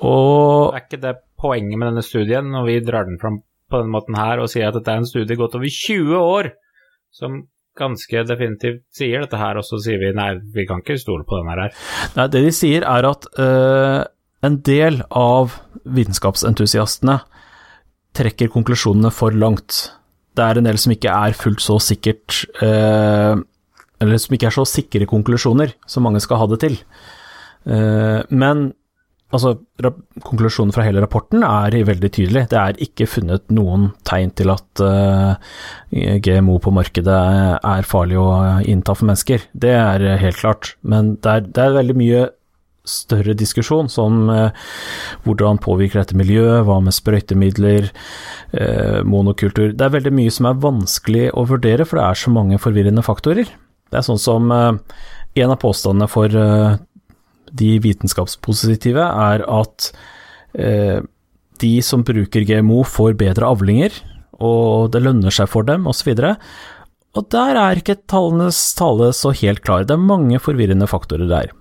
Og 0.05 0.75
Er 0.75 0.85
ikke 0.85 1.01
det 1.01 1.17
poenget 1.41 1.79
med 1.79 1.91
denne 1.91 2.05
studien, 2.05 2.51
når 2.53 2.67
vi 2.69 2.77
drar 2.85 3.09
den 3.09 3.21
fram 3.21 3.41
på 3.71 3.81
denne 3.81 3.95
måten 3.95 4.19
her 4.19 4.43
og 4.43 4.51
sier 4.53 4.69
at 4.69 4.77
dette 4.77 4.93
er 4.93 5.03
en 5.03 5.09
studie 5.09 5.39
gått 5.39 5.57
over 5.57 5.71
20 5.71 6.17
år, 6.19 6.53
som 7.15 7.45
ganske 7.79 8.25
definitivt 8.27 8.83
sier 8.95 9.25
dette 9.25 9.39
her, 9.41 9.59
og 9.61 9.65
så 9.65 9.79
sier 9.81 10.01
vi 10.03 10.11
nei, 10.17 10.35
vi 10.55 10.67
kan 10.69 10.83
ikke 10.83 10.99
stole 11.01 11.25
på 11.29 11.39
denne 11.39 11.57
her. 11.57 11.77
Nei, 12.17 12.27
det 12.33 12.43
de 12.45 12.53
sier 12.55 12.85
er 12.85 13.09
at 13.09 13.29
øh, 13.41 14.03
en 14.47 14.59
del 14.67 15.01
av 15.17 15.57
vitenskapsentusiastene 15.87 17.21
trekker 18.17 18.51
konklusjonene 18.53 19.13
for 19.15 19.37
langt. 19.37 19.87
Det 20.37 20.47
er 20.47 20.59
en 20.59 20.69
del 20.69 20.79
som 20.81 20.95
ikke 20.95 21.13
er 21.13 21.37
fullt 21.37 21.63
så 21.65 21.79
sikkert 21.83 22.45
øh, 22.63 23.41
Eller 24.01 24.21
som 24.23 24.37
ikke 24.37 24.51
er 24.51 24.57
så 24.57 24.67
sikre 24.69 25.09
konklusjoner 25.11 25.75
som 25.91 26.07
mange 26.07 26.23
skal 26.25 26.41
ha 26.41 26.47
det 26.49 26.61
til. 26.63 26.79
Eh, 27.69 28.21
men 28.33 28.71
altså, 29.29 29.53
konklusjonen 30.25 30.73
fra 30.73 30.87
hele 30.87 31.03
rapporten 31.05 31.45
er 31.45 31.77
veldig 31.85 32.11
tydelig. 32.17 32.47
Det 32.49 32.57
er 32.57 32.81
ikke 32.81 33.11
funnet 33.11 33.53
noen 33.53 33.91
tegn 34.09 34.33
til 34.39 34.55
at 34.55 34.85
øh, 34.87 35.53
GMO 36.25 36.57
på 36.65 36.73
markedet 36.73 37.19
er 37.61 37.89
farlig 37.91 38.17
å 38.23 38.31
innta 38.65 38.97
for 38.97 39.11
mennesker. 39.11 39.45
Det 39.53 39.75
er 39.77 40.09
helt 40.23 40.41
klart. 40.41 40.75
Men 40.81 41.19
det 41.21 41.35
er, 41.35 41.49
det 41.51 41.67
er 41.67 41.77
veldig 41.77 41.99
mye 42.01 42.29
større 42.87 43.35
diskusjon, 43.39 43.89
som 43.93 44.29
eh, 44.33 44.67
hvordan 45.27 45.61
påvirker 45.63 46.01
dette 46.01 46.19
miljøet, 46.19 46.65
hva 46.67 46.79
med 46.85 46.97
sprøytemidler, 46.97 47.91
eh, 48.57 49.01
monokultur 49.05 49.75
Det 49.77 49.87
er 49.87 49.97
veldig 49.97 50.15
mye 50.17 50.33
som 50.35 50.49
er 50.51 50.63
vanskelig 50.63 51.27
å 51.35 51.47
vurdere, 51.51 51.87
for 51.87 52.01
det 52.01 52.07
er 52.07 52.23
så 52.23 52.35
mange 52.35 52.61
forvirrende 52.63 53.05
faktorer. 53.07 53.51
Det 53.91 53.99
er 54.01 54.07
sånn 54.07 54.23
som 54.23 54.51
eh, 54.55 54.73
En 55.41 55.53
av 55.55 55.61
påstandene 55.63 56.09
for 56.11 56.35
eh, 56.35 56.79
de 57.55 57.71
vitenskapspositive 57.83 59.05
er 59.05 59.45
at 59.47 59.91
eh, 60.59 60.99
de 61.61 61.73
som 61.85 62.03
bruker 62.07 62.47
GMO, 62.49 62.83
får 62.89 63.19
bedre 63.21 63.47
avlinger, 63.47 63.95
og 64.41 64.91
det 64.95 65.03
lønner 65.05 65.35
seg 65.35 65.51
for 65.53 65.67
dem, 65.69 65.87
osv. 65.91 66.15
Og 67.19 67.27
der 67.35 67.59
er 67.61 67.81
ikke 67.81 68.01
tallenes 68.09 68.59
tale 68.79 69.11
så 69.17 69.35
helt 69.37 69.61
klar. 69.67 69.85
Det 69.85 69.95
er 69.95 70.03
mange 70.03 70.41
forvirrende 70.43 70.89
faktorer 70.91 71.29
der. 71.31 71.53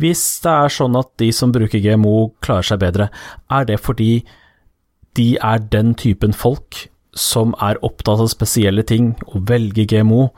Hvis 0.00 0.22
det 0.44 0.52
er 0.52 0.72
sånn 0.72 0.96
at 0.98 1.10
de 1.20 1.28
som 1.36 1.52
bruker 1.52 1.82
GMO 1.82 2.32
klarer 2.44 2.66
seg 2.70 2.80
bedre, 2.82 3.10
er 3.52 3.68
det 3.68 3.80
fordi 3.82 4.22
de 5.18 5.34
er 5.36 5.60
den 5.72 5.92
typen 5.98 6.32
folk 6.32 6.86
som 7.12 7.52
er 7.60 7.80
opptatt 7.84 8.22
av 8.22 8.30
spesielle 8.32 8.84
ting 8.88 9.12
og 9.28 9.44
velger 9.50 9.88
GMO, 9.90 10.30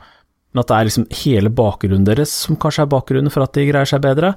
men 0.51 0.63
at 0.63 0.71
det 0.71 0.77
er 0.77 0.89
liksom 0.89 1.05
hele 1.23 1.51
bakgrunnen 1.51 2.07
deres 2.07 2.33
som 2.45 2.59
kanskje 2.59 2.83
er 2.83 2.91
bakgrunnen 2.91 3.31
for 3.31 3.45
at 3.45 3.55
de 3.55 3.67
greier 3.69 3.87
seg 3.87 4.03
bedre. 4.03 4.33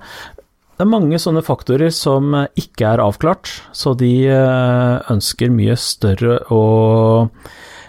Det 0.78 0.84
er 0.86 0.92
mange 0.92 1.18
sånne 1.18 1.42
faktorer 1.42 1.90
som 1.94 2.36
ikke 2.58 2.86
er 2.86 3.02
avklart, 3.02 3.50
så 3.74 3.96
de 3.98 4.12
eh, 4.30 5.10
ønsker 5.10 5.50
mye 5.50 5.74
større 5.78 6.36
og 6.54 7.34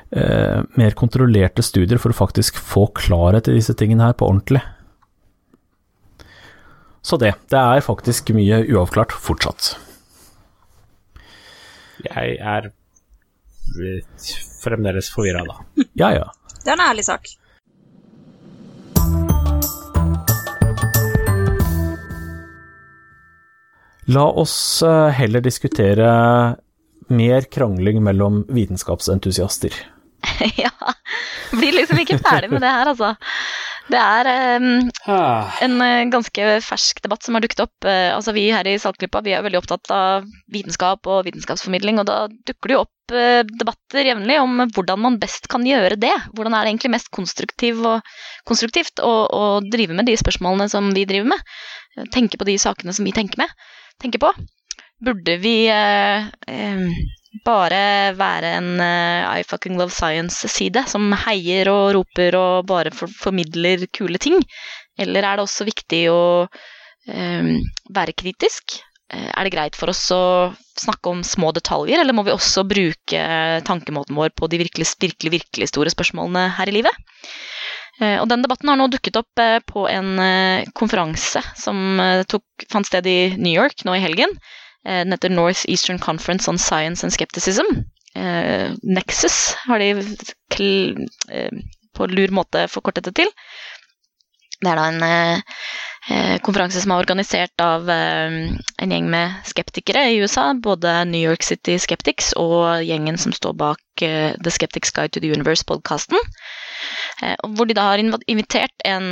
eh, 0.10 0.66
mer 0.82 0.98
kontrollerte 0.98 1.66
studier 1.66 2.02
for 2.02 2.14
å 2.14 2.18
faktisk 2.18 2.58
få 2.58 2.88
klarhet 2.98 3.52
i 3.52 3.58
disse 3.60 3.78
tingene 3.78 4.10
her 4.10 4.18
på 4.18 4.30
ordentlig. 4.30 4.64
Så 7.02 7.18
det. 7.18 7.34
Det 7.50 7.60
er 7.60 7.86
faktisk 7.86 8.32
mye 8.36 8.64
uavklart 8.68 9.14
fortsatt. 9.16 9.76
Jeg 12.06 12.38
er 12.40 12.72
fremdeles 14.64 15.12
forvirra, 15.14 15.44
da. 15.48 15.86
Ja, 16.00 16.12
ja. 16.16 16.26
Det 16.64 16.72
er 16.72 16.78
en 16.78 16.88
ærlig 16.90 17.06
sak. 17.08 17.30
La 24.10 24.26
oss 24.42 24.82
eh, 24.82 25.12
heller 25.14 25.44
diskutere 25.46 26.10
mer 27.14 27.46
krangling 27.54 28.02
mellom 28.04 28.42
vitenskapsentusiaster. 28.50 29.76
ja. 30.64 30.72
Blir 31.52 31.76
liksom 31.76 32.00
ikke 32.02 32.20
ferdig 32.22 32.52
med 32.52 32.64
det 32.64 32.72
her, 32.72 32.92
altså. 32.92 33.16
Det 33.90 33.98
er 33.98 34.28
um, 34.62 34.90
en 35.66 35.80
uh, 35.82 36.10
ganske 36.14 36.50
fersk 36.62 37.02
debatt 37.02 37.26
som 37.26 37.36
har 37.36 37.44
dukket 37.44 37.64
opp. 37.64 37.74
Uh, 37.86 38.14
altså 38.14 38.36
Vi 38.36 38.46
her 38.54 38.68
i 38.70 38.78
Saltklippa 38.82 39.24
vi 39.26 39.34
er 39.34 39.42
veldig 39.46 39.62
opptatt 39.64 39.90
av 39.94 40.28
vitenskap 40.54 41.10
og 41.10 41.24
vitenskapsformidling, 41.26 42.02
og 42.02 42.06
da 42.10 42.20
dukker 42.30 42.70
det 42.70 42.78
jo 42.78 42.84
opp 42.84 43.16
uh, 43.16 43.42
debatter 43.50 44.12
jevnlig 44.12 44.38
om 44.44 44.62
hvordan 44.76 45.02
man 45.08 45.18
best 45.22 45.50
kan 45.50 45.66
gjøre 45.66 45.98
det. 46.02 46.14
Hvordan 46.38 46.54
er 46.54 46.68
det 46.68 46.76
egentlig 46.76 46.94
mest 47.00 47.10
konstruktiv 47.16 47.82
og, 47.82 48.14
konstruktivt 48.50 49.02
å, 49.02 49.14
å 49.26 49.44
drive 49.66 49.98
med 49.98 50.10
de 50.10 50.18
spørsmålene 50.22 50.70
som 50.70 50.94
vi 50.94 51.08
driver 51.10 51.34
med? 51.34 51.58
Tenke 52.14 52.38
på 52.38 52.48
de 52.48 52.60
sakene 52.62 52.94
som 52.94 53.10
vi 53.10 53.16
tenker 53.16 53.42
med, 53.42 53.58
tenker 54.02 54.22
på. 54.22 54.30
Burde 55.02 55.40
vi 55.42 55.56
bare 57.46 58.16
være 58.18 58.56
en 58.58 58.70
uh, 58.82 59.38
I 59.38 59.46
fucking 59.46 59.78
love 59.78 59.94
science-side 59.94 60.86
som 60.90 61.12
heier 61.28 61.70
og 61.72 61.94
roper 62.00 62.38
og 62.40 62.68
bare 62.70 62.94
for, 62.96 63.12
formidler 63.12 63.86
kule 63.94 64.18
ting? 64.22 64.40
Eller 65.00 65.24
er 65.24 65.38
det 65.38 65.46
også 65.46 65.68
viktig 65.68 66.04
å 66.12 66.22
um, 66.50 67.52
være 67.96 68.16
kritisk? 68.18 68.80
Uh, 69.14 69.30
er 69.30 69.46
det 69.46 69.54
greit 69.54 69.78
for 69.78 69.94
oss 69.94 70.02
å 70.14 70.24
snakke 70.80 71.12
om 71.12 71.22
små 71.26 71.52
detaljer, 71.54 72.02
eller 72.02 72.18
må 72.18 72.26
vi 72.26 72.34
også 72.34 72.66
bruke 72.68 73.26
tankemåten 73.68 74.18
vår 74.18 74.34
på 74.34 74.50
de 74.50 74.62
virkelig, 74.64 74.88
virkelig, 75.02 75.34
virkelig 75.38 75.70
store 75.70 75.94
spørsmålene 75.94 76.48
her 76.58 76.72
i 76.72 76.80
livet? 76.80 77.12
Uh, 78.00 78.18
og 78.24 78.30
den 78.32 78.42
debatten 78.42 78.72
har 78.72 78.80
nå 78.80 78.90
dukket 78.90 79.22
opp 79.22 79.44
på 79.70 79.86
en 79.92 80.18
konferanse 80.74 81.44
som 81.60 82.02
tok, 82.32 82.66
fant 82.72 82.90
sted 82.90 83.06
i 83.06 83.20
New 83.38 83.54
York 83.54 83.86
nå 83.86 84.00
i 84.00 84.02
helgen 84.02 84.34
Eh, 84.34 84.69
den 84.86 85.12
heter 85.12 85.30
North 85.30 85.66
Eastern 85.68 86.00
Conference 86.00 86.50
on 86.52 86.58
Science 86.58 87.04
and 87.06 87.14
Skepticism. 87.14 87.66
Eh, 88.16 88.72
Nexus 88.84 89.56
har 89.68 89.80
de 89.80 89.90
eh, 91.30 91.52
på 91.96 92.08
lur 92.08 92.32
måte 92.32 92.68
forkortet 92.68 93.06
det 93.10 93.16
til. 93.20 93.32
Det 94.60 94.72
er 94.72 94.76
da 94.80 94.88
en 94.92 96.42
konferanse 96.44 96.82
som 96.84 96.92
er 96.92 97.00
organisert 97.00 97.62
av 97.64 97.88
en 97.88 98.92
gjeng 98.92 99.06
med 99.12 99.38
skeptikere 99.48 100.02
i 100.12 100.18
USA. 100.20 100.50
Både 100.54 101.06
New 101.08 101.22
York 101.22 101.46
City 101.48 101.78
Skeptics 101.80 102.34
og 102.36 102.82
gjengen 102.84 103.16
som 103.22 103.32
står 103.36 103.56
bak 103.56 104.04
The 104.04 104.52
Skeptics 104.52 104.92
Guide 104.92 105.16
to 105.16 105.24
the 105.24 105.32
Universe-podkasten. 105.32 106.20
Hvor 107.44 107.68
de 107.68 107.76
da 107.78 107.90
har 107.92 108.02
invitert 108.02 108.86
en 108.88 109.10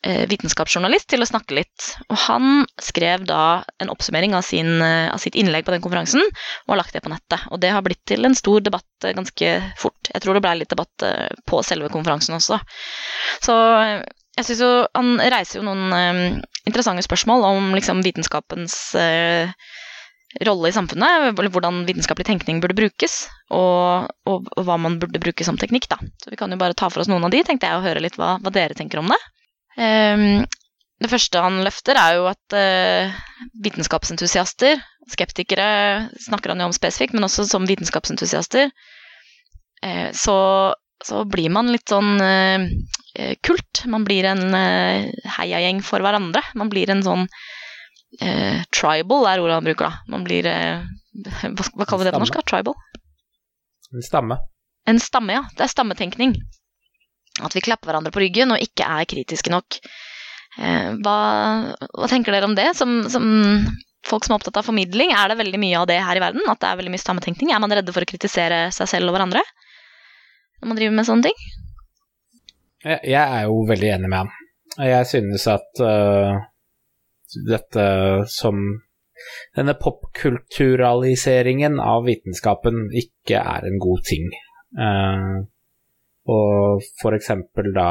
Eh, 0.00 0.22
vitenskapsjournalist 0.32 1.10
til 1.12 1.20
å 1.20 1.26
snakke 1.28 1.58
litt. 1.58 1.90
Og 2.08 2.16
han 2.22 2.62
skrev 2.80 3.26
da 3.28 3.60
en 3.84 3.90
oppsummering 3.92 4.32
av, 4.32 4.46
sin, 4.46 4.80
eh, 4.80 5.10
av, 5.12 5.20
sitt 5.20 5.36
innlegg 5.36 5.66
på 5.66 5.74
den 5.74 5.82
konferansen, 5.84 6.24
og 6.64 6.72
har 6.72 6.80
lagt 6.80 6.96
det 6.96 7.02
på 7.04 7.12
nettet. 7.12 7.44
Og 7.52 7.60
det 7.60 7.74
har 7.74 7.84
blitt 7.84 8.00
til 8.08 8.24
en 8.24 8.36
stor 8.38 8.64
debatt 8.64 9.04
eh, 9.04 9.12
ganske 9.12 9.50
fort. 9.76 10.08
Jeg 10.08 10.24
tror 10.24 10.38
det 10.38 10.42
ble 10.46 10.54
litt 10.62 10.72
debatt 10.72 11.04
på 11.44 11.60
selve 11.68 11.90
konferansen 11.92 12.38
også. 12.38 12.56
Så 13.44 13.54
jeg 14.38 14.46
syns 14.46 14.64
jo 14.64 14.72
han 14.96 15.20
reiser 15.20 15.60
jo 15.60 15.66
noen 15.68 16.40
interessante 16.64 17.04
spørsmål 17.04 17.44
om 17.50 17.70
liksom 17.76 18.00
vitenskapens 18.04 18.96
rolle 20.46 20.70
i 20.70 20.74
samfunnet, 20.74 21.32
eller 21.32 21.50
hvordan 21.50 21.82
vitenskapelig 21.88 22.28
tenkning 22.28 22.60
burde 22.62 22.76
brukes, 22.78 23.24
og, 23.50 24.06
og, 24.30 24.46
hva 24.62 24.76
man 24.78 25.00
burde 25.02 25.22
bruke 25.22 25.46
som 25.46 25.58
teknikk. 25.58 25.88
da. 25.90 25.98
Så 26.22 26.30
vi 26.30 26.38
kan 26.38 26.52
jo 26.54 26.60
bare 26.60 26.76
ta 26.78 26.90
for 26.90 27.02
oss 27.02 27.10
noen 27.10 27.26
av 27.26 27.34
de, 27.34 27.42
tenkte 27.46 27.66
jeg, 27.66 27.78
og 27.78 27.86
høre 27.88 28.02
litt 28.04 28.18
hva, 28.20 28.36
hva 28.38 28.54
dere 28.54 28.78
tenker 28.78 29.02
om 29.02 29.10
det. 29.10 29.18
Um, 29.80 30.46
det 31.02 31.10
første 31.10 31.42
han 31.42 31.62
løfter, 31.66 31.98
er 31.98 32.20
jo 32.20 32.28
at 32.30 32.54
uh, 32.54 33.20
vitenskapsentusiaster, 33.64 34.78
skeptikere 35.10 35.66
snakker 36.22 36.54
han 36.54 36.62
jo 36.62 36.70
om 36.70 36.76
spesifikt, 36.76 37.16
men 37.16 37.26
også 37.26 37.48
som 37.50 37.66
vitenskapsentusiaster, 37.66 38.70
uh, 39.82 40.08
så, 40.14 40.38
så, 41.02 41.24
blir 41.26 41.50
man 41.50 41.72
litt 41.74 41.90
sånn 41.90 42.20
uh, 42.22 42.70
kult. 43.42 43.82
Man 43.90 44.06
blir 44.06 44.30
en 44.30 44.54
heiagjeng 44.54 45.80
for 45.82 46.04
hverandre. 46.04 46.44
Man 46.54 46.70
blir 46.70 46.92
en 46.94 47.02
sånn 47.02 47.26
tribal, 48.74 49.26
er 49.30 49.40
ordet 49.42 49.54
han 49.54 49.66
bruker, 49.68 49.86
da. 49.86 50.10
Man 50.10 50.24
blir 50.26 50.46
hva, 50.50 51.66
hva 51.78 51.86
kaller 51.86 52.02
vi 52.02 52.08
det 52.08 52.14
på 52.16 52.22
norsk? 52.24 52.40
da? 52.40 52.46
Tribal? 52.50 52.74
En 53.94 54.06
stamme. 54.06 54.38
En 54.90 55.00
stamme, 55.02 55.36
ja. 55.36 55.44
Det 55.56 55.66
er 55.66 55.72
stammetenkning. 55.72 56.34
At 57.44 57.54
vi 57.56 57.62
klapper 57.64 57.90
hverandre 57.90 58.12
på 58.14 58.22
ryggen 58.22 58.52
og 58.54 58.62
ikke 58.62 58.86
er 58.86 59.08
kritiske 59.08 59.52
nok. 59.52 59.78
Eh, 60.58 60.90
hva, 61.04 61.18
hva 61.94 62.10
tenker 62.10 62.34
dere 62.34 62.48
om 62.48 62.56
det, 62.58 62.72
som, 62.78 63.00
som, 63.12 63.24
folk 64.06 64.26
som 64.26 64.34
er 64.34 64.40
opptatt 64.40 64.60
av 64.60 64.66
formidling? 64.66 65.14
Er 65.14 65.30
det 65.30 65.38
veldig 65.40 65.62
mye 65.62 65.78
av 65.80 65.88
det 65.90 66.00
her 66.02 66.18
i 66.18 66.24
verden? 66.24 66.44
At 66.50 66.62
det 66.62 66.70
er 66.70 66.80
veldig 66.80 66.94
mye 66.94 67.04
stammetenkning? 67.04 67.52
Er 67.54 67.62
man 67.62 67.74
redde 67.74 67.94
for 67.94 68.04
å 68.04 68.10
kritisere 68.10 68.66
seg 68.74 68.90
selv 68.90 69.10
og 69.10 69.18
hverandre 69.18 69.44
når 70.60 70.68
man 70.68 70.76
driver 70.76 70.96
med 70.98 71.08
sånne 71.08 71.30
ting? 71.30 71.44
Jeg 72.84 73.20
er 73.20 73.46
jo 73.46 73.62
veldig 73.68 73.88
enig 73.94 74.08
med 74.08 74.22
ham. 74.22 74.30
Jeg 74.80 75.06
synes 75.08 75.44
at 75.50 75.80
uh, 75.84 76.40
dette 77.48 77.84
som 78.30 78.62
denne 79.56 79.74
popkulturaliseringen 79.76 81.80
av 81.82 82.04
vitenskapen 82.08 82.88
ikke 82.96 83.40
er 83.40 83.66
en 83.68 83.78
god 83.82 84.04
ting. 84.08 84.30
Uh, 84.78 85.44
og 86.30 86.84
for 87.00 87.16
eksempel 87.16 87.72
da 87.76 87.90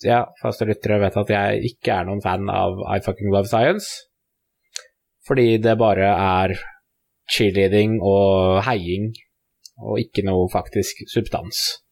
Ja, 0.00 0.22
faste 0.40 0.64
lyttere 0.64 0.96
vet 1.02 1.16
at 1.20 1.28
jeg 1.28 1.58
ikke 1.68 1.92
er 1.92 2.06
noen 2.08 2.22
fan 2.24 2.48
av 2.48 2.78
I 2.88 3.02
fucking 3.04 3.28
love 3.34 3.50
science. 3.50 4.08
Fordi 5.28 5.58
det 5.60 5.74
bare 5.76 6.08
er 6.08 6.54
cheerleading 7.30 7.98
og 8.00 8.62
heiing, 8.64 9.10
og 9.76 10.00
ikke 10.00 10.24
noe 10.24 10.48
faktisk 10.48 11.04
substans. 11.12 11.84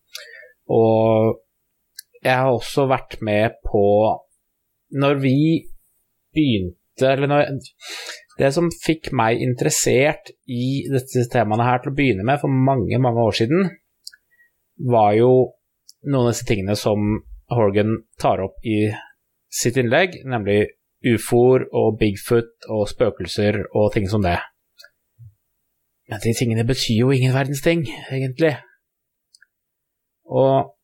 Og 0.73 1.37
jeg 2.25 2.33
har 2.33 2.49
også 2.49 2.89
vært 2.89 3.21
med 3.21 3.61
på 3.65 3.85
Når 4.89 5.21
vi 5.21 5.69
begynte 6.35 7.13
Eller 7.13 7.31
når 7.31 7.51
Det 8.39 8.49
som 8.55 8.71
fikk 8.75 9.13
meg 9.15 9.43
interessert 9.43 10.33
i 10.47 10.87
disse 10.91 11.27
temaene 11.33 11.67
her 11.67 11.83
til 11.83 11.93
å 11.93 11.97
begynne 11.99 12.27
med 12.27 12.41
for 12.43 12.51
mange, 12.51 12.99
mange 13.03 13.23
år 13.23 13.35
siden, 13.35 13.71
var 14.79 15.13
jo 15.19 15.31
noen 16.07 16.29
av 16.29 16.33
disse 16.33 16.47
tingene 16.47 16.77
som 16.79 17.19
Horgan 17.51 17.97
tar 18.21 18.43
opp 18.45 18.63
i 18.63 18.93
sitt 19.51 19.79
innlegg, 19.81 20.21
nemlig 20.29 20.69
ufoer 21.09 21.67
og 21.75 21.99
Bigfoot 21.99 22.69
og 22.75 22.87
spøkelser 22.91 23.65
og 23.73 23.93
ting 23.95 24.09
som 24.11 24.23
det. 24.23 24.37
Men 26.09 26.23
de 26.25 26.35
tingene 26.37 26.67
betyr 26.69 27.03
jo 27.03 27.13
ingen 27.13 27.35
verdens 27.35 27.63
ting, 27.65 27.85
egentlig. 28.11 28.55
Og 30.29 30.75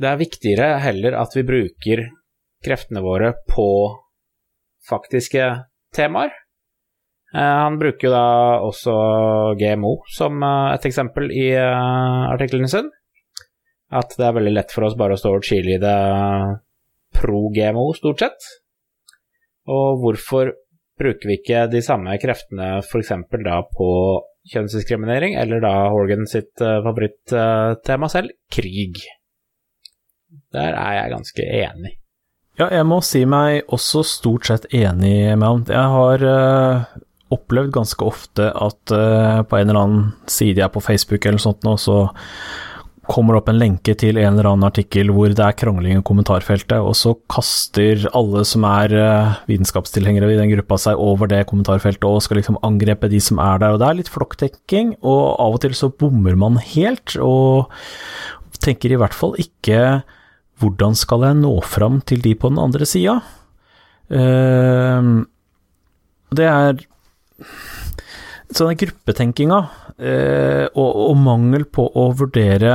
det 0.00 0.08
er 0.08 0.20
viktigere 0.20 0.68
heller 0.82 1.16
at 1.20 1.34
vi 1.36 1.44
bruker 1.46 2.06
kreftene 2.64 3.02
våre 3.04 3.34
på 3.50 3.68
faktiske 4.88 5.50
temaer. 5.94 6.32
Eh, 7.34 7.40
han 7.64 7.78
bruker 7.80 8.08
jo 8.08 8.12
da 8.14 8.26
også 8.62 8.96
GMO 9.58 9.96
som 10.14 10.42
eh, 10.42 10.74
et 10.76 10.84
eksempel 10.86 11.32
i 11.34 11.48
eh, 11.58 12.26
artiklene 12.30 12.70
sin. 12.70 12.90
At 13.94 14.14
det 14.18 14.26
er 14.26 14.36
veldig 14.36 14.52
lett 14.54 14.74
for 14.74 14.86
oss 14.86 14.98
bare 14.98 15.16
å 15.16 15.20
stå 15.20 15.34
og 15.38 15.46
chile 15.46 15.76
i 15.76 15.80
det 15.82 15.96
pro 17.14 17.48
GMO, 17.54 17.88
stort 17.98 18.22
sett. 18.22 18.46
Og 19.70 20.00
hvorfor 20.02 20.52
bruker 20.98 21.30
vi 21.30 21.38
ikke 21.40 21.66
de 21.70 21.82
samme 21.82 22.14
kreftene 22.22 22.78
f.eks. 22.82 23.12
da 23.42 23.60
på 23.70 23.88
kjønnsdiskriminering, 24.50 25.38
eller 25.40 25.62
da 25.62 25.72
Horgan 25.94 26.26
sitt 26.30 26.58
favorittema 26.58 28.10
selv, 28.12 28.34
krig? 28.52 29.00
Der 30.54 30.74
er 30.74 30.98
jeg 30.98 31.14
ganske 31.14 31.46
enig. 31.62 31.94
Ja, 32.60 32.68
jeg 32.70 32.86
må 32.86 33.00
si 33.02 33.24
meg 33.26 33.64
også 33.74 34.04
stort 34.06 34.46
sett 34.46 34.68
enig 34.70 35.34
med 35.34 35.46
ham. 35.48 35.64
Jeg 35.66 35.94
har 35.96 36.26
opplevd 37.34 37.74
ganske 37.74 38.06
ofte 38.06 38.50
at 38.52 38.94
uh, 38.94 39.42
på 39.46 39.58
en 39.58 39.70
eller 39.70 39.80
annen 39.80 40.06
side 40.30 40.60
jeg 40.60 40.68
er 40.68 40.74
på 40.74 40.84
Facebook 40.84 41.26
eller 41.26 41.42
sånt 41.42 41.64
nå, 41.66 41.76
så 41.80 42.06
kommer 43.04 43.34
det 43.34 43.42
opp 43.42 43.50
en 43.52 43.58
lenke 43.60 43.92
til 44.00 44.16
en 44.16 44.30
eller 44.30 44.46
annen 44.48 44.64
artikkel 44.64 45.10
hvor 45.12 45.28
det 45.28 45.44
er 45.44 45.56
krangling 45.60 45.98
i 45.98 46.04
kommentarfeltet, 46.08 46.78
og 46.80 46.94
så 46.96 47.12
kaster 47.28 48.06
alle 48.16 48.46
som 48.48 48.64
er 48.68 48.94
uh, 48.96 49.34
vitenskapstilhengere 49.50 50.32
i 50.32 50.38
den 50.40 50.52
gruppa 50.54 50.78
seg 50.80 51.00
over 51.00 51.28
det 51.30 51.42
kommentarfeltet 51.50 52.06
og 52.08 52.22
skal 52.24 52.40
liksom 52.40 52.60
angrepe 52.64 53.10
de 53.12 53.20
som 53.24 53.42
er 53.44 53.60
der, 53.60 53.74
og 53.74 53.82
det 53.82 53.90
er 53.90 54.00
litt 54.00 54.12
flokktekking, 54.12 54.96
og 55.04 55.22
av 55.42 55.58
og 55.58 55.64
til 55.64 55.76
så 55.76 55.92
bommer 55.92 56.38
man 56.40 56.60
helt, 56.74 57.16
og 57.20 57.72
tenker 58.64 58.94
i 58.94 59.00
hvert 59.00 59.16
fall 59.16 59.34
ikke 59.42 60.04
hvordan 60.64 60.96
skal 60.96 61.28
jeg 61.28 61.38
nå 61.42 61.52
fram 61.68 62.00
til 62.08 62.24
de 62.24 62.32
på 62.34 62.50
den 62.52 62.60
andre 62.62 62.88
sida? 62.88 63.20
Uh, 64.08 65.24
det 66.34 66.48
er 66.48 66.84
sånne 68.54 68.76
gruppetenkinga 68.78 69.60
eh, 69.98 70.66
og, 70.68 70.90
og, 71.08 71.16
mangel 71.18 71.66
på 71.66 71.86
å 71.88 72.08
vurdere 72.16 72.74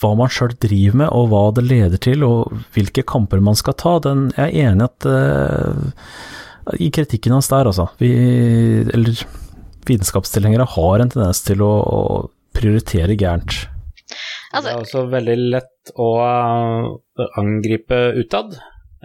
hva 0.00 0.10
man 0.16 0.30
sjøl 0.32 0.54
driver 0.56 1.02
med, 1.02 1.10
og 1.12 1.28
hva 1.30 1.42
det 1.56 1.66
leder 1.68 2.00
til, 2.00 2.24
og 2.24 2.62
hvilke 2.74 3.04
kamper 3.06 3.42
man 3.44 3.58
skal 3.58 3.76
ta, 3.78 3.98
den 4.06 4.30
jeg 4.32 4.46
er 4.46 4.70
enig 4.70 4.86
at 4.86 5.06
uh, 5.06 6.78
I 6.80 6.88
kritikken 6.94 7.34
hans 7.36 7.50
der, 7.52 7.68
altså. 7.68 7.90
Vi, 8.00 8.08
eller 8.88 9.20
vitenskapstilhengere 9.90 10.68
har 10.72 11.04
en 11.04 11.12
tendens 11.12 11.44
til 11.44 11.60
å, 11.66 11.74
å 11.84 12.00
prioritere 12.56 13.18
gærent. 13.20 13.60
Altså, 14.50 14.66
det 14.66 14.72
er 14.74 14.82
også 14.82 15.04
veldig 15.12 15.36
lett 15.54 15.92
å 15.94 16.08
uh, 16.18 17.26
angripe 17.38 17.98
utad, 18.18 18.56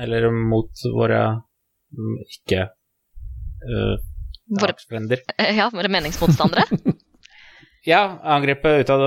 eller 0.01 0.27
mot 0.33 0.85
våre 0.95 1.21
um, 1.37 2.15
ikke 2.25 2.65
uh, 2.65 3.95
Våre, 4.45 4.75
ja, 5.57 5.71
våre 5.73 5.89
meningsmotstandere? 5.89 6.65
ja, 7.91 8.01
angripe 8.35 8.75
utad 8.83 9.01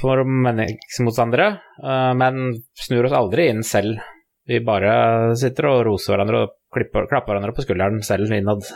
for 0.00 0.24
meningsmotstandere, 0.26 1.46
uh, 1.82 2.10
men 2.18 2.56
snur 2.86 3.06
oss 3.06 3.14
aldri 3.14 3.50
inn 3.52 3.62
selv. 3.66 4.02
Vi 4.46 4.58
bare 4.66 5.34
sitter 5.38 5.70
og 5.70 5.84
roser 5.86 6.14
hverandre 6.14 6.42
og 6.44 6.56
klipper, 6.74 7.06
klapper 7.10 7.32
hverandre 7.34 7.54
på 7.54 7.66
skulderen 7.66 8.02
selv 8.06 8.34
innad. 8.34 8.66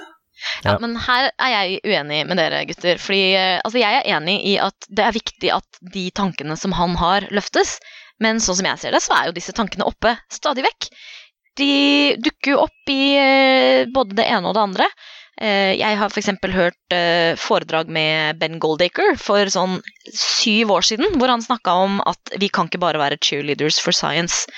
Ja, 0.64 0.76
men 0.82 0.96
her 1.02 1.30
er 1.34 1.52
jeg 1.54 1.80
uenig 1.84 2.22
med 2.28 2.40
dere 2.40 2.64
gutter. 2.68 3.00
Fordi 3.02 3.22
uh, 3.34 3.58
altså, 3.64 3.80
jeg 3.82 4.00
er 4.00 4.10
enig 4.16 4.38
i 4.52 4.56
at 4.62 4.88
det 4.88 5.06
er 5.06 5.16
viktig 5.16 5.52
at 5.54 5.82
de 5.94 6.08
tankene 6.14 6.58
som 6.60 6.74
han 6.78 6.96
har, 7.00 7.28
løftes. 7.34 7.78
Men 8.22 8.42
sånn 8.42 8.60
som 8.60 8.70
jeg 8.70 8.82
ser 8.82 8.96
det, 8.96 9.04
så 9.04 9.14
er 9.14 9.28
jo 9.28 9.36
disse 9.36 9.54
tankene 9.54 9.86
oppe 9.86 10.16
stadig 10.32 10.66
vekk. 10.66 10.90
De 11.58 11.72
dukker 12.22 12.54
jo 12.54 12.64
opp 12.66 12.92
i 12.92 13.02
uh, 13.18 13.86
både 13.94 14.18
det 14.18 14.28
ene 14.30 14.50
og 14.50 14.58
det 14.58 14.66
andre. 14.70 14.90
Eh, 15.38 15.76
jeg 15.78 15.98
har 16.00 16.10
f.eks. 16.10 16.32
hørt 16.50 16.94
eh, 16.94 17.38
foredrag 17.38 17.90
med 17.94 18.40
Ben 18.40 18.58
Goldacre 18.58 19.12
for 19.22 19.46
sånn 19.52 19.78
syv 20.10 20.72
år 20.74 20.86
siden, 20.88 21.14
hvor 21.20 21.30
han 21.30 21.44
snakka 21.44 21.76
om 21.84 22.00
at 22.02 22.34
vi 22.42 22.50
kan 22.50 22.66
ikke 22.66 22.82
bare 22.82 22.98
være 22.98 23.20
cheerleaders 23.22 23.78
for 23.82 23.94
science. 23.94 24.48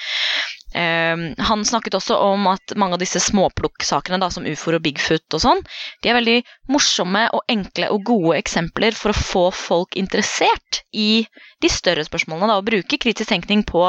Uh, 0.71 1.33
han 1.51 1.65
snakket 1.67 1.97
også 1.99 2.17
om 2.23 2.47
at 2.53 2.77
mange 2.79 2.97
av 2.97 3.03
disse 3.03 3.23
småplukksakene, 3.25 4.21
som 4.31 4.47
ufoer 4.47 4.79
og 4.79 4.85
Bigfoot 4.85 5.39
og 5.39 5.43
sånn, 5.43 5.63
de 6.05 6.13
er 6.13 6.19
veldig 6.19 6.37
morsomme 6.71 7.27
og 7.35 7.43
enkle 7.51 7.91
og 7.91 8.05
gode 8.07 8.37
eksempler 8.39 8.95
for 8.97 9.13
å 9.13 9.21
få 9.21 9.45
folk 9.55 9.99
interessert 9.99 10.83
i 10.95 11.27
de 11.63 11.71
større 11.73 12.05
spørsmålene. 12.07 12.51
Da, 12.51 12.59
og 12.61 12.69
bruke 12.69 12.99
kritisk 13.01 13.31
tenkning 13.31 13.65
på 13.69 13.83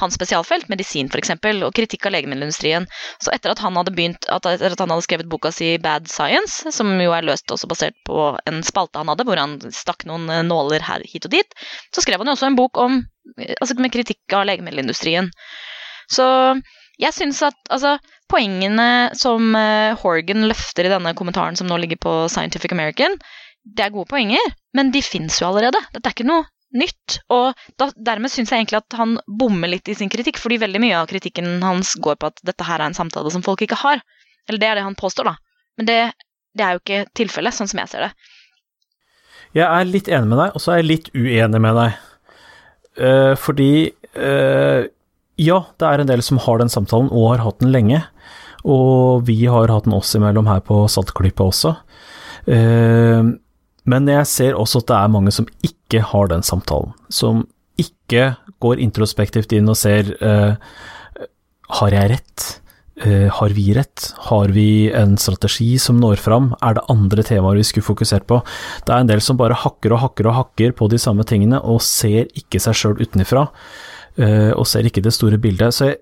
hans 0.00 0.16
spesialfelt, 0.18 0.68
medisin 0.72 1.10
f.eks., 1.10 1.34
og 1.36 1.72
kritikk 1.76 2.08
av 2.08 2.16
legemiddelindustrien. 2.16 2.86
Så 3.22 3.32
etter 3.34 3.52
at 3.52 3.62
han 3.64 3.76
hadde 3.78 3.94
begynt, 3.96 4.28
etter 4.32 4.72
at 4.72 4.82
han 4.82 4.92
hadde 4.92 5.06
skrevet 5.06 5.30
boka 5.30 5.52
si 5.54 5.74
Bad 5.82 6.10
Science, 6.10 6.72
som 6.74 6.92
jo 7.00 7.14
er 7.16 7.26
løst 7.26 7.50
også 7.52 7.70
basert 7.70 7.96
på 8.06 8.28
en 8.46 8.62
spalte 8.66 9.00
han 9.00 9.12
hadde, 9.12 9.26
hvor 9.28 9.40
han 9.40 9.58
stakk 9.74 10.06
noen 10.08 10.28
eh, 10.32 10.44
nåler 10.46 10.84
her 10.86 11.04
hit 11.06 11.26
og 11.28 11.34
dit, 11.34 11.56
så 11.94 12.04
skrev 12.04 12.22
han 12.22 12.30
jo 12.30 12.36
også 12.36 12.50
en 12.50 12.58
bok 12.58 12.80
om, 12.82 13.00
eh, 13.36 13.54
altså 13.60 13.78
med 13.80 13.94
kritikk 13.94 14.36
av 14.36 14.46
legemiddelindustrien. 14.50 15.32
Så 16.12 16.26
jeg 17.02 17.12
syns 17.12 17.42
at 17.44 17.56
altså, 17.72 17.96
poengene 18.30 19.12
som 19.18 19.52
uh, 19.54 19.96
Horgan 20.00 20.46
løfter 20.48 20.88
i 20.88 20.92
denne 20.92 21.12
kommentaren 21.18 21.58
som 21.58 21.68
nå 21.68 21.78
ligger 21.82 22.00
på 22.02 22.14
Scientific 22.32 22.72
American, 22.74 23.18
det 23.66 23.86
er 23.86 23.94
gode 23.94 24.08
poenger, 24.10 24.52
men 24.78 24.92
de 24.94 25.02
fins 25.02 25.40
jo 25.40 25.48
allerede. 25.48 25.80
Dette 25.92 26.06
er 26.06 26.14
ikke 26.14 26.28
noe 26.28 26.46
nytt. 26.76 27.18
Og 27.32 27.56
da, 27.80 27.90
dermed 28.08 28.30
syns 28.32 28.52
jeg 28.52 28.62
egentlig 28.62 28.80
at 28.80 28.96
han 28.98 29.16
bommer 29.26 29.70
litt 29.70 29.88
i 29.90 29.96
sin 29.98 30.10
kritikk, 30.12 30.38
fordi 30.42 30.60
veldig 30.62 30.82
mye 30.82 31.00
av 31.00 31.10
kritikken 31.10 31.58
hans 31.64 31.94
går 32.02 32.18
på 32.20 32.30
at 32.30 32.40
dette 32.46 32.66
her 32.66 32.80
er 32.80 32.90
en 32.90 32.98
samtale 32.98 33.32
som 33.34 33.44
folk 33.46 33.64
ikke 33.66 33.80
har. 33.82 34.02
Eller 34.46 34.62
det 34.62 34.70
er 34.70 34.78
det 34.78 34.86
han 34.86 34.98
påstår, 34.98 35.32
da. 35.32 35.36
Men 35.76 35.90
det, 35.90 36.00
det 36.56 36.64
er 36.64 36.76
jo 36.76 36.82
ikke 36.84 37.04
tilfellet, 37.18 37.56
sånn 37.56 37.70
som 37.70 37.82
jeg 37.82 37.92
ser 37.92 38.06
det. 38.06 38.12
Jeg 39.56 39.66
er 39.66 39.88
litt 39.88 40.10
enig 40.12 40.30
med 40.30 40.40
deg, 40.42 40.54
og 40.54 40.62
så 40.62 40.74
er 40.74 40.82
jeg 40.82 40.90
litt 40.90 41.10
uenig 41.16 41.62
med 41.64 41.80
deg. 41.80 42.02
Uh, 42.96 43.32
fordi 43.40 43.70
uh, 44.16 44.86
ja, 45.36 45.58
det 45.76 45.88
er 45.88 46.02
en 46.02 46.10
del 46.10 46.22
som 46.24 46.40
har 46.42 46.60
den 46.60 46.72
samtalen, 46.72 47.10
og 47.12 47.34
har 47.34 47.44
hatt 47.44 47.60
den 47.60 47.72
lenge. 47.74 48.02
Og 48.66 49.26
vi 49.28 49.44
har 49.46 49.70
hatt 49.70 49.86
den 49.86 49.96
oss 49.96 50.14
imellom 50.18 50.48
her 50.50 50.62
på 50.64 50.84
Saltklypa 50.90 51.46
også. 51.46 51.76
Eh, 52.46 53.32
men 53.86 54.10
jeg 54.10 54.26
ser 54.30 54.58
også 54.58 54.82
at 54.82 54.90
det 54.90 54.98
er 54.98 55.14
mange 55.14 55.34
som 55.34 55.48
ikke 55.66 56.02
har 56.10 56.32
den 56.32 56.44
samtalen. 56.46 56.94
Som 57.12 57.44
ikke 57.78 58.34
går 58.64 58.80
introspektivt 58.82 59.52
inn 59.52 59.68
og 59.68 59.76
ser 59.78 60.14
eh, 60.24 60.54
Har 61.76 61.94
jeg 61.94 62.10
rett? 62.14 62.46
Eh, 63.04 63.28
har 63.28 63.52
vi 63.52 63.74
rett? 63.76 64.14
Har 64.30 64.48
vi 64.56 64.90
en 64.90 65.16
strategi 65.20 65.76
som 65.78 66.00
når 66.00 66.16
fram? 66.22 66.54
Er 66.64 66.78
det 66.78 66.86
andre 66.88 67.22
temaer 67.26 67.60
vi 67.60 67.66
skulle 67.68 67.84
fokusert 67.84 68.26
på? 68.26 68.40
Det 68.86 68.94
er 68.94 69.04
en 69.04 69.10
del 69.10 69.20
som 69.20 69.36
bare 69.36 69.58
hakker 69.58 69.92
og 69.92 70.00
hakker 70.00 70.30
og 70.30 70.38
hakker 70.40 70.72
på 70.78 70.88
de 70.88 70.98
samme 70.98 71.26
tingene, 71.28 71.60
og 71.60 71.84
ser 71.84 72.30
ikke 72.34 72.62
seg 72.62 72.78
sjøl 72.78 73.02
utenfra. 73.02 73.46
Eh, 74.16 74.52
og 74.56 74.64
ser 74.68 74.88
ikke 74.88 75.04
det 75.04 75.14
store 75.14 75.38
bildet. 75.40 75.74
Så 75.76 75.90
jeg, 75.90 76.00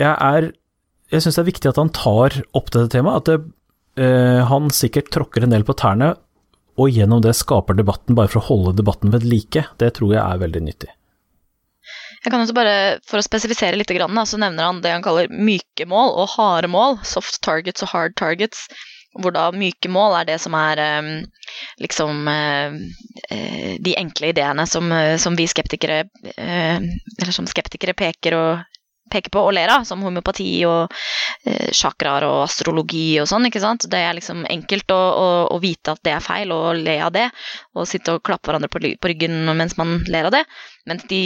jeg 0.00 0.52
Jeg 1.10 1.22
syns 1.24 1.34
det 1.34 1.42
er 1.42 1.50
viktig 1.50 1.70
at 1.70 1.78
han 1.80 1.90
tar 1.90 2.36
opp 2.54 2.70
dette 2.70 2.90
temaet. 2.94 3.18
At 3.18 3.26
det, 3.26 3.38
uh, 3.98 4.46
han 4.46 4.68
sikkert 4.70 5.10
tråkker 5.10 5.42
en 5.42 5.50
del 5.50 5.64
på 5.66 5.74
tærne, 5.74 6.12
og 6.78 6.94
gjennom 6.94 7.18
det 7.24 7.34
skaper 7.34 7.74
debatten 7.74 8.14
bare 8.14 8.30
for 8.30 8.38
å 8.38 8.46
holde 8.46 8.76
debatten 8.78 9.10
ved 9.10 9.26
like. 9.26 9.64
Det 9.82 9.88
tror 9.98 10.14
jeg 10.14 10.22
er 10.22 10.38
veldig 10.38 10.62
nyttig. 10.68 10.92
Jeg 12.20 12.30
kan 12.30 12.44
også 12.44 12.54
bare, 12.54 13.00
For 13.08 13.18
å 13.18 13.24
spesifisere 13.26 13.74
litt, 13.80 13.90
så 13.90 14.38
nevner 14.38 14.68
han 14.68 14.80
det 14.84 14.92
han 14.92 15.02
kaller 15.02 15.26
myke 15.32 15.86
mål 15.88 16.14
og 16.20 16.30
harde 16.36 16.70
mål. 16.70 17.00
Soft 17.02 17.40
targets 17.42 17.82
og 17.82 17.90
hard 17.90 18.14
targets. 18.14 18.68
Hvor 19.18 19.34
da 19.34 19.48
myke 19.50 19.90
mål 19.90 20.20
er 20.20 20.28
det 20.28 20.36
som 20.42 20.54
er 20.54 20.80
liksom 21.80 22.28
uh, 22.28 22.76
de 23.80 23.94
enkle 23.98 24.32
ideene 24.32 24.66
som, 24.70 24.90
uh, 24.92 25.16
som 25.18 25.36
vi 25.38 25.48
skeptikere 25.50 26.04
uh, 26.06 26.78
Eller 26.78 27.32
som 27.34 27.48
skeptikere 27.50 27.96
peker, 27.98 28.36
og, 28.38 28.80
peker 29.10 29.32
på 29.34 29.42
og 29.42 29.54
ler 29.56 29.72
av, 29.74 29.86
som 29.88 30.02
homeopati 30.06 30.60
og 30.70 30.92
chakraer 31.74 32.22
og 32.28 32.44
astrologi 32.44 33.18
og 33.18 33.26
sånn. 33.26 33.48
ikke 33.48 33.62
sant? 33.62 33.88
Det 33.90 33.98
er 33.98 34.14
liksom 34.14 34.44
enkelt 34.46 34.92
å, 34.94 34.98
å, 34.98 35.30
å, 35.50 35.56
vite 35.58 35.96
at 35.96 36.02
det 36.06 36.12
er 36.14 36.22
feil, 36.22 36.52
og 36.54 36.78
le 36.78 36.94
av 37.02 37.10
det. 37.16 37.24
Og 37.74 37.88
sitte 37.90 38.14
og 38.14 38.22
klappe 38.22 38.46
hverandre 38.46 38.70
på, 38.70 38.78
ryggen 39.10 39.40
mens 39.58 39.74
man 39.80 39.96
ler 40.06 40.28
av 40.28 40.36
det. 40.36 40.44
Mens 40.86 41.08
de 41.10 41.24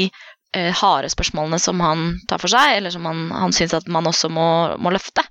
harde 0.54 1.10
spørsmålene 1.10 1.58
som 1.60 1.80
han 1.82 2.06
tar 2.30 2.40
for 2.40 2.48
seg, 2.48 2.78
eller 2.78 2.94
som 2.94 3.04
han, 3.10 3.26
han 3.34 3.52
syns 3.52 3.74
at 3.76 3.90
man 3.90 4.06
også 4.08 4.30
må, 4.32 4.46
må 4.80 4.94
løfte, 4.94 5.26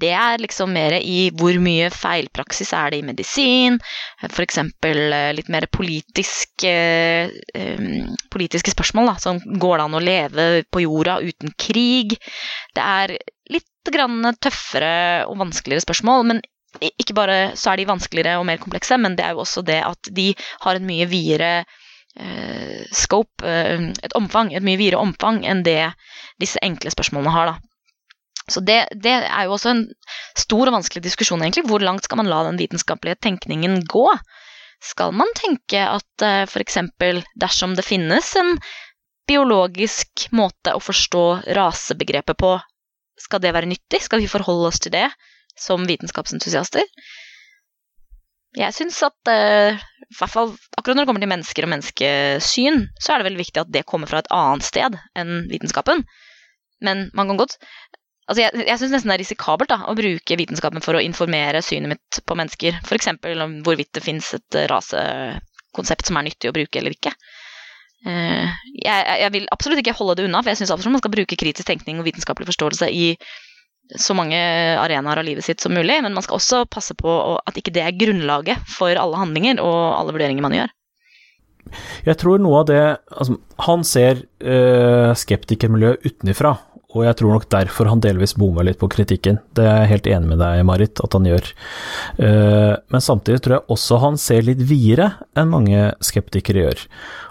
det 0.00 0.12
er 0.16 0.40
liksom 0.40 0.72
mer 0.74 0.94
i 0.98 1.30
hvor 1.36 1.56
mye 1.62 1.90
feilpraksis 1.92 2.72
er 2.76 2.92
det 2.92 3.00
i 3.00 3.06
medisin, 3.06 3.78
f.eks. 4.28 4.60
Eh, 4.60 5.32
litt 5.36 5.50
mer 5.52 5.66
politisk, 5.72 6.64
eh, 6.68 7.32
politiske 8.32 8.72
spørsmål, 8.74 9.12
da, 9.12 9.16
som 9.22 9.40
går 9.40 9.76
det 9.78 9.86
an 9.86 9.98
å 9.98 10.04
leve 10.04 10.48
på 10.72 10.84
jorda 10.86 11.18
uten 11.24 11.52
krig? 11.60 12.16
Det 12.76 12.86
er 12.86 13.16
litt 13.50 13.92
grann 13.92 14.32
tøffere 14.40 15.26
og 15.28 15.40
vanskeligere 15.42 15.84
spørsmål, 15.84 16.26
men 16.32 16.42
ikke 16.80 17.16
bare 17.18 17.38
så 17.58 17.72
er 17.72 17.80
de 17.80 17.88
vanskeligere 17.90 18.38
og 18.38 18.46
mer 18.46 18.60
komplekse, 18.62 18.98
men 19.00 19.16
det 19.18 19.26
er 19.26 19.34
jo 19.34 19.44
også 19.44 19.64
det 19.66 19.80
at 19.84 20.12
de 20.16 20.30
har 20.64 20.78
en 20.78 20.86
mye 20.86 21.08
videre 21.10 21.54
eh, 22.16 22.84
scope, 22.94 23.42
et 23.44 24.14
omfang, 24.16 24.54
et 24.54 24.64
mye 24.64 24.80
videre 24.80 25.02
omfang 25.02 25.42
enn 25.44 25.64
det 25.66 25.82
disse 26.40 26.62
enkle 26.64 26.92
spørsmålene 26.94 27.34
har. 27.34 27.52
da. 27.52 27.69
Så 28.50 28.62
det, 28.66 28.80
det, 28.98 29.12
er 29.28 29.46
jo 29.46 29.54
også 29.54 29.72
en 29.72 29.84
stor 30.38 30.68
og 30.68 30.76
vanskelig 30.78 31.04
diskusjon, 31.04 31.42
egentlig. 31.44 31.66
Hvor 31.70 31.82
langt 31.84 32.06
skal 32.06 32.20
man 32.20 32.30
la 32.30 32.42
den 32.48 32.58
vitenskapelige 32.60 33.20
tenkningen 33.22 33.80
gå? 33.88 34.06
Skal 34.82 35.14
man 35.14 35.30
tenke 35.38 35.82
at 35.84 36.24
eh, 36.24 36.44
f.eks. 36.48 36.78
dersom 37.38 37.76
det 37.78 37.86
finnes 37.86 38.34
en 38.40 38.56
biologisk 39.30 40.26
måte 40.34 40.74
å 40.74 40.82
forstå 40.82 41.24
rasebegrepet 41.54 42.38
på, 42.40 42.56
skal 43.20 43.42
det 43.44 43.52
være 43.54 43.68
nyttig? 43.70 44.00
Skal 44.02 44.22
vi 44.22 44.30
forholde 44.30 44.70
oss 44.72 44.80
til 44.82 44.94
det 44.94 45.06
som 45.60 45.84
vitenskapsentusiaster? 45.86 46.82
Jeg 48.58 48.74
syns 48.74 48.96
at 49.06 49.30
i 49.30 50.16
hvert 50.18 50.32
fall 50.32 50.48
akkurat 50.74 50.96
når 50.96 51.04
det 51.04 51.10
kommer 51.12 51.22
til 51.22 51.30
mennesker 51.30 51.66
og 51.66 51.70
menneskesyn, 51.70 52.80
så 52.98 53.12
er 53.12 53.20
det 53.20 53.28
veldig 53.28 53.42
viktig 53.44 53.62
at 53.62 53.70
det 53.70 53.84
kommer 53.86 54.10
fra 54.10 54.24
et 54.24 54.32
annet 54.34 54.66
sted 54.66 54.96
enn 55.20 55.44
vitenskapen. 55.52 56.02
Men 56.82 57.06
man 57.14 57.30
kan 57.30 57.38
godt 57.38 57.60
Altså 58.30 58.44
jeg 58.44 58.66
jeg 58.68 58.78
syns 58.78 58.94
nesten 58.94 59.10
det 59.10 59.16
er 59.16 59.22
risikabelt 59.24 59.72
da, 59.72 59.80
å 59.90 59.96
bruke 59.98 60.38
vitenskapen 60.38 60.84
for 60.84 60.94
å 60.94 61.02
informere 61.02 61.62
synet 61.66 61.96
mitt 61.96 62.20
på 62.22 62.36
mennesker. 62.38 62.78
F.eks. 62.86 63.10
om 63.10 63.60
hvorvidt 63.66 63.90
det 63.98 64.04
fins 64.04 64.30
et 64.38 64.58
eh, 64.58 64.68
rasekonsept 64.70 66.06
som 66.06 66.20
er 66.20 66.28
nyttig 66.28 66.52
å 66.52 66.54
bruke 66.54 66.78
eller 66.78 66.94
ikke. 66.94 67.12
Eh, 68.06 68.46
jeg, 68.78 69.18
jeg 69.24 69.34
vil 69.34 69.50
absolutt 69.52 69.82
ikke 69.82 69.96
holde 69.98 70.20
det 70.20 70.28
unna, 70.28 70.44
for 70.44 70.52
jeg 70.52 70.62
syns 70.62 70.86
man 70.86 71.02
skal 71.02 71.16
bruke 71.16 71.38
kritisk 71.40 71.66
tenkning 71.68 71.98
og 71.98 72.06
vitenskapelig 72.06 72.52
forståelse 72.52 72.90
i 72.94 73.14
så 73.98 74.14
mange 74.14 74.38
arenaer 74.78 75.18
av 75.18 75.26
livet 75.26 75.42
sitt 75.42 75.62
som 75.62 75.74
mulig, 75.74 75.96
men 76.04 76.14
man 76.14 76.22
skal 76.22 76.38
også 76.38 76.62
passe 76.70 76.94
på 76.94 77.10
at 77.42 77.56
ikke 77.58 77.74
det 77.74 77.82
er 77.82 77.96
grunnlaget 77.98 78.62
for 78.70 78.94
alle 78.94 79.18
handlinger 79.18 79.58
og 79.64 79.80
alle 79.96 80.14
vurderinger 80.14 80.46
man 80.46 80.54
gjør. 80.54 80.70
Jeg 82.06 82.16
tror 82.18 82.40
noe 82.40 82.62
av 82.62 82.68
det 82.70 82.80
altså, 83.12 83.36
Han 83.66 83.82
ser 83.86 84.22
uh, 84.42 85.12
skeptikermiljøet 85.18 86.06
utenifra, 86.06 86.54
og 86.90 87.04
jeg 87.06 87.18
tror 87.20 87.36
nok 87.36 87.46
derfor 87.52 87.88
han 87.90 88.02
delvis 88.02 88.34
bommer 88.38 88.66
litt 88.66 88.80
på 88.80 88.88
kritikken. 88.90 89.38
Det 89.54 89.62
er 89.62 89.82
jeg 89.84 89.90
helt 89.92 90.08
enig 90.10 90.32
med 90.32 90.40
deg, 90.42 90.62
Marit, 90.66 90.98
at 91.04 91.14
han 91.14 91.28
gjør. 91.28 91.50
Eh, 92.18 92.74
men 92.90 93.04
samtidig 93.04 93.44
tror 93.44 93.56
jeg 93.56 93.76
også 93.76 94.00
han 94.02 94.18
ser 94.18 94.46
litt 94.48 94.64
videre 94.66 95.12
enn 95.38 95.52
mange 95.52 95.90
skeptikere 96.02 96.64
gjør. 96.66 96.86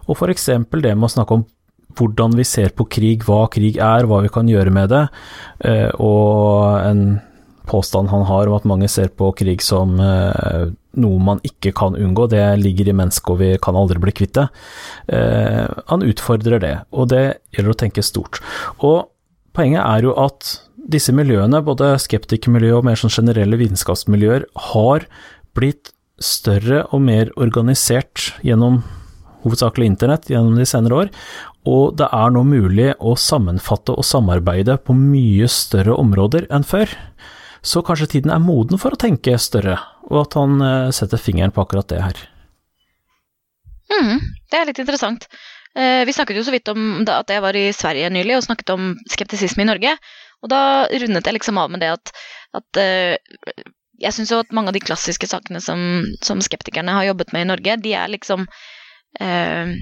Og 0.07 0.23
eksempel 0.31 0.85
det 0.85 0.95
med 0.95 1.09
å 1.09 1.15
snakke 1.17 1.39
om 1.39 1.47
hvordan 1.99 2.37
vi 2.39 2.45
ser 2.47 2.71
på 2.77 2.87
krig, 2.87 3.25
hva 3.27 3.47
krig 3.51 3.81
er, 3.83 4.07
hva 4.07 4.21
vi 4.23 4.31
kan 4.31 4.47
gjøre 4.47 4.71
med 4.71 4.93
det, 4.93 5.03
eh, 5.67 5.89
og 5.99 6.79
en 6.79 7.19
påstand 7.69 8.09
han 8.09 8.23
har 8.29 8.47
om 8.47 8.55
at 8.55 8.65
mange 8.69 8.87
ser 8.89 9.11
på 9.11 9.33
krig 9.37 9.61
som 9.61 9.99
eh, 9.99 10.71
noe 11.03 11.21
man 11.21 11.43
ikke 11.45 11.75
kan 11.75 11.99
unngå, 11.99 12.29
det 12.31 12.45
ligger 12.63 12.89
i 12.89 12.95
mennesket 12.95 13.35
og 13.35 13.43
vi 13.43 13.53
kan 13.61 13.77
aldri 13.77 13.99
bli 14.01 14.15
kvitt 14.15 14.39
det. 14.39 14.47
Han 15.91 16.01
utfordrer 16.03 16.63
det, 16.63 16.75
og 16.89 17.11
det 17.11 17.23
gjelder 17.53 17.75
å 17.75 17.77
tenke 17.83 18.03
stort. 18.03 18.41
Og 18.79 19.05
poenget 19.59 19.83
er 19.83 20.07
jo 20.07 20.15
at 20.15 20.55
disse 20.89 21.13
miljøene, 21.13 21.59
både 21.65 21.93
skeptikermiljøet 22.01 22.79
og 22.79 22.87
mer 22.87 22.99
sånn 22.99 23.13
generelle 23.13 23.59
vitenskapsmiljøer, 23.59 24.47
har 24.71 25.05
blitt 25.57 25.91
større 26.23 26.85
og 26.93 27.03
mer 27.03 27.31
organisert 27.39 28.31
gjennom 28.45 28.81
hovedsakelig 29.43 29.87
internett 29.93 30.31
gjennom 30.31 30.57
de 30.59 30.65
senere 30.67 31.03
år, 31.03 31.11
og 31.69 31.99
det 31.99 32.07
er 32.15 32.33
nå 32.33 32.43
mulig 32.47 32.89
å 32.99 33.13
sammenfatte 33.19 33.95
og 33.95 34.07
samarbeide 34.07 34.79
på 34.83 34.95
mye 34.95 35.47
større 35.51 35.95
områder 35.99 36.47
enn 36.55 36.65
før. 36.67 36.91
Så 37.61 37.83
kanskje 37.85 38.09
tiden 38.15 38.33
er 38.33 38.43
moden 38.43 38.79
for 38.79 38.95
å 38.95 38.99
tenke 38.99 39.35
større, 39.39 39.77
og 40.07 40.23
at 40.23 40.39
han 40.39 40.59
eh, 40.63 40.91
setter 40.95 41.19
fingeren 41.19 41.53
på 41.55 41.63
akkurat 41.65 41.91
det 41.91 42.01
her. 42.03 42.19
Mm, 43.91 44.19
det 44.51 44.59
er 44.59 44.69
litt 44.69 44.79
interessant. 44.81 45.27
Eh, 45.77 46.05
vi 46.05 46.13
snakket 46.15 46.39
jo 46.39 46.45
så 46.47 46.53
vidt 46.53 46.69
om 46.71 47.03
at 47.05 47.29
jeg 47.29 47.43
var 47.45 47.55
i 47.55 47.69
Sverige 47.75 48.09
nylig 48.13 48.37
og 48.37 48.45
snakket 48.47 48.73
om 48.73 48.93
skeptisisme 49.11 49.63
i 49.63 49.69
Norge. 49.69 49.95
Og 50.41 50.51
da 50.51 50.61
rundet 50.89 51.27
jeg 51.27 51.35
liksom 51.35 51.59
av 51.61 51.69
med 51.71 51.83
det 51.83 51.91
at, 51.93 52.13
at 52.57 52.81
eh, 52.81 53.61
jeg 53.99 54.15
syns 54.15 54.31
jo 54.31 54.41
at 54.41 54.53
mange 54.55 54.71
av 54.71 54.77
de 54.77 54.83
klassiske 54.83 55.27
sakene 55.29 55.61
som, 55.61 55.79
som 56.25 56.41
skeptikerne 56.41 56.95
har 56.95 57.09
jobbet 57.09 57.33
med 57.35 57.45
i 57.45 57.49
Norge, 57.51 57.77
de 57.83 57.93
er 57.99 58.11
liksom 58.13 58.47
eh, 59.19 59.75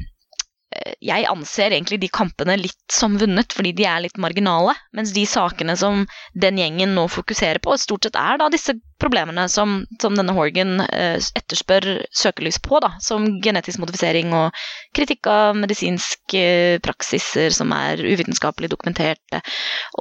jeg 1.00 1.24
anser 1.32 1.72
egentlig 1.72 2.00
de 2.02 2.10
kampene 2.12 2.58
litt 2.60 2.92
som 2.92 3.16
vunnet, 3.20 3.54
fordi 3.56 3.72
de 3.78 3.86
er 3.88 4.02
litt 4.04 4.18
marginale. 4.20 4.74
Mens 4.98 5.14
de 5.16 5.24
sakene 5.30 5.78
som 5.80 6.04
den 6.36 6.60
gjengen 6.60 6.92
nå 6.98 7.06
fokuserer 7.12 7.62
på, 7.64 7.78
stort 7.80 8.08
sett 8.08 8.20
er 8.20 8.42
da 8.42 8.50
disse 8.52 8.76
problemene 9.00 9.46
som, 9.52 9.80
som 10.02 10.18
denne 10.18 10.36
Horgan 10.36 10.82
eh, 10.84 11.24
etterspør 11.40 11.88
søkelys 12.12 12.60
på, 12.66 12.82
da. 12.84 12.92
Som 13.04 13.30
genetisk 13.46 13.80
modifisering 13.80 14.36
og 14.36 14.60
kritikk 14.98 15.30
av 15.32 15.56
medisinske 15.56 16.44
praksiser 16.84 17.56
som 17.56 17.72
er 17.78 18.04
uvitenskapelig 18.04 18.72
dokumenterte. 18.74 19.42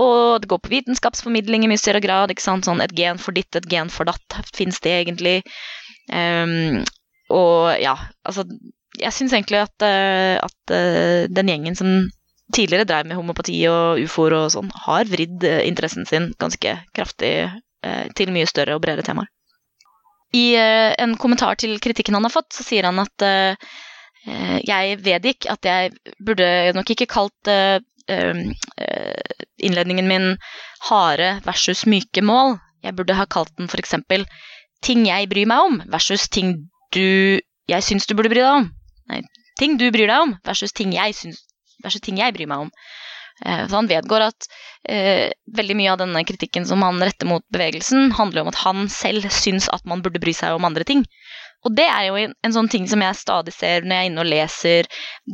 Og 0.02 0.42
det 0.42 0.50
går 0.50 0.64
på 0.64 0.74
vitenskapsformidling 0.74 1.66
i 1.66 1.70
mye 1.70 1.82
større 1.82 2.02
grad. 2.02 2.34
ikke 2.34 2.48
sant? 2.48 2.66
Sånn 2.66 2.82
et 2.82 2.96
gen 2.96 3.22
for 3.22 3.36
ditt, 3.36 3.54
et 3.54 3.70
gen 3.70 3.92
for 3.92 4.08
datt. 4.10 4.40
Fins 4.56 4.82
det 4.82 4.98
egentlig? 5.04 5.38
Um, 6.10 6.82
og 7.34 7.74
ja, 7.82 7.96
altså 8.26 8.44
jeg 9.00 9.14
syns 9.14 9.34
egentlig 9.34 9.62
at, 9.62 9.84
eh, 9.84 10.36
at 10.42 10.74
eh, 10.74 11.26
den 11.30 11.50
gjengen 11.52 11.78
som 11.78 11.92
tidligere 12.54 12.86
drev 12.88 13.08
med 13.08 13.18
homopati 13.18 13.56
og 13.70 14.02
ufoer 14.04 14.36
og 14.38 14.52
sånn, 14.54 14.70
har 14.86 15.08
vridd 15.10 15.44
eh, 15.46 15.64
interessen 15.68 16.06
sin 16.08 16.32
ganske 16.40 16.78
kraftig 16.96 17.38
til 18.18 18.32
mye 18.34 18.48
større 18.50 18.74
og 18.74 18.80
bredere 18.82 19.04
temaer. 19.06 19.28
I 20.34 20.56
en 20.58 21.12
kommentar 21.22 21.54
til 21.60 21.76
kritikken 21.78 22.16
han 22.16 22.24
har 22.26 22.32
fått, 22.34 22.48
så 22.56 22.64
sier 22.66 22.88
han 22.88 22.98
at 22.98 23.22
jeg 24.66 24.96
vedgikk 25.04 25.46
at 25.52 25.68
jeg 25.68 25.92
burde 26.18 26.48
nok 26.74 26.90
ikke 26.90 27.06
kalt 27.06 27.50
eh, 27.50 27.78
eh, 28.10 29.34
innledningen 29.58 30.08
min 30.08 30.26
harde 30.88 31.36
versus 31.46 31.86
myke 31.86 32.22
mål. 32.22 32.56
Jeg 32.82 32.96
burde 32.96 33.14
ha 33.14 33.26
kalt 33.26 33.52
den 33.58 33.70
f.eks. 33.70 33.94
ting 34.82 35.06
jeg 35.06 35.30
bryr 35.30 35.46
meg 35.46 35.68
om 35.68 35.78
versus 35.86 36.28
ting 36.28 36.56
du 36.94 37.38
jeg 37.66 37.82
syns 37.82 38.06
du 38.06 38.14
burde 38.14 38.30
bry 38.30 38.42
deg 38.42 38.50
om. 38.50 38.68
Nei, 39.12 39.22
ting 39.60 39.76
du 39.80 39.88
bryr 39.94 40.10
deg 40.10 40.28
om 40.28 40.36
versus 40.46 40.74
ting 40.76 40.94
jeg, 40.96 41.14
syns, 41.18 41.42
versus 41.84 42.04
ting 42.04 42.18
jeg 42.20 42.34
bryr 42.36 42.50
meg 42.50 42.66
om. 42.66 42.72
Eh, 43.44 43.66
Så 43.68 43.76
han 43.76 43.90
vedgår 43.90 44.28
at 44.30 44.48
eh, 44.88 45.32
veldig 45.56 45.76
mye 45.76 45.92
av 45.92 46.00
denne 46.02 46.24
kritikken 46.28 46.66
som 46.68 46.82
han 46.82 47.02
retter 47.02 47.28
mot 47.28 47.44
bevegelsen, 47.52 48.12
handler 48.16 48.44
om 48.44 48.52
at 48.52 48.62
han 48.64 48.86
selv 48.92 49.28
syns 49.30 49.68
at 49.72 49.84
man 49.84 50.02
burde 50.04 50.22
bry 50.22 50.34
seg 50.36 50.56
om 50.56 50.64
andre 50.68 50.86
ting. 50.88 51.04
Og 51.66 51.72
det 51.74 51.86
er 51.90 52.04
jo 52.06 52.18
en, 52.20 52.34
en 52.46 52.52
sånn 52.54 52.68
ting 52.70 52.84
som 52.86 53.02
jeg 53.02 53.16
stadig 53.18 53.50
ser 53.56 53.82
når 53.82 53.96
jeg 53.96 54.04
er 54.04 54.10
inne 54.10 54.22
og 54.22 54.28
leser 54.30 54.88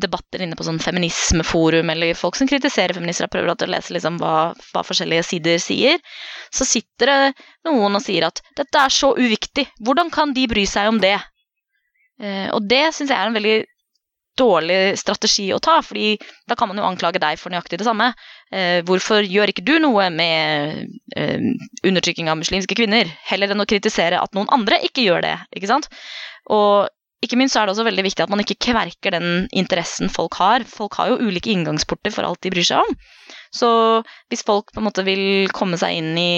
debatter 0.05 0.45
inne 0.45 0.57
på 0.57 0.65
sånn 0.65 0.81
feminismeforum, 0.81 1.91
eller 1.93 2.17
folk 2.17 2.39
som 2.39 2.49
kritiserer 2.49 2.97
feminister 2.97 3.27
og 3.27 3.35
prøver 3.35 3.53
å 3.53 3.69
lese 3.69 3.93
liksom 3.93 4.17
hva, 4.23 4.53
hva 4.73 4.85
forskjellige 4.87 5.27
sider 5.29 5.61
sier. 5.61 5.99
Så 6.55 6.65
sitter 6.69 7.11
det 7.13 7.47
noen 7.69 7.99
og 7.99 8.05
sier 8.05 8.31
at 8.31 8.41
dette 8.57 8.81
er 8.81 8.95
så 8.95 9.13
uviktig, 9.19 9.67
hvordan 9.85 10.13
kan 10.15 10.33
de 10.33 10.47
bry 10.49 10.65
seg 10.69 10.89
om 10.89 11.03
det? 11.03 11.19
Eh, 12.23 12.49
og 12.55 12.67
det 12.71 12.85
syns 12.95 13.11
jeg 13.11 13.19
er 13.19 13.31
en 13.31 13.37
veldig 13.37 13.59
dårlig 14.39 14.79
strategi 14.97 15.51
å 15.53 15.61
ta, 15.61 15.77
fordi 15.85 16.15
da 16.49 16.57
kan 16.57 16.71
man 16.71 16.81
jo 16.81 16.87
anklage 16.89 17.21
deg 17.21 17.37
for 17.41 17.53
nøyaktig 17.53 17.83
det 17.83 17.89
samme. 17.89 18.13
Eh, 18.55 18.81
hvorfor 18.89 19.27
gjør 19.27 19.53
ikke 19.53 19.67
du 19.67 19.75
noe 19.83 20.09
med 20.15 20.89
eh, 21.19 21.45
undertrykking 21.85 22.31
av 22.33 22.41
muslimske 22.41 22.79
kvinner, 22.79 23.11
heller 23.29 23.53
enn 23.53 23.65
å 23.65 23.69
kritisere 23.69 24.23
at 24.23 24.33
noen 24.37 24.51
andre 24.55 24.81
ikke 24.89 25.05
gjør 25.05 25.27
det? 25.27 25.37
ikke 25.53 25.71
sant? 25.75 25.91
Og 26.53 26.89
ikke 27.23 27.39
minst 27.39 27.55
er 27.55 27.69
det 27.69 27.77
også 27.77 27.87
veldig 27.87 28.03
viktig 28.03 28.25
at 28.25 28.33
man 28.33 28.43
ikke 28.43 28.59
kverker 28.67 29.15
den 29.15 29.47
interessen 29.55 30.11
folk 30.11 30.35
har. 30.41 30.65
Folk 30.67 30.97
har 30.99 31.13
jo 31.13 31.21
ulike 31.29 31.53
inngangsporter 31.53 32.15
for 32.15 32.27
alt 32.27 32.43
de 32.43 32.51
bryr 32.51 32.67
seg 32.67 32.83
om. 32.83 32.97
Så 33.55 33.69
hvis 34.33 34.43
folk 34.47 34.73
på 34.73 34.83
en 34.83 34.89
måte 34.89 35.05
vil 35.07 35.53
komme 35.55 35.79
seg 35.79 36.01
inn 36.01 36.15
i 36.19 36.33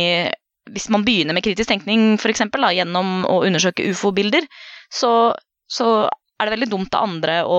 Hvis 0.75 0.89
man 0.89 1.05
begynner 1.05 1.37
med 1.37 1.45
kritisk 1.45 1.69
tenkning 1.69 2.15
for 2.17 2.33
eksempel, 2.33 2.63
da, 2.65 2.71
gjennom 2.73 3.27
å 3.29 3.43
undersøke 3.45 3.85
ufo-bilder, 3.85 4.47
så, 4.89 5.11
så 5.75 5.89
er 6.41 6.49
det 6.49 6.55
veldig 6.57 6.71
dumt 6.73 6.97
av 6.97 7.07
andre 7.07 7.37
å 7.47 7.59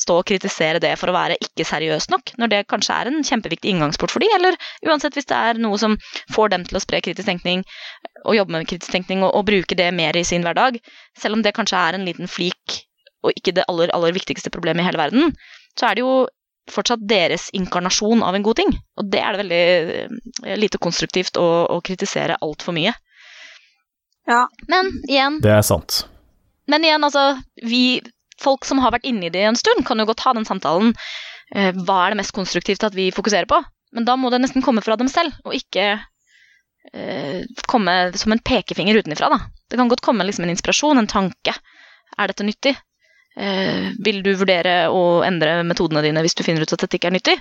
stå 0.00 0.16
og 0.20 0.26
kritisere 0.28 0.80
det 0.82 0.92
for 0.98 1.10
å 1.10 1.14
være 1.14 1.38
ikke 1.42 1.66
seriøst 1.68 2.10
nok, 2.12 2.32
når 2.40 2.52
det 2.52 2.62
kanskje 2.70 2.96
er 2.96 3.10
en 3.10 3.26
kjempeviktig 3.26 3.70
inngangsport 3.70 4.12
for 4.12 4.22
de, 4.22 4.30
eller 4.34 4.58
uansett 4.86 5.14
hvis 5.16 5.28
det 5.30 5.38
er 5.50 5.60
noe 5.62 5.78
som 5.80 5.94
får 6.34 6.52
dem 6.54 6.66
til 6.66 6.78
å 6.78 6.82
spre 6.82 7.00
kritisk 7.04 7.28
tenkning 7.28 7.62
og 8.24 8.34
jobbe 8.34 8.56
med 8.56 8.66
kritisk 8.70 8.92
tenkning 8.92 9.22
og, 9.22 9.30
og 9.30 9.46
bruke 9.46 9.78
det 9.78 9.92
mer 9.94 10.18
i 10.18 10.24
sin 10.26 10.46
hverdag, 10.46 10.80
selv 11.18 11.38
om 11.38 11.44
det 11.46 11.54
kanskje 11.56 11.78
er 11.78 11.98
en 11.98 12.08
liten 12.08 12.30
flik 12.30 12.80
og 13.26 13.34
ikke 13.34 13.54
det 13.56 13.66
aller, 13.70 13.92
aller 13.94 14.14
viktigste 14.14 14.52
problemet 14.54 14.84
i 14.84 14.88
hele 14.88 15.00
verden, 15.00 15.32
så 15.78 15.88
er 15.88 15.96
det 15.96 16.04
jo 16.04 16.26
fortsatt 16.70 17.02
deres 17.06 17.48
inkarnasjon 17.54 18.24
av 18.26 18.34
en 18.34 18.44
god 18.46 18.58
ting. 18.58 18.72
Og 18.98 19.10
det 19.10 19.22
er 19.22 19.34
det 19.34 19.42
veldig 19.44 19.62
eh, 20.50 20.58
lite 20.58 20.80
konstruktivt 20.82 21.38
å, 21.38 21.46
å 21.70 21.78
kritisere 21.84 22.38
altfor 22.42 22.74
mye. 22.76 22.94
Ja. 24.26 24.42
Men 24.70 24.90
igjen, 25.06 25.40
Det 25.42 25.52
er 25.54 25.62
sant. 25.66 26.04
Men 26.70 26.84
igjen, 26.86 27.06
altså, 27.06 27.36
vi 27.62 28.00
folk 28.42 28.66
som 28.68 28.80
har 28.82 28.92
vært 28.94 29.06
inni 29.08 29.30
det 29.32 29.46
en 29.48 29.58
stund, 29.58 29.84
kan 29.86 30.00
jo 30.00 30.08
godt 30.10 30.24
ha 30.26 30.34
den 30.36 30.48
samtalen. 30.48 30.92
Eh, 31.54 31.72
hva 31.86 32.02
er 32.04 32.12
det 32.12 32.20
mest 32.20 32.34
konstruktivt 32.36 32.84
at 32.84 32.96
vi 32.96 33.10
fokuserer 33.14 33.48
på? 33.50 33.62
Men 33.96 34.04
da 34.08 34.16
må 34.18 34.30
det 34.32 34.42
nesten 34.42 34.64
komme 34.64 34.84
fra 34.84 34.98
dem 35.00 35.08
selv, 35.08 35.32
og 35.46 35.56
ikke 35.56 35.86
eh, 36.92 37.46
komme 37.70 37.96
som 38.18 38.34
en 38.34 38.42
pekefinger 38.44 38.98
utenfra. 39.00 39.30
Det 39.70 39.78
kan 39.80 39.88
godt 39.90 40.04
komme 40.04 40.26
liksom 40.26 40.46
en 40.46 40.52
inspirasjon, 40.52 41.00
en 41.00 41.10
tanke. 41.10 41.54
Er 42.16 42.30
dette 42.32 42.46
nyttig? 42.46 42.76
Eh, 43.36 43.92
vil 44.04 44.22
du 44.24 44.32
vurdere 44.36 44.86
å 44.88 45.22
endre 45.26 45.60
metodene 45.68 46.04
dine 46.04 46.22
hvis 46.24 46.36
du 46.36 46.44
finner 46.46 46.64
ut 46.64 46.72
at 46.72 46.84
dette 46.84 46.98
ikke 46.98 47.10
er 47.12 47.16
nyttig? 47.18 47.36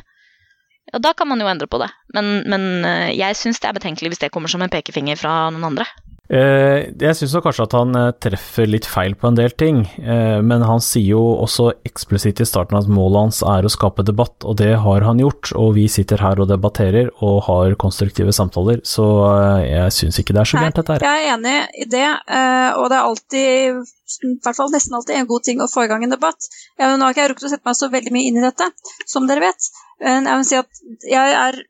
Ja, 0.92 1.00
da 1.02 1.14
kan 1.18 1.28
man 1.28 1.42
jo 1.42 1.48
endre 1.50 1.68
på 1.72 1.80
det. 1.82 1.90
Men, 2.14 2.44
men 2.52 2.86
eh, 2.86 3.14
jeg 3.18 3.38
syns 3.40 3.62
det 3.62 3.72
er 3.72 3.78
betenkelig 3.78 4.14
hvis 4.14 4.26
det 4.26 4.32
kommer 4.36 4.52
som 4.52 4.64
en 4.64 4.72
pekefinger 4.72 5.20
fra 5.20 5.48
noen 5.54 5.72
andre. 5.72 5.88
Eh, 6.26 6.88
jeg 6.98 7.18
syns 7.20 7.36
kanskje 7.46 7.66
at 7.68 7.74
han 7.78 7.98
eh, 8.00 8.14
treffer 8.18 8.66
litt 8.66 8.88
feil 8.90 9.14
på 9.14 9.30
en 9.30 9.36
del 9.38 9.52
ting, 9.54 9.84
eh, 10.02 10.40
men 10.42 10.64
han 10.66 10.82
sier 10.82 11.12
jo 11.12 11.22
også 11.44 11.68
eksplisitt 11.86 12.42
i 12.42 12.48
starten 12.50 12.80
at 12.80 12.90
målet 12.90 13.28
hans 13.28 13.42
er 13.46 13.68
å 13.68 13.72
skape 13.72 14.06
debatt, 14.08 14.42
og 14.42 14.58
det 14.62 14.72
har 14.82 15.06
han 15.06 15.22
gjort. 15.22 15.54
Og 15.54 15.76
vi 15.78 15.86
sitter 15.92 16.24
her 16.26 16.42
og 16.42 16.50
debatterer 16.50 17.12
og 17.20 17.44
har 17.50 17.78
konstruktive 17.82 18.34
samtaler, 18.34 18.82
så 18.82 19.06
jeg 19.62 19.94
syns 19.94 20.20
ikke 20.22 20.34
det 20.34 20.42
er 20.42 20.50
så 20.50 20.64
gærent, 20.64 20.82
dette 20.82 20.98
her. 20.98 21.06
Jeg 21.06 21.28
er 21.28 21.36
enig 21.36 21.56
i 21.86 21.90
det, 21.94 22.10
og 22.80 22.90
det 22.90 22.98
er 22.98 23.06
alltid, 23.06 23.86
i 24.26 24.34
hvert 24.42 24.58
fall 24.58 24.74
nesten 24.74 24.98
alltid, 24.98 25.20
en 25.20 25.30
god 25.30 25.46
ting 25.46 25.62
å 25.62 25.70
få 25.70 25.86
i 25.86 25.92
gang 25.92 26.08
en 26.08 26.16
debatt. 26.16 26.50
Jeg, 26.80 26.90
nå 26.90 27.06
har 27.06 27.14
ikke 27.14 27.26
jeg 27.26 27.34
rukket 27.36 27.48
å 27.48 27.54
sette 27.54 27.70
meg 27.70 27.78
så 27.78 27.92
veldig 27.94 28.14
mye 28.16 28.32
inn 28.32 28.42
i 28.42 28.46
dette, 28.48 28.72
som 29.06 29.30
dere 29.30 29.46
vet, 29.46 29.72
men 30.02 30.30
jeg 30.32 30.42
vil 30.42 30.50
si 30.50 30.62
at 30.64 30.86
jeg 31.12 31.40
er 31.46 31.64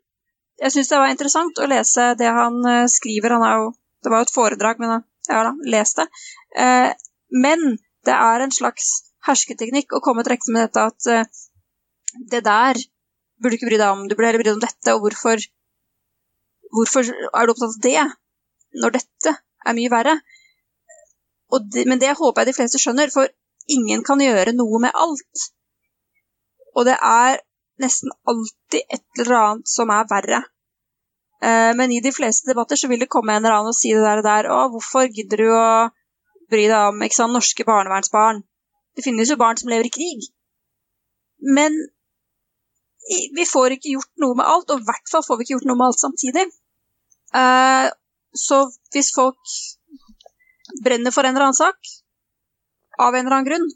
jeg 0.64 0.72
syns 0.72 0.88
det 0.88 1.00
var 1.02 1.12
interessant 1.12 1.58
å 1.60 1.66
lese 1.68 2.14
det 2.16 2.30
han 2.32 2.62
skriver. 2.88 3.34
Han 3.36 3.44
er 3.44 3.58
jo, 3.60 3.66
det 4.06 4.14
var 4.14 4.24
jo 4.24 4.30
et 4.30 4.36
foredrag, 4.36 4.82
men 4.82 5.04
ja 5.30 5.42
da 5.48 5.54
les 5.74 5.94
det. 5.98 6.06
Eh, 6.62 6.92
men 7.34 7.78
det 8.06 8.16
er 8.16 8.46
en 8.46 8.54
slags 8.54 8.92
hersketeknikk 9.26 9.96
å 9.98 10.04
komme 10.06 10.24
til 10.24 10.36
rekke 10.36 10.54
med 10.54 10.68
dette 10.68 10.86
at 10.92 11.10
eh, 11.12 11.32
det 12.32 12.44
der 12.46 12.80
burde 13.42 13.56
du 13.56 13.58
ikke 13.58 13.70
bry 13.70 13.80
deg 13.82 13.92
om, 13.92 14.06
du 14.08 14.16
burde 14.16 14.30
heller 14.30 14.44
bry 14.44 14.50
deg 14.50 14.60
om 14.60 14.64
dette, 14.64 14.94
og 14.94 15.04
hvorfor, 15.04 15.42
hvorfor 16.76 17.10
er 17.10 17.48
du 17.48 17.54
opptatt 17.54 17.74
av 17.74 17.82
det 17.84 18.06
når 18.84 18.96
dette 19.00 19.36
er 19.66 19.78
mye 19.78 19.92
verre? 19.92 20.16
Det, 21.72 21.86
men 21.88 22.02
det 22.02 22.16
håper 22.18 22.44
jeg 22.44 22.52
de 22.52 22.56
fleste 22.58 22.82
skjønner, 22.82 23.12
for 23.14 23.30
ingen 23.72 24.04
kan 24.06 24.22
gjøre 24.22 24.56
noe 24.56 24.82
med 24.84 24.96
alt. 24.98 25.46
Og 26.76 26.88
det 26.88 26.96
er 27.00 27.40
nesten 27.82 28.12
alltid 28.28 28.82
et 28.84 29.22
eller 29.24 29.38
annet 29.42 29.72
som 29.72 29.92
er 29.94 30.08
verre. 30.10 30.42
Eh, 31.46 31.72
men 31.78 31.94
i 31.94 32.02
de 32.02 32.14
fleste 32.16 32.50
debatter 32.50 32.80
så 32.80 32.90
vil 32.90 33.04
det 33.04 33.12
komme 33.12 33.36
en 33.36 33.44
eller 33.44 33.60
annen 33.60 33.74
og 33.74 33.78
si 33.78 33.94
det 33.94 34.04
der 34.06 34.22
og 34.22 34.28
der 34.28 34.50
Å, 34.50 34.60
hvorfor 34.74 35.10
gidder 35.12 35.44
du 35.44 35.50
å 35.54 35.66
bry 36.52 36.66
deg 36.72 36.92
om 36.92 37.04
sant, 37.14 37.36
norske 37.36 37.66
barnevernsbarn? 37.68 38.42
Det 38.96 39.04
finnes 39.06 39.30
jo 39.30 39.38
barn 39.42 39.60
som 39.60 39.70
lever 39.70 39.90
i 39.90 39.94
krig. 39.94 40.30
Men 41.58 41.76
vi 43.38 43.46
får 43.46 43.76
ikke 43.76 43.94
gjort 43.94 44.24
noe 44.24 44.38
med 44.40 44.48
alt, 44.50 44.72
og 44.72 44.82
i 44.82 44.88
hvert 44.88 45.12
fall 45.12 45.26
får 45.26 45.38
vi 45.38 45.46
ikke 45.46 45.56
gjort 45.58 45.68
noe 45.70 45.80
med 45.82 45.90
alt 45.90 46.02
samtidig. 46.02 46.46
Eh, 47.38 47.88
så 48.46 48.62
hvis 48.96 49.12
folk 49.16 49.56
brenner 50.86 51.14
for 51.14 51.28
en 51.28 51.36
eller 51.36 51.50
annen 51.50 51.60
sak, 51.60 51.78
av 52.98 53.14
en 53.14 53.26
eller 53.26 53.38
annen 53.38 53.50
grunn, 53.50 53.68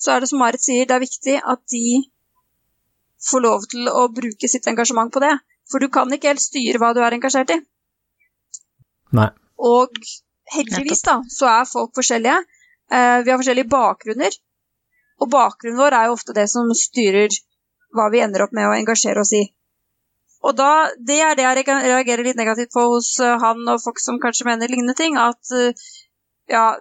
så 0.00 0.14
er 0.14 0.22
det 0.22 0.30
som 0.30 0.40
Marit 0.42 0.64
sier, 0.64 0.88
det 0.88 0.96
er 0.96 1.04
viktig 1.04 1.36
at 1.38 1.62
de 1.72 1.84
får 3.30 3.44
lov 3.44 3.68
til 3.70 3.88
å 3.88 4.08
bruke 4.12 4.50
sitt 4.50 4.66
engasjement 4.70 5.12
på 5.12 5.22
det. 5.24 5.34
For 5.70 5.82
du 5.82 5.90
kan 5.92 6.12
ikke 6.14 6.30
helt 6.30 6.42
styre 6.42 6.80
hva 6.82 6.92
du 6.94 7.02
er 7.02 7.16
engasjert 7.16 7.50
i. 7.54 7.58
Nei. 9.16 9.30
Og 9.56 9.98
heldigvis, 10.52 11.02
da, 11.06 11.18
så 11.32 11.48
er 11.50 11.68
folk 11.70 11.94
forskjellige. 11.96 12.38
Eh, 12.92 13.18
vi 13.24 13.32
har 13.32 13.40
forskjellige 13.40 13.70
bakgrunner. 13.72 14.38
Og 15.22 15.30
bakgrunnen 15.32 15.80
vår 15.80 15.96
er 15.96 16.08
jo 16.08 16.16
ofte 16.16 16.36
det 16.36 16.46
som 16.52 16.70
styrer 16.76 17.34
hva 17.96 18.10
vi 18.12 18.22
ender 18.22 18.44
opp 18.44 18.54
med 18.56 18.68
å 18.68 18.74
engasjere 18.76 19.22
oss 19.22 19.32
i. 19.34 19.44
Og 20.46 20.54
da, 20.54 20.90
Det 20.98 21.16
er 21.24 21.34
det 21.34 21.46
jeg 21.46 21.64
reagerer 21.66 22.22
litt 22.26 22.38
negativt 22.38 22.74
på 22.74 22.84
hos 22.92 23.16
eh, 23.20 23.38
han 23.42 23.64
og 23.66 23.82
folk 23.82 24.02
som 24.02 24.20
kanskje 24.22 24.46
mener 24.46 24.70
lignende 24.70 24.94
ting. 24.98 25.18
At 25.18 25.54
eh, 25.56 25.86
ja, 26.52 26.76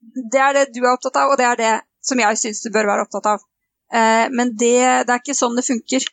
det 0.00 0.40
er 0.40 0.58
det 0.58 0.66
du 0.74 0.82
er 0.82 0.92
opptatt 0.92 1.16
av, 1.16 1.32
og 1.32 1.40
det 1.40 1.46
er 1.46 1.60
det 1.60 1.74
som 2.04 2.20
jeg 2.20 2.40
syns 2.40 2.64
du 2.64 2.72
bør 2.74 2.88
være 2.88 3.06
opptatt 3.06 3.34
av. 3.36 3.46
Men 3.90 4.52
det, 4.54 4.78
det, 5.02 5.10
er 5.10 5.18
ikke 5.18 5.34
sånn 5.34 5.56
det 5.58 5.64
funker. 5.66 6.04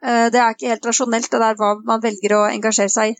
Eh, 0.00 0.28
det 0.32 0.40
er 0.40 0.54
ikke 0.54 0.72
helt 0.72 0.86
rasjonelt, 0.88 1.28
det 1.32 1.42
der 1.42 1.58
hva 1.60 1.74
man 1.84 2.02
velger 2.04 2.36
å 2.38 2.46
engasjere 2.48 2.92
seg 2.92 3.12
i. 3.12 3.18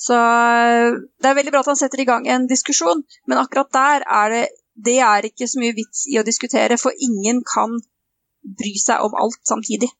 Så 0.00 0.16
eh, 0.16 0.98
det 1.20 1.30
er 1.30 1.38
veldig 1.38 1.54
bra 1.54 1.64
at 1.64 1.72
han 1.72 1.80
setter 1.80 2.02
i 2.02 2.08
gang 2.08 2.28
en 2.30 2.46
diskusjon, 2.50 3.02
men 3.26 3.42
akkurat 3.42 3.72
der 3.74 4.06
er 4.06 4.34
det 4.36 4.44
det 4.80 5.00
er 5.04 5.26
ikke 5.28 5.48
så 5.50 5.60
mye 5.60 5.74
vits 5.76 6.06
i 6.08 6.16
å 6.20 6.24
diskutere, 6.24 6.78
for 6.80 6.94
ingen 7.04 7.42
kan 7.44 7.74
bry 8.40 8.70
seg 8.80 9.02
om 9.04 9.16
alt 9.18 9.42
samtidig. 9.44 9.90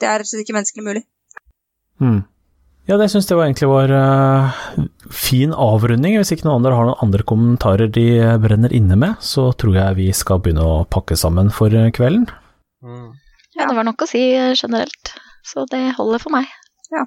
Det 0.00 0.08
er 0.08 0.20
rett 0.20 0.28
og 0.28 0.32
slett 0.32 0.44
ikke 0.44 0.56
menneskelig 0.58 0.84
mulig. 0.84 1.02
Mm. 2.02 2.18
Ja, 2.88 2.98
det 2.98 3.06
syns 3.12 3.28
jeg 3.30 3.38
var 3.38 3.46
egentlig 3.46 3.70
var 3.70 3.92
uh, 3.94 4.58
fin 5.14 5.54
avrunding. 5.54 6.18
Hvis 6.18 6.34
ikke 6.34 6.48
noen 6.48 6.58
andre 6.58 6.74
har 6.76 6.88
noen 6.88 7.04
andre 7.06 7.26
kommentarer 7.28 7.88
de 7.92 8.06
brenner 8.42 8.74
inne 8.76 8.98
med, 8.98 9.20
så 9.24 9.50
tror 9.56 9.78
jeg 9.78 9.98
vi 10.00 10.10
skal 10.16 10.42
begynne 10.42 10.66
å 10.66 10.84
pakke 10.90 11.16
sammen 11.16 11.52
for 11.54 11.72
kvelden. 11.96 12.26
Mm. 12.84 13.12
Ja, 13.58 13.66
det 13.66 13.74
var 13.74 13.86
nok 13.86 14.04
å 14.04 14.08
si 14.08 14.20
eh, 14.36 14.54
generelt, 14.54 15.14
så 15.42 15.64
det 15.70 15.82
holder 15.96 16.22
for 16.22 16.34
meg. 16.34 16.50
Ja. 16.94 17.06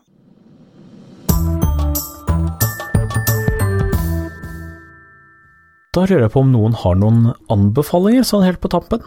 Da 5.93 6.07
lurer 6.09 6.25
jeg 6.25 6.33
på 6.33 6.41
om 6.41 6.51
noen 6.51 6.75
har 6.81 6.97
noen 6.97 7.27
anbefalinger 7.53 8.25
sånn 8.27 8.43
helt 8.47 8.59
på 8.63 8.71
tampen? 8.73 9.03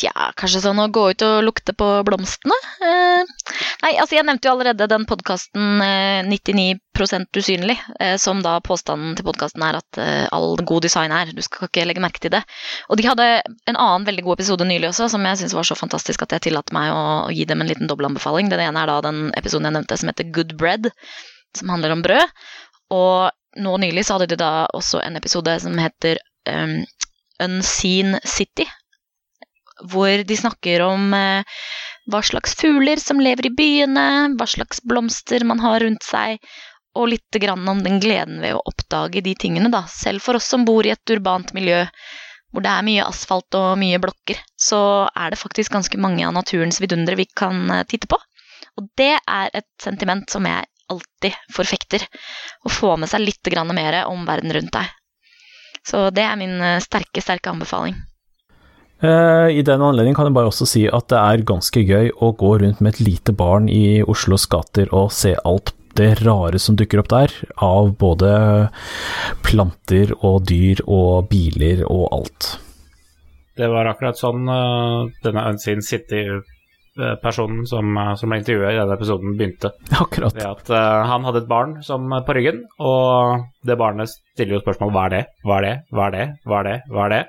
Tja, 0.00 0.30
kanskje 0.38 0.62
sånn 0.64 0.78
å 0.80 0.86
gå 0.88 1.02
ut 1.12 1.22
og 1.26 1.42
lukte 1.44 1.74
på 1.76 1.86
blomstene? 2.06 2.56
Eh, 2.80 3.50
nei, 3.82 3.90
altså 4.00 4.16
jeg 4.16 4.24
nevnte 4.24 4.48
jo 4.48 4.54
allerede 4.54 4.86
den 4.88 5.04
podkasten 5.08 5.82
eh, 5.84 6.22
99 6.24 6.78
usynlig, 7.36 7.76
eh, 8.00 8.14
som 8.20 8.40
da 8.44 8.54
påstanden 8.64 9.12
til 9.18 9.26
podkasten 9.26 9.64
er 9.66 9.76
at 9.80 10.00
eh, 10.00 10.24
all 10.32 10.56
god 10.64 10.86
design 10.86 11.12
er. 11.12 11.34
Du 11.36 11.42
skal 11.44 11.68
ikke 11.68 11.84
legge 11.88 12.00
merke 12.00 12.22
til 12.22 12.32
det. 12.32 12.40
Og 12.88 12.96
de 12.96 13.08
hadde 13.08 13.28
en 13.44 13.76
annen 13.76 14.06
veldig 14.08 14.24
god 14.24 14.38
episode 14.38 14.68
nylig 14.68 14.88
også, 14.88 15.10
som 15.12 15.26
jeg 15.28 15.42
syns 15.42 15.56
var 15.58 15.68
så 15.68 15.76
fantastisk 15.76 16.24
at 16.24 16.36
jeg 16.36 16.48
tillater 16.48 16.76
meg 16.76 16.94
å, 16.94 17.04
å, 17.26 17.34
gi 17.36 17.44
dem 17.50 17.60
en 17.60 17.68
liten 17.68 17.90
dobbeltanbefaling. 17.90 18.48
Den 18.52 18.64
ene 18.70 18.84
er 18.84 18.92
da 18.92 18.98
den 19.10 19.28
episoden 19.36 19.68
jeg 19.68 19.76
nevnte 19.76 20.00
som 20.00 20.12
heter 20.12 20.32
Good 20.32 20.56
Bread, 20.60 20.88
som 21.60 21.72
handler 21.74 21.96
om 21.96 22.04
brød. 22.06 22.40
Og 22.96 23.60
nå 23.60 23.76
nylig 23.84 24.06
så 24.06 24.16
hadde 24.16 24.32
de 24.32 24.40
da 24.40 24.52
også 24.76 25.04
en 25.04 25.20
episode 25.20 25.60
som 25.60 25.76
heter 25.80 26.20
um, 26.48 26.78
Unseen 27.42 28.16
City, 28.24 28.64
hvor 29.88 30.24
de 30.26 30.36
snakker 30.36 30.82
om 30.84 31.14
eh, 31.16 31.60
hva 32.10 32.22
slags 32.26 32.56
fugler 32.58 33.00
som 33.02 33.20
lever 33.22 33.50
i 33.50 33.54
byene, 33.54 34.06
hva 34.38 34.48
slags 34.48 34.82
blomster 34.82 35.44
man 35.46 35.62
har 35.62 35.80
rundt 35.84 36.04
seg, 36.06 36.40
og 36.98 37.12
litt 37.12 37.38
om 37.50 37.84
den 37.84 38.00
gleden 38.02 38.40
ved 38.42 38.56
å 38.56 38.64
oppdage 38.66 39.22
de 39.22 39.34
tingene, 39.38 39.70
da. 39.70 39.84
Selv 39.86 40.22
for 40.24 40.36
oss 40.36 40.48
som 40.50 40.64
bor 40.66 40.86
i 40.86 40.90
et 40.90 41.14
urbant 41.14 41.52
miljø 41.54 41.84
hvor 42.50 42.64
det 42.64 42.70
er 42.70 42.82
mye 42.82 43.06
asfalt 43.06 43.54
og 43.54 43.78
mye 43.78 44.00
blokker, 44.02 44.40
så 44.58 45.06
er 45.14 45.30
det 45.30 45.38
faktisk 45.38 45.70
ganske 45.70 46.00
mange 46.02 46.26
av 46.26 46.34
naturens 46.34 46.80
vidundere 46.82 47.20
vi 47.20 47.28
kan 47.30 47.62
eh, 47.70 47.86
titte 47.86 48.10
på. 48.10 48.18
Og 48.78 48.88
det 48.98 49.14
er 49.18 49.54
et 49.54 49.70
sentiment 49.82 50.26
som 50.30 50.46
jeg 50.48 50.66
alltid 50.90 51.36
forfekter. 51.54 52.02
Å 52.66 52.72
få 52.74 52.96
med 52.98 53.10
seg 53.10 53.22
litt 53.22 53.52
mer 53.70 54.00
om 54.06 54.26
verden 54.26 54.52
rundt 54.56 54.74
deg. 54.74 54.90
Så 55.86 56.10
det 56.10 56.26
er 56.26 56.36
min 56.36 56.58
eh, 56.60 56.80
sterke, 56.82 57.22
sterke 57.22 57.54
anbefaling. 57.54 57.94
Eh, 59.00 59.48
I 59.56 59.62
den 59.64 59.80
anledning 59.80 60.14
kan 60.16 60.28
jeg 60.28 60.36
bare 60.36 60.50
også 60.50 60.66
si 60.68 60.84
at 60.88 61.08
det 61.08 61.18
er 61.18 61.44
ganske 61.48 61.80
gøy 61.80 62.10
å 62.20 62.32
gå 62.36 62.56
rundt 62.60 62.82
med 62.84 62.94
et 62.94 63.04
lite 63.06 63.32
barn 63.32 63.68
i 63.72 64.02
Oslos 64.04 64.44
gater 64.50 64.92
og 64.92 65.08
se 65.16 65.32
alt 65.40 65.72
det 65.96 66.20
rare 66.20 66.60
som 66.60 66.76
dukker 66.78 67.00
opp 67.00 67.08
der, 67.10 67.32
av 67.64 67.94
både 67.98 68.30
planter 69.44 70.12
og 70.20 70.44
dyr 70.48 70.84
og 70.86 71.30
biler 71.32 71.82
og 71.88 72.06
alt. 72.14 72.50
Det 73.58 73.68
var 73.68 73.88
akkurat 73.90 74.20
sånn 74.20 74.46
uh, 74.48 75.08
denne 75.24 75.42
Unseen 75.50 75.82
City-personen 75.84 77.66
som, 77.68 77.90
uh, 77.98 78.12
som, 78.16 78.30
ble 78.30 78.38
intervjuet 78.40 78.76
i 78.76 78.78
denne 78.78 78.96
episoden, 78.96 79.34
begynte. 79.40 79.72
Akkurat. 80.04 80.36
Ved 80.36 80.46
at 80.46 80.70
uh, 80.72 81.02
han 81.10 81.26
hadde 81.26 81.42
et 81.42 81.50
barn 81.50 81.74
som, 81.84 82.06
på 82.06 82.38
ryggen, 82.38 82.62
og 82.78 83.44
det 83.66 83.76
barnet 83.80 84.12
stiller 84.14 84.58
jo 84.58 84.62
spørsmål 84.62 84.94
hva 84.94 85.08
er 85.08 85.16
det, 85.16 85.26
hva 85.44 85.58
er 85.58 85.66
det, 85.66 85.76
hva 85.90 86.06
er 86.06 86.16
det, 86.16 86.30
hva 86.46 86.62
er 86.62 86.70
det, 86.70 86.78
hva 86.94 87.04
er 87.08 87.16
det? 87.16 87.22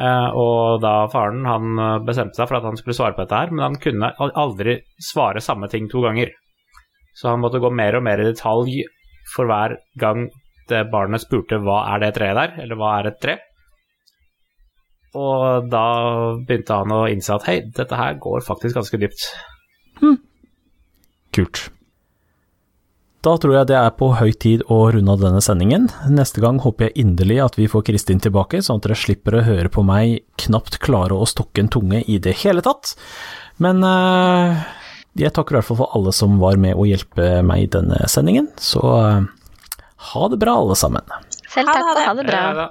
Uh, 0.00 0.30
og 0.32 0.80
da 0.80 0.94
faren 1.12 1.42
han 1.44 1.76
eh, 1.76 1.98
bestemte 2.06 2.38
seg 2.38 2.46
for 2.48 2.56
at 2.56 2.64
han 2.64 2.78
skulle 2.80 2.96
svare 2.96 3.12
på 3.12 3.26
dette 3.26 3.36
her, 3.36 3.50
men 3.52 3.66
han 3.66 3.74
kunne 3.82 4.08
aldri 4.18 4.78
svare 5.10 5.42
samme 5.44 5.68
ting 5.68 5.90
to 5.92 6.00
ganger. 6.06 6.32
Så 7.12 7.28
han 7.28 7.42
måtte 7.42 7.60
gå 7.60 7.68
mer 7.74 7.98
og 7.98 8.06
mer 8.06 8.22
i 8.22 8.30
detalj 8.30 8.78
for 9.34 9.50
hver 9.50 9.76
gang 10.00 10.30
det 10.70 10.86
barnet 10.92 11.20
spurte 11.20 11.58
hva 11.60 11.82
er 11.92 12.04
det 12.04 12.14
treet 12.16 12.38
der, 12.38 12.56
eller 12.64 12.80
hva 12.80 12.94
er 12.96 13.10
et 13.10 13.20
tre. 13.20 13.36
Og 15.20 15.68
da 15.68 15.84
begynte 16.38 16.80
han 16.80 16.94
å 16.94 17.02
innse 17.10 17.34
at 17.36 17.48
hei, 17.50 17.58
dette 17.76 17.98
her 17.98 18.16
går 18.22 18.46
faktisk 18.46 18.78
ganske 18.78 19.02
dypt. 19.02 19.26
Hmm. 20.00 20.16
Kult. 21.34 21.66
Da 23.20 23.34
tror 23.36 23.52
jeg 23.52 23.68
det 23.68 23.76
er 23.76 23.90
på 23.92 24.14
høy 24.16 24.30
tid 24.32 24.62
å 24.72 24.78
runde 24.94 25.12
av 25.12 25.20
denne 25.20 25.42
sendingen. 25.44 25.90
Neste 26.08 26.40
gang 26.40 26.56
håper 26.64 26.88
jeg 26.88 27.02
inderlig 27.02 27.36
at 27.44 27.58
vi 27.58 27.66
får 27.68 27.84
Kristin 27.90 28.22
tilbake, 28.24 28.62
sånn 28.64 28.80
at 28.80 28.86
dere 28.86 28.96
slipper 28.96 29.36
å 29.36 29.42
høre 29.44 29.68
på 29.72 29.84
meg 29.84 30.22
knapt 30.40 30.78
klare 30.80 31.18
å 31.18 31.28
stokke 31.28 31.60
en 31.60 31.68
tunge 31.68 32.00
i 32.08 32.16
det 32.16 32.38
hele 32.40 32.64
tatt. 32.64 32.94
Men 33.60 33.84
eh, 33.84 34.62
jeg 35.20 35.34
takker 35.36 35.52
i 35.52 35.60
hvert 35.60 35.68
fall 35.68 35.82
for 35.82 35.92
alle 35.98 36.16
som 36.16 36.40
var 36.40 36.56
med 36.64 36.80
å 36.80 36.88
hjelpe 36.88 37.42
meg 37.44 37.66
i 37.66 37.70
denne 37.76 38.00
sendingen, 38.08 38.48
så 38.56 38.84
eh, 39.02 39.28
ha 40.14 40.28
det 40.32 40.40
bra, 40.40 40.56
alle 40.62 40.80
sammen. 40.80 41.04
Selv 41.44 41.74
takk, 41.74 41.92
og 41.92 42.06
ha 42.06 42.16
det 42.16 42.28
bra. 42.30 42.70